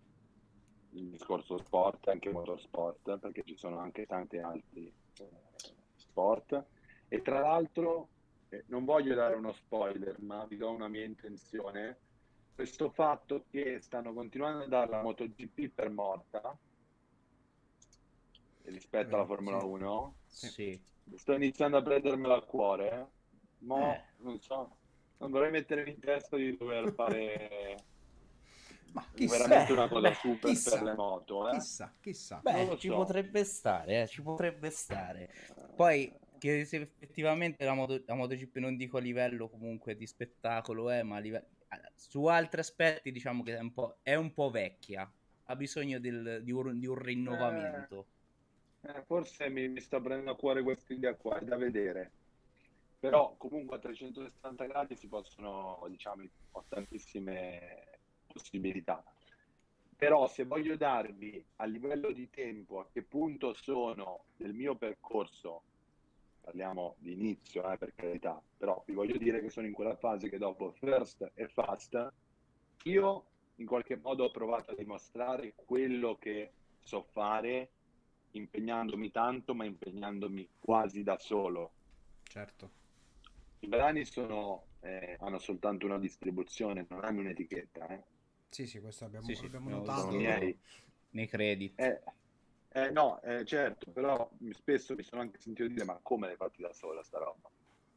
il 0.91 1.09
discorso 1.09 1.57
sport, 1.59 2.09
anche 2.09 2.31
motorsport, 2.31 3.19
perché 3.19 3.45
ci 3.45 3.57
sono 3.57 3.79
anche 3.79 4.07
tanti 4.07 4.39
altri 4.39 4.93
eh, 5.19 5.29
sport. 5.97 6.65
E 7.09 7.23
tra 7.23 7.41
l'altro, 7.41 8.09
non 8.67 8.85
voglio 8.85 9.15
dare 9.15 9.35
uno 9.37 9.53
spoiler, 9.53 10.21
ma 10.21 10.45
vi 10.47 10.57
do 10.57 10.71
una 10.71 10.89
mia 10.89 11.05
intenzione, 11.05 11.99
questo 12.55 12.91
fatto 12.91 13.45
che 13.51 13.81
stanno 13.81 14.13
continuando 14.13 14.65
a 14.65 14.69
dare 14.69 14.91
la 14.91 15.03
MotoGP 15.03 15.69
per 15.75 15.91
morta 15.91 16.57
rispetto 18.65 19.15
alla 19.15 19.25
Vero, 19.25 19.35
Formula 19.35 19.61
sì. 19.61 19.67
1, 19.67 20.15
Sì. 20.27 20.83
sto 21.17 21.33
iniziando 21.33 21.77
a 21.79 21.83
prendermela 21.83 22.37
a 22.37 22.43
cuore, 22.43 22.91
eh. 22.91 23.07
ma 23.65 23.95
Eh. 23.95 24.05
non 24.19 24.39
so, 24.41 24.77
non 25.19 25.31
vorrei 25.31 25.51
mettermi 25.51 25.91
in 25.91 25.99
testa 26.01 26.37
di 26.37 26.57
dover 26.57 26.93
fare 26.95 27.77
Ma 28.93 29.05
chissà, 29.15 29.39
veramente 29.39 29.73
una 29.73 29.89
cosa 29.89 30.09
beh, 30.11 30.15
super 30.15 30.51
chissà, 30.51 30.71
per 30.71 30.83
le 30.83 30.95
moto, 30.95 31.49
eh. 31.49 31.53
chissà, 31.53 31.93
chissà. 32.01 32.41
Beh, 32.43 32.77
ci 32.79 32.89
so. 32.89 32.95
potrebbe 32.97 33.45
stare, 33.45 34.03
eh, 34.03 34.07
ci 34.07 34.23
potrebbe 34.23 34.71
stare. 34.71 35.31
Poi, 35.75 36.13
che 36.43 36.65
se 36.65 36.77
effettivamente 36.99 37.65
la, 37.65 37.73
moto, 37.73 38.03
la 38.05 38.15
MotoGP 38.15 38.57
non 38.57 38.77
dico 38.77 38.97
a 38.97 39.01
livello 39.01 39.49
comunque 39.49 39.95
di 39.95 40.09
spettacolo, 40.09 40.91
eh, 40.91 41.05
ma 41.05 41.21
livello... 41.21 41.47
su 41.95 42.25
altri 42.25 42.59
aspetti 42.59 43.13
diciamo 43.13 43.45
che 43.45 43.57
è 43.57 43.61
un 43.61 43.73
po', 43.73 43.99
è 44.03 44.17
un 44.17 44.33
po' 44.33 44.51
vecchia, 44.51 45.09
ha 45.45 45.57
bisogno 45.57 46.01
del- 46.01 46.41
di, 46.43 46.51
un, 46.51 46.81
di 46.81 46.87
un 46.87 46.97
rinnovamento. 46.97 48.07
Eh, 48.81 49.05
forse 49.07 49.49
mi, 49.51 49.69
mi 49.69 49.81
sta 49.81 50.01
prendendo 50.01 50.33
a 50.33 50.37
cuore 50.37 50.65
questa 50.65 50.93
idea 50.93 51.15
qua, 51.15 51.39
è 51.39 51.45
da 51.45 51.57
vedere. 51.57 52.11
Però 52.99 53.37
comunque 53.37 53.77
a 53.77 53.79
360 53.79 54.65
gradi 54.65 54.97
si 54.97 55.07
possono, 55.07 55.81
diciamo, 55.89 56.25
ho 56.51 56.65
tantissime 56.69 58.01
possibilità. 58.27 59.01
Però 59.97 60.27
se 60.27 60.43
voglio 60.43 60.77
darvi 60.77 61.45
a 61.57 61.67
livello 61.67 62.11
di 62.11 62.29
tempo 62.31 62.81
a 62.81 62.89
che 62.93 63.03
punto 63.03 63.55
sono 63.55 64.25
del 64.37 64.55
mio 64.55 64.75
percorso, 64.75 65.63
parliamo 66.43 66.97
di 66.99 67.13
inizio, 67.13 67.71
eh, 67.71 67.79
per 67.79 67.95
carità, 67.95 68.43
però 68.57 68.83
vi 68.87 68.93
voglio 68.95 69.17
dire 69.17 69.41
che 69.41 69.49
sono 69.49 69.67
in 69.67 69.73
quella 69.73 69.97
fase 69.97 70.29
che 70.29 70.39
dopo 70.39 70.73
First 70.73 71.31
e 71.35 71.49
Fast, 71.49 72.13
io 72.85 73.27
in 73.57 73.67
qualche 73.67 73.97
modo 73.97 74.25
ho 74.25 74.31
provato 74.31 74.73
a 74.73 74.75
dimostrare 74.75 75.55
quello 75.55 76.17
che 76.17 76.53
so 76.81 77.03
fare 77.13 77.71
impegnandomi 78.33 79.11
tanto, 79.11 79.55
ma 79.55 79.65
impegnandomi 79.65 80.49
quasi 80.59 81.03
da 81.03 81.17
solo. 81.19 81.73
Certo. 82.25 82.71
I 83.61 83.69
brani 83.69 84.05
sono, 84.05 84.65
eh, 84.81 85.17
hanno 85.21 85.39
soltanto 85.39 85.87
una 85.87 85.99
distribuzione, 85.99 86.87
non 86.89 87.05
hanno 87.05 87.21
un'etichetta. 87.21 87.87
Eh. 87.89 88.03
Sì, 88.49 88.67
sì, 88.67 88.81
questo 88.81 89.05
abbiamo, 89.05 89.27
Sì, 89.27 89.35
sì, 89.35 89.45
abbiamo 89.47 89.69
no, 89.71 89.77
notato. 89.77 90.01
sono 90.01 90.17
miei. 90.17 90.59
Nei 91.11 91.29
credit. 91.29 91.79
Eh, 91.79 92.03
eh, 92.75 92.91
no, 92.91 93.21
eh, 93.23 93.45
certo, 93.45 93.91
però 93.93 94.31
spesso 94.51 94.95
mi 94.95 95.03
sono 95.03 95.21
anche 95.23 95.39
sentito 95.39 95.69
dire 95.69 95.85
ma 95.85 95.99
come 96.03 96.27
l'hai 96.27 96.37
fatti 96.37 96.63
da 96.63 96.73
sola 96.73 97.03
sta 97.03 97.19
roba? 97.19 97.51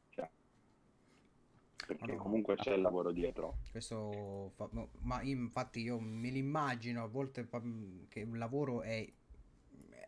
Cioè, 0.09 0.29
perché 1.85 2.15
no, 2.15 2.17
comunque 2.17 2.55
ma- 2.55 2.63
c'è 2.63 2.73
il 2.73 2.81
lavoro 2.81 3.11
dietro. 3.11 3.57
Questo 3.69 4.51
fa- 4.55 4.69
no, 4.71 4.89
ma 5.01 5.21
infatti 5.21 5.81
io 5.81 5.99
me 5.99 6.29
l'immagino 6.29 7.03
a 7.03 7.07
volte 7.07 7.43
fa- 7.43 7.61
che 8.09 8.23
un 8.23 8.37
lavoro 8.37 8.81
è, 8.83 9.07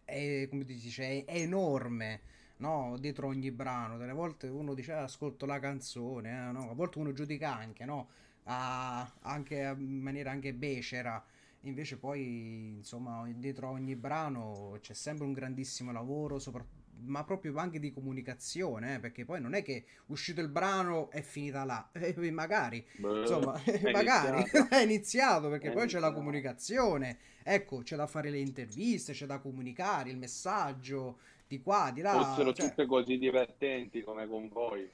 è 0.05 0.47
come 0.49 0.65
si 0.65 0.73
dice, 0.75 1.03
è, 1.03 1.25
è 1.25 1.37
enorme. 1.41 2.21
no? 2.57 2.97
Dietro 2.99 3.27
ogni 3.27 3.51
brano. 3.51 3.97
Delle 3.97 4.13
volte 4.13 4.47
uno 4.47 4.73
dice 4.73 4.93
ah, 4.93 5.03
ascolto 5.03 5.45
la 5.45 5.59
canzone, 5.59 6.49
eh, 6.49 6.51
no? 6.51 6.69
A 6.69 6.73
volte 6.73 6.99
uno 6.99 7.13
giudica 7.13 7.53
anche, 7.55 7.85
no? 7.85 8.09
Ah, 8.43 9.11
anche 9.21 9.55
in 9.77 9.99
maniera 10.01 10.31
anche 10.31 10.53
becera. 10.53 11.23
Invece 11.61 11.97
poi, 11.97 12.75
insomma, 12.77 13.27
dietro 13.35 13.69
ogni 13.69 13.95
brano 13.95 14.77
c'è 14.79 14.93
sempre 14.93 15.25
un 15.25 15.33
grandissimo 15.33 15.91
lavoro, 15.91 16.39
soprattutto 16.39 16.85
ma 17.05 17.23
proprio 17.23 17.55
anche 17.57 17.79
di 17.79 17.91
comunicazione, 17.91 18.95
eh, 18.95 18.99
perché 18.99 19.25
poi 19.25 19.39
non 19.39 19.53
è 19.53 19.61
che 19.61 19.85
uscito 20.07 20.41
il 20.41 20.49
brano 20.49 21.09
è 21.11 21.21
finita 21.21 21.63
là, 21.63 21.89
eh, 21.93 22.31
magari, 22.31 22.85
Beh, 22.97 23.21
insomma, 23.21 23.61
è 23.63 23.91
magari 23.91 24.39
iniziato. 24.39 24.69
è 24.73 24.81
iniziato 24.81 25.49
perché 25.49 25.67
è 25.67 25.71
poi 25.71 25.81
iniziato. 25.81 26.05
c'è 26.05 26.11
la 26.11 26.13
comunicazione, 26.13 27.17
ecco, 27.43 27.79
c'è 27.79 27.95
da 27.95 28.07
fare 28.07 28.29
le 28.29 28.39
interviste, 28.39 29.13
c'è 29.13 29.25
da 29.25 29.39
comunicare 29.39 30.09
il 30.09 30.17
messaggio 30.17 31.19
di 31.47 31.61
qua, 31.61 31.91
di 31.93 32.01
là. 32.01 32.13
Fossero 32.13 32.53
cioè... 32.53 32.69
tutte 32.69 32.85
così 32.85 33.17
divertenti 33.17 34.01
come 34.01 34.27
con 34.27 34.49
voi. 34.49 34.89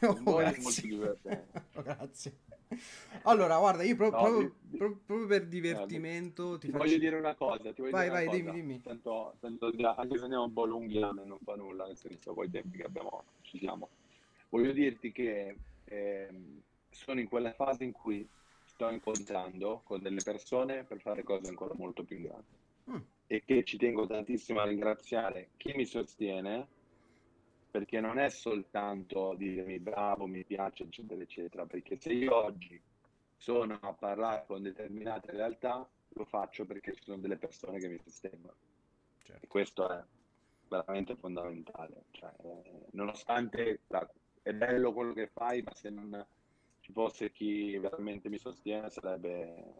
Con 0.00 0.08
oh, 0.08 0.22
voi 0.22 0.44
è 0.44 0.58
molto 0.60 0.80
divertente. 0.80 1.62
oh, 1.74 1.82
grazie. 1.82 2.38
Allora, 3.22 3.58
guarda, 3.58 3.82
io 3.82 3.96
pro- 3.96 4.10
no, 4.10 4.18
proprio, 4.18 4.54
di, 4.62 4.76
pro- 4.76 5.00
proprio, 5.04 5.26
per 5.26 5.46
divertimento 5.46 6.54
eh, 6.54 6.58
ti, 6.58 6.66
ti 6.66 6.72
faccio... 6.72 6.84
voglio 6.84 6.98
dire 6.98 7.16
una 7.16 7.34
cosa. 7.34 7.72
Ti 7.72 7.82
vai, 7.90 8.08
vai, 8.08 8.26
cosa. 8.26 8.36
dimmi, 8.36 8.52
dimmi. 8.52 8.82
Tanto, 8.82 9.34
tanto, 9.40 9.66
anche 9.66 10.16
se 10.16 10.22
andiamo 10.24 10.44
un 10.44 10.52
po' 10.52 10.64
lunghi, 10.64 10.98
non 10.98 11.38
fa 11.42 11.56
nulla, 11.56 11.86
nel 11.86 11.96
senso, 11.96 12.34
poi 12.34 12.46
i 12.46 12.50
tempi 12.50 12.78
che 12.78 12.84
abbiamo, 12.84 13.24
ci 13.42 13.58
siamo. 13.58 13.88
Voglio 14.50 14.72
dirti 14.72 15.12
che 15.12 15.56
eh, 15.84 16.28
sono 16.90 17.20
in 17.20 17.28
quella 17.28 17.52
fase 17.52 17.84
in 17.84 17.92
cui 17.92 18.26
sto 18.64 18.88
incontrando 18.90 19.82
con 19.84 20.00
delle 20.00 20.22
persone 20.22 20.84
per 20.84 21.00
fare 21.00 21.22
cose 21.22 21.48
ancora 21.48 21.74
molto 21.74 22.04
più 22.04 22.20
grandi. 22.20 22.56
Mm. 22.90 22.96
E 23.26 23.42
che 23.44 23.64
ci 23.64 23.76
tengo 23.76 24.06
tantissimo 24.06 24.60
a 24.60 24.64
ringraziare 24.64 25.50
chi 25.56 25.72
mi 25.74 25.84
sostiene 25.84 26.68
perché 27.70 28.00
non 28.00 28.18
è 28.18 28.28
soltanto 28.30 29.34
dirmi 29.34 29.78
bravo, 29.78 30.26
mi 30.26 30.44
piace, 30.44 30.84
eccetera, 30.84 31.22
eccetera, 31.22 31.66
perché 31.66 31.98
se 32.00 32.12
io 32.12 32.34
oggi 32.34 32.80
sono 33.36 33.78
a 33.80 33.92
parlare 33.92 34.44
con 34.46 34.62
determinate 34.62 35.32
realtà, 35.32 35.88
lo 36.08 36.24
faccio 36.24 36.64
perché 36.64 36.94
ci 36.94 37.02
sono 37.04 37.18
delle 37.18 37.36
persone 37.36 37.78
che 37.78 37.88
mi 37.88 37.98
sostengono. 38.02 38.54
Certo. 39.22 39.44
E 39.44 39.48
questo 39.48 39.88
è 39.88 40.02
veramente 40.68 41.14
fondamentale. 41.16 42.04
Cioè, 42.10 42.32
eh, 42.42 42.86
nonostante 42.92 43.80
la, 43.88 44.08
è 44.42 44.52
bello 44.52 44.92
quello 44.92 45.12
che 45.12 45.28
fai, 45.28 45.62
ma 45.62 45.72
se 45.74 45.90
non 45.90 46.26
ci 46.80 46.92
fosse 46.92 47.30
chi 47.32 47.76
veramente 47.76 48.28
mi 48.28 48.38
sostiene 48.38 48.88
sarebbe 48.90 49.74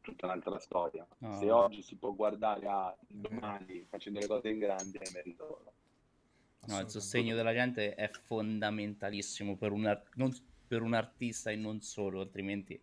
tutta 0.00 0.26
un'altra 0.26 0.58
storia. 0.58 1.06
No. 1.18 1.38
Se 1.38 1.50
oggi 1.50 1.82
si 1.82 1.96
può 1.96 2.12
guardare 2.12 2.66
a 2.66 2.96
domani 3.06 3.84
facendo 3.88 4.20
le 4.20 4.26
cose 4.26 4.48
in 4.48 4.58
grande, 4.58 4.98
è 4.98 5.10
merito 5.12 5.46
loro. 5.46 5.72
No, 6.66 6.80
il 6.80 6.88
sostegno 6.90 7.34
della 7.34 7.52
gente 7.52 7.94
è 7.94 8.10
fondamentalissimo 8.10 9.56
per 9.56 9.72
un, 9.72 9.86
art- 9.86 10.14
non, 10.14 10.34
per 10.66 10.82
un 10.82 10.94
artista 10.94 11.50
e 11.50 11.56
non 11.56 11.80
solo, 11.80 12.20
altrimenti 12.20 12.80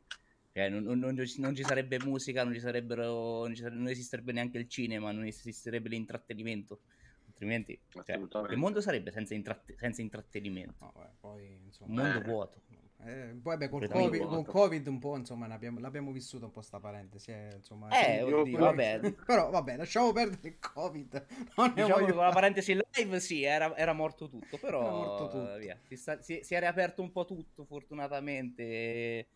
cioè, 0.54 0.70
non, 0.70 0.84
non, 0.84 1.00
non, 1.00 1.56
ci 1.56 1.64
sarebbe 1.64 1.98
musica, 2.04 2.44
non, 2.44 2.54
ci 2.54 2.60
sarebbero, 2.60 3.42
non, 3.42 3.56
ci 3.56 3.62
sarebbe, 3.62 3.80
non 3.80 3.90
esisterebbe 3.90 4.32
neanche 4.34 4.60
il 4.60 4.70
cinema, 4.70 5.12
non 5.12 5.26
esisterebbe 5.26 5.90
l'intrattenimento. 5.90 6.82
Altrimenti 7.26 7.80
cioè, 7.90 8.20
il 8.52 8.58
mondo 8.58 8.80
sarebbe 8.80 9.12
senza, 9.12 9.34
intratt- 9.34 9.74
senza 9.76 10.02
intrattenimento. 10.02 10.76
No, 10.80 10.94
beh, 10.96 11.10
poi, 11.20 11.60
insomma, 11.66 11.90
un 11.90 11.98
mondo 11.98 12.20
eh. 12.20 12.24
vuoto. 12.24 12.62
Eh, 13.06 13.36
poi 13.42 13.58
beh, 13.58 13.68
col 13.68 13.88
COVID, 13.90 14.26
con 14.28 14.46
COVID 14.46 14.88
un 14.88 15.00
po' 15.00 15.18
insomma 15.18 15.46
l'abbiamo, 15.46 15.80
l'abbiamo 15.80 16.12
vissuto 16.14 16.46
un 16.46 16.52
po' 16.52 16.62
sta 16.62 16.80
parentesi 16.80 17.32
eh, 17.32 17.50
insomma, 17.56 17.90
eh, 17.90 18.22
oddio, 18.22 18.58
vabbè. 18.58 19.12
però 19.26 19.50
vabbè 19.50 19.76
lasciamo 19.76 20.14
perdere 20.14 20.48
il 20.48 20.60
Covid 20.60 21.26
non 21.58 21.74
diciamo 21.74 22.00
voglio... 22.00 22.14
con 22.14 22.24
la 22.24 22.32
parentesi 22.32 22.80
live 22.94 23.20
sì 23.20 23.44
era, 23.44 23.76
era 23.76 23.92
morto 23.92 24.30
tutto 24.30 24.58
però 24.58 24.82
morto 24.90 25.28
tutto. 25.28 25.58
Via, 25.58 25.78
si, 25.84 25.98
sta, 25.98 26.22
si, 26.22 26.40
si, 26.44 26.56
è 26.56 26.60
riaperto 26.60 27.02
un 27.02 27.12
po' 27.12 27.26
tutto 27.26 27.66
fortunatamente 27.66 28.64
e, 28.64 29.28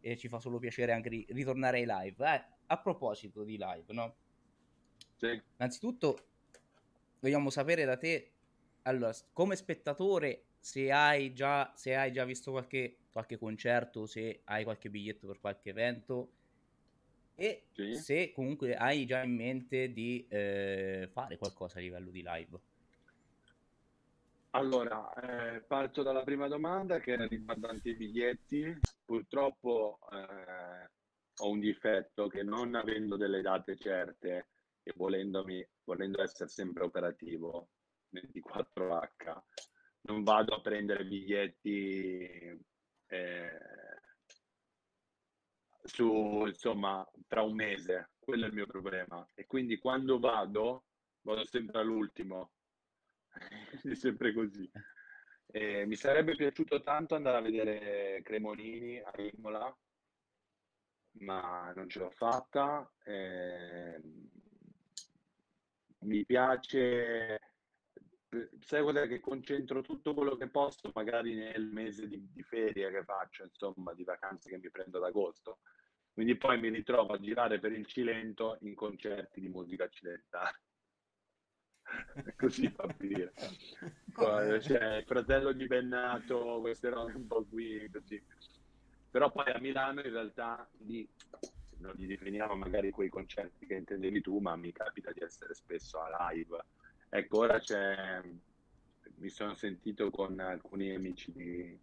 e 0.00 0.16
ci 0.16 0.28
fa 0.28 0.38
solo 0.38 0.60
piacere 0.60 0.92
anche 0.92 1.08
ri, 1.08 1.26
ritornare 1.30 1.78
ai 1.78 1.86
live 1.86 2.24
eh, 2.24 2.44
a 2.66 2.78
proposito 2.78 3.42
di 3.42 3.56
live 3.58 3.92
no? 3.94 4.14
Sì. 5.16 5.42
innanzitutto 5.56 6.18
vogliamo 7.18 7.50
sapere 7.50 7.84
da 7.84 7.96
te 7.96 8.30
allora 8.82 9.12
come 9.32 9.56
spettatore 9.56 10.44
se 10.60 10.90
hai 10.90 11.32
già, 11.32 11.72
se 11.74 11.94
hai 11.94 12.12
già 12.12 12.24
visto 12.24 12.50
qualche, 12.50 12.96
qualche 13.18 13.36
concerto, 13.36 14.06
se 14.06 14.42
hai 14.44 14.62
qualche 14.62 14.90
biglietto 14.90 15.26
per 15.26 15.40
qualche 15.40 15.70
evento 15.70 16.30
e 17.34 17.64
sì. 17.72 17.94
se 17.96 18.32
comunque 18.32 18.76
hai 18.76 19.06
già 19.06 19.24
in 19.24 19.34
mente 19.34 19.92
di 19.92 20.24
eh, 20.28 21.08
fare 21.12 21.36
qualcosa 21.36 21.78
a 21.78 21.82
livello 21.82 22.10
di 22.10 22.22
live. 22.24 22.60
Allora, 24.50 25.12
eh, 25.14 25.60
parto 25.60 26.02
dalla 26.02 26.22
prima 26.22 26.46
domanda 26.46 27.00
che 27.00 27.12
era 27.12 27.26
riguardante 27.26 27.90
i 27.90 27.96
biglietti. 27.96 28.78
Purtroppo 29.04 29.98
eh, 30.12 30.90
ho 31.38 31.50
un 31.50 31.58
difetto 31.58 32.28
che 32.28 32.44
non 32.44 32.74
avendo 32.76 33.16
delle 33.16 33.42
date 33.42 33.76
certe 33.76 34.48
e 34.84 34.92
volendomi, 34.94 35.66
volendo 35.84 36.22
essere 36.22 36.48
sempre 36.48 36.84
operativo 36.84 37.68
24H, 38.12 39.42
non 40.02 40.22
vado 40.22 40.54
a 40.54 40.60
prendere 40.60 41.04
biglietti 41.04 42.66
eh, 43.08 43.58
su 45.82 46.44
insomma 46.46 47.06
tra 47.26 47.42
un 47.42 47.54
mese. 47.54 48.10
Quello 48.18 48.44
è 48.44 48.48
il 48.48 48.54
mio 48.54 48.66
problema. 48.66 49.26
E 49.34 49.46
quindi 49.46 49.78
quando 49.78 50.18
vado 50.18 50.84
vado 51.22 51.44
sempre 51.44 51.80
all'ultimo. 51.80 52.52
È 53.82 53.94
sempre 53.94 54.32
così. 54.32 54.68
E 55.46 55.86
mi 55.86 55.96
sarebbe 55.96 56.34
piaciuto 56.34 56.82
tanto 56.82 57.14
andare 57.14 57.38
a 57.38 57.40
vedere 57.40 58.20
Cremonini 58.22 58.98
a 58.98 59.12
Imola 59.16 59.74
ma 61.20 61.72
non 61.74 61.88
ce 61.88 61.98
l'ho 62.00 62.10
fatta. 62.10 62.90
Eh, 63.04 64.00
mi 66.00 66.24
piace 66.24 67.47
sai 68.60 68.82
cos'è 68.82 69.08
che 69.08 69.20
concentro 69.20 69.80
tutto 69.80 70.12
quello 70.12 70.36
che 70.36 70.48
posso 70.48 70.90
magari 70.94 71.34
nel 71.34 71.66
mese 71.66 72.06
di, 72.06 72.28
di 72.32 72.42
ferie 72.42 72.90
che 72.90 73.02
faccio, 73.04 73.44
insomma, 73.44 73.94
di 73.94 74.04
vacanze 74.04 74.50
che 74.50 74.58
mi 74.58 74.70
prendo 74.70 74.98
ad 74.98 75.04
agosto. 75.04 75.58
Quindi 76.12 76.36
poi 76.36 76.58
mi 76.58 76.68
ritrovo 76.68 77.12
a 77.12 77.20
girare 77.20 77.58
per 77.58 77.72
il 77.72 77.86
Cilento 77.86 78.58
in 78.62 78.74
concerti 78.74 79.40
di 79.40 79.48
musica 79.48 79.84
occidentale. 79.84 80.60
Così 82.36 82.68
fa 82.68 82.92
dire. 82.98 83.32
Poi, 84.12 84.60
cioè, 84.60 85.04
fratello 85.06 85.52
di 85.52 85.66
Bennato, 85.66 86.58
queste 86.60 86.90
robe 86.90 87.12
un 87.14 87.26
po' 87.26 87.44
qui, 87.44 87.88
così. 87.90 88.22
Però 89.10 89.30
poi 89.30 89.50
a 89.52 89.58
Milano 89.58 90.02
in 90.02 90.10
realtà 90.10 90.68
lì 90.78 91.08
non 91.78 91.94
li 91.94 92.06
definiamo 92.06 92.56
magari 92.56 92.90
quei 92.90 93.08
concerti 93.08 93.64
che 93.64 93.74
intendevi 93.74 94.20
tu, 94.20 94.38
ma 94.38 94.54
mi 94.56 94.72
capita 94.72 95.12
di 95.12 95.20
essere 95.20 95.54
spesso 95.54 96.00
a 96.00 96.30
live 96.30 96.58
Ecco, 97.10 97.38
ora 97.38 97.58
c'è, 97.58 98.20
mi 99.16 99.28
sono 99.28 99.54
sentito 99.54 100.10
con 100.10 100.38
alcuni 100.40 100.94
amici 100.94 101.32
di 101.32 101.78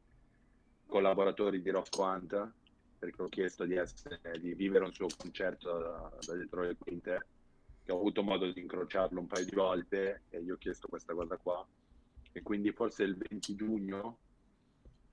collaboratori 0.86 1.61
di 1.61 1.69
Rocco 1.71 2.03
Hunt 2.03 2.51
perché 2.99 3.21
ho 3.21 3.28
chiesto 3.28 3.65
di, 3.65 3.76
essere, 3.76 4.19
di 4.39 4.53
vivere 4.53 4.86
un 4.86 4.93
suo 4.93 5.07
concerto 5.17 5.78
da, 5.80 6.11
da 6.26 6.36
dietro 6.36 6.61
le 6.61 6.76
quinte 6.78 7.28
che 7.84 7.91
ho 7.91 7.97
avuto 7.97 8.23
modo 8.23 8.51
di 8.51 8.61
incrociarlo 8.61 9.19
un 9.19 9.28
paio 9.28 9.45
di 9.45 9.55
volte 9.55 10.23
e 10.30 10.43
gli 10.43 10.49
ho 10.49 10.57
chiesto 10.57 10.88
questa 10.88 11.13
cosa 11.13 11.38
qua 11.38 11.65
e 12.32 12.41
quindi 12.41 12.71
forse 12.71 13.03
il 13.03 13.15
20 13.15 13.55
giugno 13.55 14.17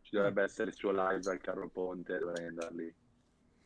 ci 0.03 0.17
dovrebbe 0.17 0.43
essere 0.43 0.71
il 0.71 0.77
suo 0.77 0.91
live 0.91 1.31
al 1.31 1.41
Carro 1.41 1.69
Ponte 1.69 2.19
dovrei 2.19 2.47
andare 2.47 2.75
lì 2.75 2.95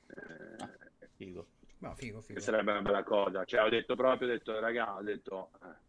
eh, 0.08 0.56
ah, 0.58 0.70
figo. 1.14 1.46
No, 1.78 1.94
figo, 1.94 2.20
figo. 2.20 2.38
Che 2.38 2.44
sarebbe 2.44 2.72
una 2.72 2.82
bella 2.82 3.04
cosa 3.04 3.44
cioè 3.44 3.62
ho 3.62 3.68
detto 3.68 3.94
proprio 3.94 4.28
ho 4.28 4.30
detto 4.32 4.58
raga 4.58 4.96
ho 4.96 5.02
detto 5.02 5.50
eh, 5.62 5.84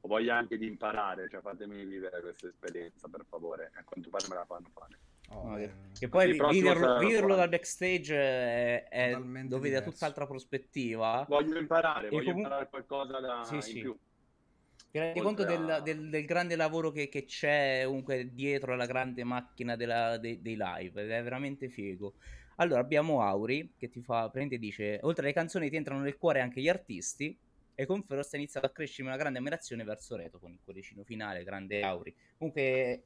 ho 0.00 0.08
voglia 0.08 0.36
anche 0.36 0.56
di 0.58 0.66
imparare, 0.66 1.28
cioè 1.28 1.40
fatemi 1.40 1.84
vivere 1.84 2.20
questa 2.20 2.48
esperienza 2.48 3.08
per 3.08 3.24
favore, 3.28 3.70
a 3.74 3.84
quanto 3.84 4.08
pare 4.10 4.26
me 4.28 4.34
la 4.34 4.44
fanno 4.44 4.70
fare. 4.72 4.98
Oh, 5.30 5.58
eh. 5.58 5.70
Che 5.98 6.08
poi 6.08 6.32
viverlo, 6.50 6.98
viverlo 6.98 7.34
dal 7.34 7.48
backstage 7.48 8.16
è, 8.16 8.88
è 8.88 9.18
lo 9.18 9.58
da 9.58 9.82
tutt'altra 9.82 10.26
prospettiva. 10.26 11.26
Voglio 11.28 11.58
imparare, 11.58 12.08
voglio 12.08 12.30
comunque... 12.30 12.42
imparare 12.42 12.68
qualcosa 12.68 13.20
da 13.20 13.44
sì, 13.44 13.54
in 13.56 13.62
sì. 13.62 13.80
più. 13.80 13.98
Ti 14.90 14.98
rendi 14.98 15.20
conto 15.20 15.44
del, 15.44 15.82
del, 15.84 16.08
del, 16.08 16.24
grande 16.24 16.56
lavoro 16.56 16.90
che, 16.90 17.10
che, 17.10 17.26
c'è 17.26 17.82
comunque 17.84 18.32
dietro 18.32 18.72
alla 18.72 18.86
grande 18.86 19.22
macchina 19.22 19.76
della, 19.76 20.16
de, 20.16 20.40
dei 20.40 20.56
live, 20.58 21.02
è 21.02 21.22
veramente 21.22 21.68
figo. 21.68 22.14
Allora 22.56 22.80
abbiamo 22.80 23.20
Auri 23.20 23.74
che 23.76 23.90
ti 23.90 24.00
fa, 24.00 24.30
prende 24.30 24.54
e 24.54 24.58
dice, 24.58 24.98
oltre 25.02 25.24
alle 25.24 25.34
canzoni 25.34 25.68
ti 25.68 25.76
entrano 25.76 26.00
nel 26.00 26.16
cuore 26.16 26.40
anche 26.40 26.62
gli 26.62 26.68
artisti, 26.68 27.38
e 27.80 27.86
con 27.86 28.02
Frost 28.02 28.34
è 28.34 28.38
iniziato 28.38 28.66
a 28.66 28.70
crescere 28.70 29.06
una 29.06 29.16
grande 29.16 29.38
ammirazione 29.38 29.84
verso 29.84 30.16
Reto 30.16 30.40
con 30.40 30.50
il 30.50 30.58
cuoricino 30.64 31.04
finale, 31.04 31.44
grande 31.44 31.80
Auri. 31.82 32.12
Comunque 32.36 33.04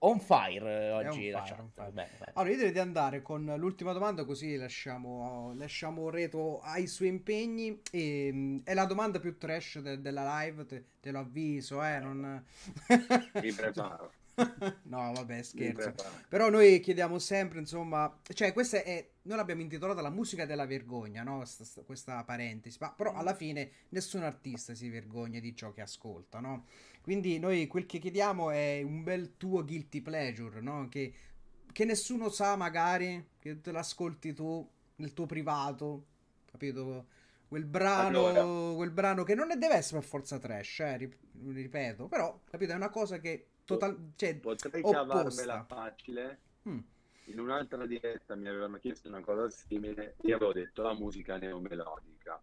on 0.00 0.20
fire 0.20 0.90
oggi 0.90 1.28
on 1.28 1.32
la 1.32 1.42
fire, 1.42 1.54
chat. 1.54 1.58
on 1.60 1.70
fire. 1.70 1.90
Bene, 1.92 2.10
bene. 2.18 2.32
Allora, 2.34 2.50
io 2.50 2.56
direi 2.58 2.72
di 2.72 2.78
andare 2.78 3.22
con 3.22 3.54
l'ultima 3.56 3.92
domanda, 3.92 4.26
così 4.26 4.56
lasciamo, 4.56 5.54
lasciamo 5.54 6.10
Reto 6.10 6.60
ai 6.60 6.88
suoi 6.88 7.08
impegni. 7.08 7.80
E, 7.90 8.28
mm, 8.30 8.58
è 8.64 8.74
la 8.74 8.84
domanda 8.84 9.18
più 9.18 9.38
trash 9.38 9.78
de- 9.78 10.02
della 10.02 10.40
live, 10.40 10.66
te, 10.66 10.84
te 11.00 11.10
lo 11.10 11.20
avviso, 11.20 11.82
eh. 11.82 11.98
Non... 11.98 12.44
Mi 13.40 13.52
preparo. 13.54 14.12
no, 14.84 15.12
vabbè, 15.12 15.42
scherzo. 15.42 15.94
Però 16.28 16.48
noi 16.48 16.80
chiediamo 16.80 17.18
sempre, 17.18 17.58
insomma, 17.58 18.20
cioè 18.32 18.52
questa 18.52 18.82
è, 18.82 19.06
noi 19.22 19.36
l'abbiamo 19.36 19.60
intitolata 19.60 20.00
la 20.00 20.10
musica 20.10 20.46
della 20.46 20.66
vergogna, 20.66 21.22
no? 21.22 21.38
Questa, 21.38 21.64
sta- 21.64 21.82
questa 21.82 22.24
parentesi, 22.24 22.78
ma 22.80 22.92
però 22.92 23.12
alla 23.12 23.34
fine 23.34 23.70
nessun 23.90 24.22
artista 24.22 24.74
si 24.74 24.88
vergogna 24.88 25.40
di 25.40 25.54
ciò 25.54 25.72
che 25.72 25.82
ascolta, 25.82 26.40
no? 26.40 26.66
Quindi 27.02 27.38
noi 27.38 27.66
quel 27.66 27.86
che 27.86 27.98
chiediamo 27.98 28.50
è 28.50 28.80
un 28.82 29.02
bel 29.02 29.36
tuo 29.36 29.64
guilty 29.64 30.00
pleasure, 30.00 30.60
no? 30.60 30.88
Che, 30.88 31.12
che 31.70 31.84
nessuno 31.84 32.28
sa 32.30 32.56
magari, 32.56 33.28
che 33.38 33.60
te 33.60 33.72
l'ascolti 33.72 34.32
tu 34.32 34.66
nel 34.96 35.12
tuo 35.12 35.26
privato, 35.26 36.06
capito? 36.50 37.06
Quel 37.48 37.66
brano, 37.66 38.28
Allora. 38.28 38.74
quel 38.76 38.90
brano 38.90 39.24
che 39.24 39.34
non 39.34 39.46
deve 39.58 39.74
essere 39.74 40.00
per 40.00 40.08
forza 40.08 40.38
trash, 40.38 40.80
eh, 40.80 40.96
rip- 40.96 41.18
ripeto, 41.52 42.08
però, 42.08 42.40
capito? 42.48 42.72
È 42.72 42.76
una 42.76 42.88
cosa 42.88 43.18
che 43.18 43.48
total, 43.72 44.12
cioè, 44.16 44.36
Potrei 44.36 44.82
cavarmela 44.82 45.64
facile. 45.64 46.38
mm, 46.68 46.78
In 47.26 47.40
un'altra 47.40 47.86
diretta 47.86 48.34
mi 48.34 48.48
avevano 48.48 48.78
chiesto 48.78 49.08
una 49.08 49.20
cosa 49.20 49.48
simile. 49.50 50.16
Io 50.22 50.36
avevo 50.36 50.52
detto 50.52 50.82
la 50.82 50.94
musica 50.94 51.36
neomelodica. 51.36 52.40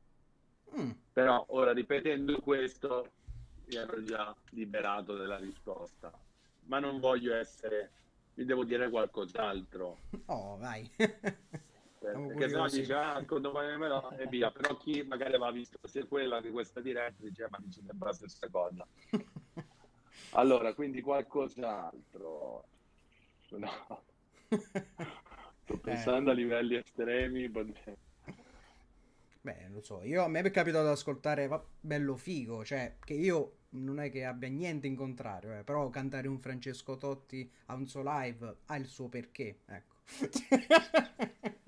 mm. 0.80 0.92
Però 1.14 1.44
ora 1.50 1.72
ripetendo 1.74 2.40
questo 2.40 3.12
mi 3.66 3.76
ero 3.76 4.04
già 4.04 4.36
liberato 4.52 5.16
della 5.16 5.38
risposta. 5.38 6.12
Ma 6.66 6.80
non 6.80 7.00
voglio 7.00 7.36
essere... 7.36 7.92
Mi 8.36 8.46
devo 8.46 8.64
dire 8.64 8.90
qualcos'altro. 8.90 9.98
Oh, 10.28 10.58
vai. 10.58 10.90
Perché 10.96 12.48
se 12.50 12.56
no 12.56 12.68
dice, 12.70 12.94
ah, 12.94 13.16
ascolto 13.16 13.52
Panemelo 13.52 14.12
e 14.12 14.26
via. 14.28 14.50
Però 14.52 14.78
chi 14.78 15.04
magari 15.04 15.34
aveva 15.34 15.52
visto 15.52 15.78
sia 15.84 16.06
quella 16.06 16.40
che 16.40 16.50
questa 16.50 16.80
diretta 16.80 17.22
dice, 17.22 17.44
"Eh, 17.44 17.48
ma 17.50 17.58
dice 17.60 17.82
sempre 17.86 18.08
la 18.08 18.14
stessa 18.14 18.48
cosa. 18.50 18.88
Allora, 20.32 20.74
quindi 20.74 21.02
qualcos'altro. 21.02 22.64
No, 23.50 24.04
sto 25.64 25.78
pensando 25.82 26.32
a 26.32 26.34
livelli 26.34 26.76
estremi. 26.76 27.50
Beh, 29.42 29.68
non 29.70 29.82
so, 29.82 30.04
io 30.04 30.24
a 30.24 30.28
me 30.28 30.42
è 30.42 30.52
capitato 30.52 30.86
di 30.86 30.92
ascoltare 30.92 31.48
va- 31.48 31.66
bello 31.80 32.16
figo, 32.16 32.64
cioè 32.64 32.98
che 33.04 33.14
io 33.14 33.58
non 33.70 34.00
è 34.00 34.12
che 34.12 34.26
abbia 34.26 34.50
niente 34.50 34.88
in 34.88 34.96
contrario, 34.96 35.58
eh, 35.58 35.64
però 35.64 35.90
cantare 35.90 36.28
un 36.28 36.40
Francesco 36.40 36.98
Totti 36.98 37.50
a 37.68 37.76
un 37.76 37.88
suo 37.88 38.02
live 38.04 38.58
ha 38.66 38.76
il 38.76 38.86
suo 38.86 39.08
perché, 39.08 39.62
ecco. 39.66 39.96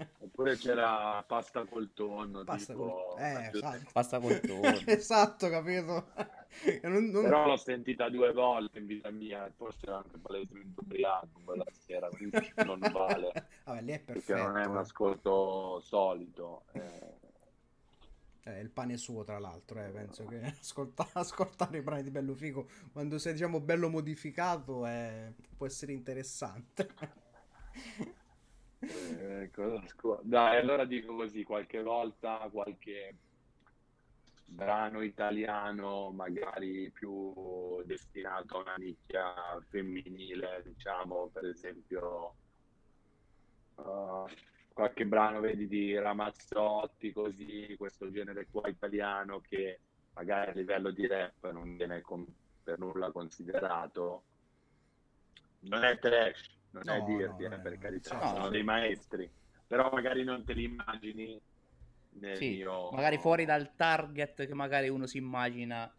Oppure 0.42 0.58
c'era 0.58 1.24
pasta 1.28 1.64
col 1.66 1.94
tonno. 1.94 2.44
Basta 2.44 2.74
tipo, 2.74 3.14
con... 3.16 3.24
Eh, 3.24 3.50
esatto. 3.54 3.90
Basta 3.94 4.20
col 4.20 4.40
tono. 4.46 4.80
esatto, 4.86 5.50
capito? 5.50 6.08
Non- 6.84 7.06
non- 7.06 7.24
Però 7.24 7.48
l'ho 7.48 7.56
sentita 7.56 8.10
due 8.10 8.34
volte 8.34 8.80
in 8.80 8.86
vita 8.86 9.10
mia, 9.10 9.50
forse 9.56 9.86
ero 9.86 9.96
anche 9.96 10.18
palesemente 10.18 10.82
ubriaco 10.82 11.40
quella 11.46 11.64
sera, 11.72 12.10
quindi 12.10 12.38
non 12.66 12.78
vale, 12.92 13.32
Vabbè, 13.64 13.82
lì 13.82 13.92
è 13.94 14.00
perché 14.00 14.34
perfetto. 14.34 14.48
non 14.50 14.58
è 14.58 14.66
un 14.66 14.76
eh. 14.76 14.80
ascolto 14.80 15.80
solito. 15.80 16.64
eh. 16.74 17.20
Eh, 18.44 18.60
il 18.60 18.70
pane 18.70 18.98
suo, 18.98 19.24
tra 19.24 19.40
l'altro, 19.40 19.80
eh, 19.82 19.92
penso 19.92 20.26
che 20.26 20.42
ascolta- 20.60 21.08
ascoltare 21.14 21.78
i 21.78 21.82
brani 21.82 22.04
di 22.04 22.10
Bello 22.12 22.34
Figo 22.36 22.68
quando 22.92 23.18
sei, 23.18 23.32
diciamo, 23.32 23.62
bello 23.62 23.88
modificato 23.88 24.86
eh, 24.86 25.34
può 25.56 25.66
essere 25.66 25.94
interessante. 25.94 26.90
Eh, 28.84 29.52
Dai, 30.24 30.58
allora 30.58 30.86
dico 30.86 31.16
così, 31.16 31.44
qualche 31.44 31.82
volta 31.84 32.50
qualche 32.52 33.16
brano 34.46 35.02
italiano 35.02 36.12
magari 36.12 36.90
più 36.92 37.82
destinato 37.84 38.58
a 38.58 38.62
una 38.62 38.76
nicchia 38.78 39.34
femminile, 39.70 40.64
diciamo, 40.66 41.30
per 41.32 41.46
esempio 41.46 42.36
uh, 43.76 44.26
qualche 44.74 45.06
brano, 45.06 45.40
vedi, 45.40 45.68
di 45.68 45.98
Ramazzotti, 45.98 47.14
così, 47.14 47.76
questo 47.78 48.10
genere 48.12 48.48
qua 48.50 48.68
italiano 48.68 49.40
che 49.42 49.80
magari 50.14 50.52
a 50.52 50.54
livello 50.54 50.92
di 50.92 51.08
rap 51.08 51.50
non 51.52 51.78
viene 51.78 52.02
con- 52.02 52.26
per 52.64 52.80
nulla 52.80 53.12
considerato. 53.12 54.24
Non 55.62 55.84
è 55.84 55.98
trash, 56.00 56.61
non 56.72 56.90
è 56.90 57.02
No, 57.02 57.04
dirti, 57.04 57.44
no, 57.44 57.50
eh, 57.54 57.60
per 57.60 57.78
carità, 57.78 58.20
no, 58.20 58.22
sono 58.22 58.50
sì. 58.50 58.50
dei 58.50 58.64
maestri, 58.64 59.30
però 59.68 59.90
magari 59.92 60.24
non 60.24 60.44
te 60.44 60.54
li 60.54 60.64
immagini 60.64 61.40
nel 62.14 62.44
Sì, 62.44 62.46
mio... 62.46 62.90
magari 62.90 63.18
fuori 63.20 63.46
dal 63.46 63.76
target 63.76 64.46
che 64.48 64.54
magari 64.54 64.90
uno 64.90 65.06
si 65.06 65.18
immagina. 65.18 65.94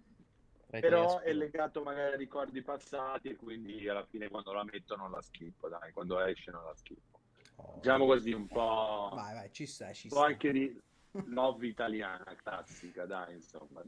Però 0.79 1.20
è 1.20 1.33
legato 1.33 1.83
magari 1.83 2.14
a 2.14 2.16
ricordi 2.16 2.61
passati 2.62 3.29
e 3.29 3.37
quindi 3.37 3.89
alla 3.89 4.05
fine 4.07 4.29
quando 4.29 4.53
la 4.53 4.64
metto 4.64 4.97
non 4.97 5.11
la 5.12 5.23
schippo, 5.23 5.68
dai, 5.68 5.93
quando 5.93 6.18
esce 6.20 6.51
non 6.51 6.64
la 6.64 6.75
schippo. 6.75 7.20
Oh, 7.59 7.79
Diciamo 7.79 8.05
così 8.07 8.33
un 8.33 8.49
po', 8.49 9.09
Vai, 9.11 9.35
vai, 9.35 9.51
ci 9.53 9.66
stai, 9.66 9.95
ci 9.95 10.09
un 10.09 10.16
po' 10.18 10.20
stai. 10.20 10.25
anche 10.25 10.51
di 10.53 10.77
love 11.27 11.66
italiana 11.68 12.35
classica, 12.35 13.07
dai, 13.07 13.35
insomma, 13.35 13.83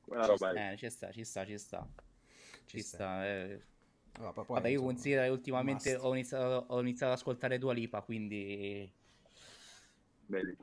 quella 0.00 0.24
Ci 0.24 0.26
roba 0.26 0.52
lì. 0.52 0.62
Eh, 0.72 0.76
ci 0.76 0.90
sta, 0.90 1.10
ci 1.12 1.24
sta, 1.24 1.44
ci 1.46 1.58
sta. 1.58 1.88
Ci 2.66 2.78
Ci 2.78 2.82
sta. 2.82 2.98
sta. 2.98 3.26
eh. 3.26 3.66
Vabbè, 4.18 4.32
poi, 4.32 4.46
Vabbè, 4.56 4.68
io 4.68 4.82
considero 4.82 5.22
che 5.24 5.28
ultimamente 5.28 5.94
ho 5.96 6.12
iniziato, 6.14 6.66
ho 6.68 6.80
iniziato 6.80 7.12
ad 7.12 7.18
ascoltare 7.18 7.58
Dua 7.58 7.72
Lipa, 7.72 8.00
quindi 8.02 8.90
Vedi. 10.28 10.56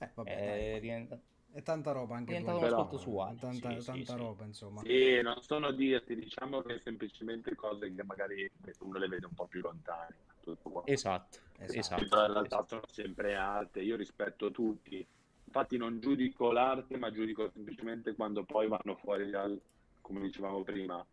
Eh, 0.00 0.10
vabbè, 0.14 0.30
è, 0.30 0.70
dai. 0.70 0.80
diventa- 0.80 1.20
È 1.52 1.62
tanta 1.62 1.92
roba 1.92 2.16
anche 2.16 2.38
Dua 2.40 2.52
un 2.52 2.64
ascolto 2.64 2.96
suo. 2.96 3.20
anche. 3.22 3.40
Tanta, 3.40 3.68
Sì, 3.68 3.80
sì, 3.80 3.84
tanta 3.84 4.12
sì. 4.12 4.18
roba, 4.18 4.44
insomma. 4.44 4.82
Sì, 4.82 5.20
non 5.22 5.42
sono 5.42 5.72
dirti, 5.72 6.14
diciamo 6.14 6.62
che 6.62 6.78
semplicemente 6.78 7.54
cose 7.54 7.92
che 7.92 8.04
magari 8.04 8.50
uno 8.80 8.98
le 8.98 9.08
vede 9.08 9.26
un 9.26 9.34
po' 9.34 9.46
più 9.46 9.60
lontane. 9.60 10.16
Tutto 10.40 10.70
qua. 10.70 10.82
Esatto, 10.86 11.38
Esatto. 11.58 11.78
esatto. 11.78 12.02
In 12.02 12.32
realtà 12.32 12.64
sono 12.66 12.82
sempre 12.86 13.34
arte, 13.34 13.80
io 13.82 13.96
rispetto 13.96 14.50
tutti. 14.50 15.06
Infatti 15.44 15.76
non 15.76 15.98
giudico 16.00 16.52
l'arte, 16.52 16.96
ma 16.96 17.10
giudico 17.10 17.50
semplicemente 17.52 18.14
quando 18.14 18.44
poi 18.44 18.68
vanno 18.68 18.94
fuori 18.96 19.28
dal, 19.30 19.60
come 20.00 20.20
dicevamo 20.20 20.62
prima, 20.62 21.04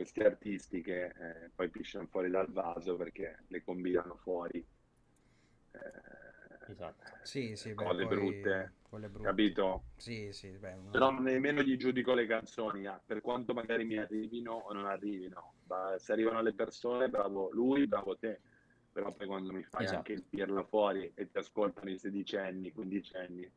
questi 0.00 0.20
artisti 0.20 0.80
che 0.80 1.04
eh, 1.06 1.50
poi 1.54 1.68
pisciano 1.68 2.06
fuori 2.06 2.30
dal 2.30 2.50
vaso 2.50 2.96
perché 2.96 3.44
le 3.48 3.62
combinano 3.62 4.16
fuori. 4.22 4.58
eh, 5.72 5.78
Esatto. 6.70 7.04
Sì, 7.22 7.54
sì, 7.56 7.74
beh, 7.74 7.84
cose 7.84 8.06
poi- 8.06 8.16
brutte, 8.16 8.72
quelle 8.88 9.08
brutte. 9.08 9.28
capito? 9.28 9.84
Sì, 9.96 10.32
sì, 10.32 10.48
beh, 10.50 10.74
no. 10.76 10.90
Però 10.90 11.10
nemmeno 11.10 11.60
gli 11.62 11.76
giudico 11.76 12.14
le 12.14 12.26
canzoni, 12.26 12.86
ah, 12.86 13.00
per 13.04 13.20
quanto 13.20 13.52
magari 13.52 13.84
mi 13.84 13.98
arrivino 13.98 14.52
o 14.52 14.72
non 14.72 14.86
arrivino. 14.86 15.52
Ma 15.66 15.96
se 15.98 16.12
arrivano 16.12 16.40
le 16.40 16.54
persone, 16.54 17.08
bravo 17.08 17.50
lui, 17.52 17.86
bravo 17.86 18.16
te. 18.16 18.40
Però 18.92 19.12
poi 19.12 19.26
quando 19.26 19.52
mi 19.52 19.62
fai 19.64 19.84
Esatto. 19.84 19.96
anche 19.98 20.12
il 20.12 20.22
pirla 20.22 20.64
fuori 20.64 21.12
e 21.14 21.30
ti 21.30 21.38
ascoltano 21.38 21.90
i 21.90 21.98
sedicenni, 21.98 22.72
quindicenni, 22.72 23.50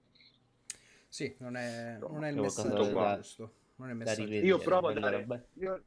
Sì, 1.07 1.33
non 1.39 1.55
è, 1.55 1.97
non 1.99 2.23
è 2.23 2.31
il 2.31 2.39
messaggio 2.39 2.91
da- 2.91 3.15
giusto. 3.15 3.53
Non 3.75 3.89
è 3.89 3.91
il 3.91 3.97
messaggio 3.97 4.33
io 4.33 4.57
provo 4.59 4.87
a 4.89 4.93
dare 4.93 5.27
io, 5.53 5.83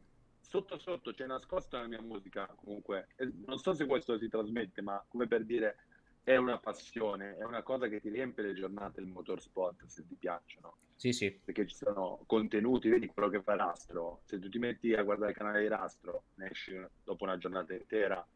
sotto 0.49 0.79
sotto 0.79 1.13
c'è 1.13 1.27
nascosta 1.27 1.77
nella 1.77 1.89
mia 1.89 2.03
musica 2.03 2.47
comunque. 2.57 3.09
E 3.17 3.31
non 3.47 3.59
so 3.59 3.75
se 3.75 3.87
questo 3.87 4.17
si 4.19 4.29
trasmette 4.29 4.81
ma 4.81 5.05
come 5.09 5.27
per 5.27 5.45
dire 5.45 5.77
è 6.23 6.37
una 6.37 6.59
passione 6.59 7.37
è 7.37 7.45
una 7.45 7.63
cosa 7.63 7.89
che 7.89 8.01
ti 8.01 8.09
riempie 8.09 8.43
le 8.43 8.55
giornate 8.55 9.01
il 9.01 9.07
motorsport 9.07 9.85
se 9.87 10.05
ti 10.07 10.17
piacciono 10.17 10.79
Sì, 10.97 11.13
sì. 11.13 11.31
perché 11.45 11.67
ci 11.67 11.77
sono 11.77 12.21
contenuti 12.27 12.89
vedi 12.89 13.07
quello 13.07 13.29
che 13.29 13.43
fa 13.43 13.55
Rastro. 13.57 14.21
Se 14.25 14.39
tu 14.39 14.49
ti 14.49 14.59
metti 14.59 14.93
a 14.95 15.03
guardare 15.03 15.33
il 15.33 15.37
canale 15.37 15.61
di 15.61 15.69
Rastro 15.69 16.25
ne 16.37 16.51
esci 16.51 16.81
dopo 17.05 17.25
una 17.25 17.39
giornata 17.39 17.75
intera. 17.75 18.27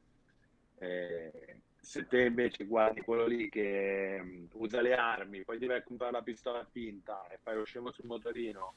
Eh, 0.79 1.63
se 1.81 2.07
te 2.07 2.23
invece 2.25 2.65
guardi 2.67 3.01
quello 3.03 3.27
lì 3.27 3.49
che 3.49 4.21
mm, 4.23 4.45
usa 4.55 4.81
le 4.81 4.95
armi 4.95 5.45
poi 5.45 5.59
ti 5.59 5.67
vai 5.67 5.79
a 5.79 5.83
comprare 5.83 6.13
la 6.13 6.23
pistola 6.23 6.65
finta 6.65 7.27
e 7.29 7.39
fai 7.43 7.57
lo 7.57 7.65
scemo 7.65 7.91
sul 7.91 8.07
motorino 8.07 8.75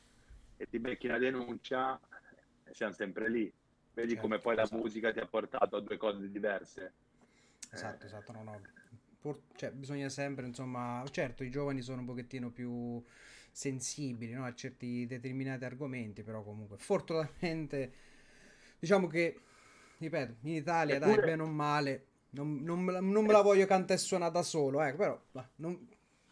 e 0.57 0.67
ti 0.67 0.79
becchi 0.79 1.07
una 1.07 1.17
denuncia, 1.17 1.99
eh, 1.99 2.22
siamo 2.71 2.93
sempre 2.93 3.29
lì. 3.29 3.51
Vedi 3.93 4.09
Certo, 4.13 4.21
come 4.23 4.39
poi 4.39 4.55
la 4.55 4.63
esatto. 4.63 4.81
musica 4.81 5.11
ti 5.11 5.19
ha 5.19 5.27
portato 5.27 5.75
a 5.75 5.81
due 5.81 5.97
cose 5.97 6.29
diverse. 6.29 6.93
Esatto, 7.71 8.03
Eh, 8.03 8.07
esatto, 8.07 8.31
no, 8.31 8.43
no. 8.43 8.61
Pur- 9.19 9.41
cioè, 9.55 9.71
bisogna 9.71 10.09
sempre, 10.09 10.45
insomma, 10.47 11.03
certo, 11.11 11.43
i 11.43 11.49
giovani 11.51 11.81
sono 11.81 11.99
un 12.01 12.05
pochettino 12.07 12.49
più 12.49 13.01
sensibili, 13.51 14.33
no, 14.33 14.45
a 14.45 14.53
certi 14.53 15.05
determinati 15.05 15.63
argomenti, 15.63 16.23
però 16.23 16.43
comunque, 16.43 16.77
fortunatamente, 16.77 17.93
diciamo 18.79 19.07
che, 19.07 19.39
ripeto, 19.99 20.35
in 20.41 20.55
Italia, 20.55 20.99
dai, 20.99 21.11
Eppure- 21.11 21.27
bene 21.27 21.41
o 21.43 21.47
male, 21.47 22.05
non, 22.31 22.61
non 22.63 22.81
me 22.81 22.91
la, 22.93 22.99
non 22.99 23.25
me 23.25 23.31
la 23.31 23.41
voglio 23.41 23.65
cantare 23.67 23.93
e 23.99 24.03
suonare 24.03 24.31
da 24.31 24.41
solo, 24.41 24.81
ecco, 24.81 24.97
però, 24.97 25.21
non- 25.57 25.87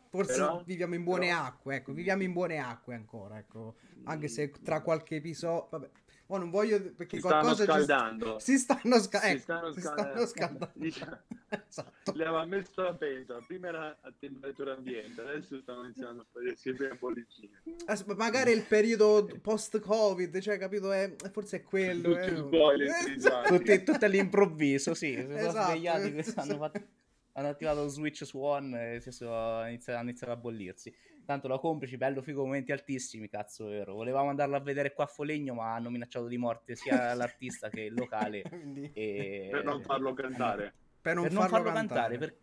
forse 0.10 0.34
Però- 0.34 0.64
viviamo 0.66 0.96
in 0.96 1.04
buone 1.04 1.28
però- 1.28 1.44
acque, 1.44 1.76
ecco, 1.76 1.94
viviamo 1.94 2.24
in 2.24 2.34
buone 2.34 2.58
acque 2.58 2.96
ancora, 2.96 3.38
ecco, 3.38 3.76
anche 4.06 4.28
se 4.28 4.50
tra 4.64 4.82
qualche 4.82 5.18
episodio, 5.18 5.68
vabbè, 5.70 5.90
Oh, 6.34 6.38
non 6.38 6.50
voglio 6.50 6.80
perché 6.94 7.18
si 7.18 7.22
qualcosa 7.22 7.64
stanno 7.66 7.84
scaldando. 7.84 8.38
Ci... 8.40 8.46
Si 8.46 8.58
stanno, 8.58 9.00
sca... 9.00 9.20
Si 9.20 9.28
ecco, 9.28 9.40
stanno 9.42 9.74
si 9.74 9.82
scaldando. 9.82 10.26
stanno 10.26 10.26
scaldando. 10.28 10.72
Dice- 10.80 11.24
esatto. 11.68 12.14
Le 12.14 12.24
aveva 12.26 12.46
messo 12.46 12.88
a 12.88 12.94
pentola, 12.94 13.44
prima 13.46 13.68
era 13.68 13.98
a 14.00 14.14
temperatura 14.18 14.74
ambiente, 14.74 15.20
adesso 15.20 15.60
stanno 15.60 15.84
iniziando 15.84 16.22
a 16.22 16.26
farsi 16.32 16.70
le 16.70 16.76
prime 16.76 16.96
bollicine. 16.96 17.62
As- 17.86 18.06
magari 18.06 18.54
il 18.54 18.64
periodo 18.64 19.28
post-Covid, 19.42 20.40
cioè, 20.40 20.58
capito? 20.58 20.90
È... 20.94 21.14
Forse 21.34 21.58
è 21.58 21.64
quello. 21.64 22.14
Tutti 22.14 22.34
eh. 22.34 22.44
po' 22.44 22.72
elettrizzati. 22.72 23.58
Tutti, 23.58 23.84
tutto 23.84 24.06
all'improvviso, 24.06 24.94
sì. 24.94 25.14
Si 25.14 25.22
sono 25.24 25.36
Esatto. 25.38 25.70
svegliati, 25.70 26.14
che 26.14 26.34
hanno, 26.36 26.58
fatto- 26.58 26.88
hanno 27.34 27.48
attivato 27.50 27.82
lo 27.82 27.88
switch 27.90 28.26
su 28.26 28.40
on 28.40 28.74
e 28.74 29.02
si 29.02 29.12
sono 29.12 29.68
iniziato, 29.68 30.00
hanno 30.00 30.10
iniziato 30.10 30.32
a 30.32 30.38
bollirsi. 30.38 30.96
Tanto 31.26 31.48
la 31.48 31.60
complici, 31.60 31.98
bello 31.98 32.22
figo, 32.22 32.44
momenti 32.44 32.72
altissimi, 32.72 33.30
cazzo 33.30 33.68
vero. 33.68 33.94
Volevamo 33.94 34.30
andarlo 34.30 34.56
a 34.56 34.60
vedere 34.60 34.94
qua 34.94 35.06
a 35.06 35.08
Folegno, 35.08 35.54
ma 35.54 35.74
hanno 35.74 35.90
minacciato 35.90 36.28
di 36.28 36.38
morte 36.38 36.76
sia 36.76 37.14
l'artista 37.16 37.70
che 37.70 37.82
il 37.82 37.94
locale. 37.94 38.44
E... 38.94 39.48
Per 39.52 39.64
non 39.64 39.82
farlo 39.82 40.14
cantare. 40.14 40.74
per 41.02 41.16
non, 41.16 41.24
per 41.24 41.32
non 41.34 41.42
farlo, 41.48 41.56
farlo 41.58 41.72
cantare, 41.74 42.18
per- 42.18 42.36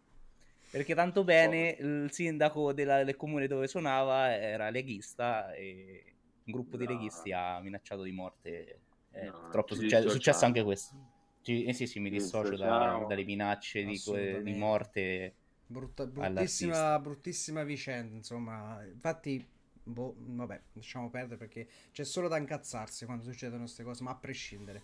perché 0.71 0.95
tanto 0.95 1.25
bene 1.25 1.77
il 1.79 2.09
sindaco 2.11 2.73
della- 2.73 3.05
del 3.05 3.17
comune 3.17 3.47
dove 3.47 3.67
suonava 3.69 4.35
era 4.35 4.71
leghista 4.71 5.53
e 5.53 6.15
un 6.45 6.53
gruppo 6.53 6.77
di 6.77 6.85
No. 6.85 6.91
leghisti 6.93 7.33
ha 7.33 7.59
minacciato 7.61 8.03
di 8.03 8.13
morte. 8.13 8.81
Eh, 9.13 9.25
No, 9.27 9.39
purtroppo 9.41 9.75
succe- 9.75 9.99
è 10.05 10.09
successo 10.09 10.45
anche 10.45 10.63
questo. 10.63 10.95
Ci- 11.43 11.65
eh 11.65 11.73
sì, 11.73 11.87
sì, 11.87 11.99
mi 12.01 12.11
Ci 12.11 12.17
dissocio 12.19 12.57
da- 12.57 13.05
dalle 13.07 13.25
minacce 13.25 13.85
di, 13.85 14.01
di 14.43 14.55
morte. 14.55 15.35
Brutta- 15.71 16.03
all'artista. 16.03 16.39
bruttissima, 16.39 16.99
bruttissima 16.99 17.63
vicenda, 17.63 18.17
insomma. 18.17 18.83
Infatti, 18.85 19.47
boh, 19.83 20.15
vabbè, 20.19 20.61
lasciamo 20.73 21.11
perdere 21.11 21.37
perché 21.37 21.69
c'è 21.93 22.05
solo 22.05 22.27
da 22.27 22.39
incazzarsi 22.39 23.05
quando 23.05 23.23
succedono 23.25 23.63
queste 23.63 23.83
cose, 23.85 24.03
ma 24.03 24.11
a 24.13 24.17
prescindere. 24.17 24.83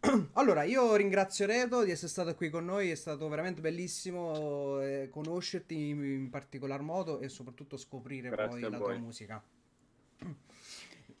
Allora, 0.32 0.62
io 0.62 0.94
ringrazio 0.96 1.46
Reto 1.46 1.84
di 1.84 1.90
essere 1.90 2.08
stato 2.08 2.34
qui 2.34 2.48
con 2.50 2.64
noi, 2.64 2.90
è 2.90 2.94
stato 2.94 3.28
veramente 3.28 3.60
bellissimo 3.60 4.80
eh, 4.80 5.08
conoscerti 5.10 5.88
in, 5.88 6.02
in 6.04 6.30
particolar 6.30 6.80
modo 6.80 7.20
e 7.20 7.28
soprattutto 7.28 7.76
scoprire 7.76 8.28
Grazie 8.30 8.60
poi 8.60 8.70
la 8.70 8.78
voi. 8.78 8.94
tua 8.94 9.04
musica. 9.04 9.42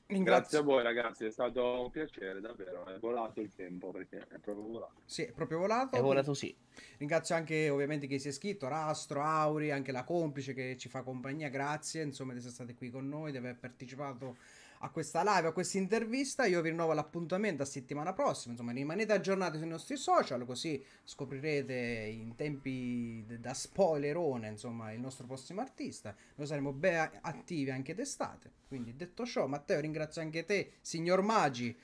Grazie 0.08 0.24
Ringrazio, 0.24 0.58
a 0.60 0.62
voi 0.62 0.82
ragazzi, 0.84 1.24
è 1.24 1.30
stato 1.32 1.82
un 1.82 1.90
piacere 1.90 2.40
davvero, 2.40 2.86
è 2.86 2.96
volato 3.00 3.40
il 3.40 3.52
tempo 3.52 3.90
perché 3.90 4.18
è 4.18 4.38
proprio 4.38 4.64
volato. 4.64 5.00
Sì, 5.04 5.22
è 5.22 5.32
proprio 5.32 5.58
volato. 5.58 5.96
È 5.96 6.00
volato 6.00 6.32
sì. 6.32 6.54
Ringrazio 6.98 7.34
anche 7.34 7.68
ovviamente 7.70 8.06
chi 8.06 8.20
si 8.20 8.28
è 8.28 8.30
iscritto, 8.30 8.68
Rastro, 8.68 9.20
Auri, 9.24 9.72
anche 9.72 9.90
la 9.90 10.04
complice 10.04 10.54
che 10.54 10.76
ci 10.76 10.88
fa 10.88 11.02
compagnia, 11.02 11.48
grazie 11.48 12.02
insomma 12.02 12.32
di 12.32 12.38
essere 12.38 12.54
state 12.54 12.74
qui 12.74 12.88
con 12.88 13.08
noi, 13.08 13.32
di 13.32 13.38
aver 13.38 13.56
partecipato 13.58 14.36
a 14.80 14.90
questa 14.90 15.22
live, 15.22 15.48
a 15.48 15.52
questa 15.52 15.78
intervista. 15.78 16.46
Io 16.46 16.60
vi 16.60 16.70
rinnovo 16.70 16.92
l'appuntamento 16.92 17.62
a 17.62 17.66
settimana 17.66 18.12
prossima, 18.12 18.52
insomma 18.52 18.72
rimanete 18.72 19.12
aggiornati 19.12 19.58
sui 19.58 19.68
nostri 19.68 19.96
social 19.96 20.44
così 20.44 20.82
scoprirete 21.04 21.74
in 21.74 22.34
tempi 22.36 23.24
da 23.38 23.54
spoilerone 23.54 24.48
insomma 24.48 24.92
il 24.92 25.00
nostro 25.00 25.26
prossimo 25.26 25.60
artista. 25.60 26.14
Noi 26.36 26.46
saremo 26.46 26.72
ben 26.72 27.10
attivi 27.22 27.70
anche 27.70 27.94
d'estate. 27.94 28.50
Quindi 28.68 28.96
detto 28.96 29.24
ciò, 29.24 29.46
Matteo 29.46 29.78
ringrazio 29.80 30.20
anche 30.20 30.44
te, 30.44 30.72
signor 30.80 31.22
Magi. 31.22 31.76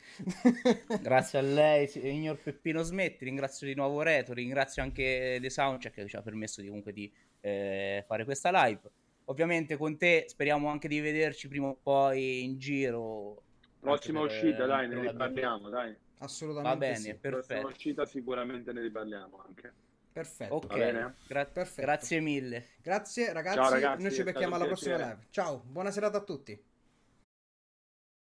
Grazie 1.00 1.38
a 1.38 1.42
lei, 1.42 1.86
signor 1.86 2.38
Peppino 2.38 2.82
Smetti. 2.82 3.24
Ringrazio 3.24 3.66
di 3.68 3.74
nuovo 3.74 4.02
Reto. 4.02 4.32
Ringrazio 4.32 4.82
anche 4.82 5.38
The 5.40 5.48
Soundcheck 5.50 5.94
che 5.94 6.08
ci 6.08 6.16
ha 6.16 6.22
permesso 6.22 6.60
di, 6.60 6.66
comunque 6.66 6.92
di 6.92 7.12
eh, 7.40 8.04
fare 8.06 8.24
questa 8.24 8.50
live. 8.64 8.80
Ovviamente 9.26 9.76
con 9.76 9.96
te 9.96 10.24
speriamo 10.28 10.68
anche 10.68 10.88
di 10.88 11.00
vederci 11.00 11.48
prima 11.48 11.68
o 11.68 11.78
poi 11.80 12.42
in 12.44 12.58
giro. 12.58 13.42
Prossima 13.78 14.20
per- 14.20 14.28
uscita, 14.30 14.66
dai, 14.66 14.88
ne 14.88 15.00
riparliamo, 15.00 15.68
dai. 15.68 15.94
Assolutamente 16.18 16.74
Va 16.74 16.76
bene, 16.80 16.98
sì. 16.98 17.14
Prossima 17.14 17.38
perfetto. 17.38 17.66
uscita 17.66 18.06
sicuramente 18.06 18.72
ne 18.72 18.80
riparliamo 18.82 19.44
anche. 19.46 19.72
Perfetto. 20.12 20.54
Ok, 20.54 21.14
gra- 21.26 21.46
Perfetto. 21.46 21.80
grazie 21.80 22.20
mille. 22.20 22.66
Grazie 22.82 23.32
ragazzi, 23.32 23.56
Ciao, 23.56 23.70
ragazzi, 23.70 24.02
noi 24.02 24.12
ci 24.12 24.22
becchiamo 24.22 24.54
alla 24.54 24.66
prossima 24.66 24.96
live. 24.96 25.26
Ciao, 25.30 25.62
buona 25.64 25.90
serata 25.90 26.18
a 26.18 26.22
tutti. 26.22 26.62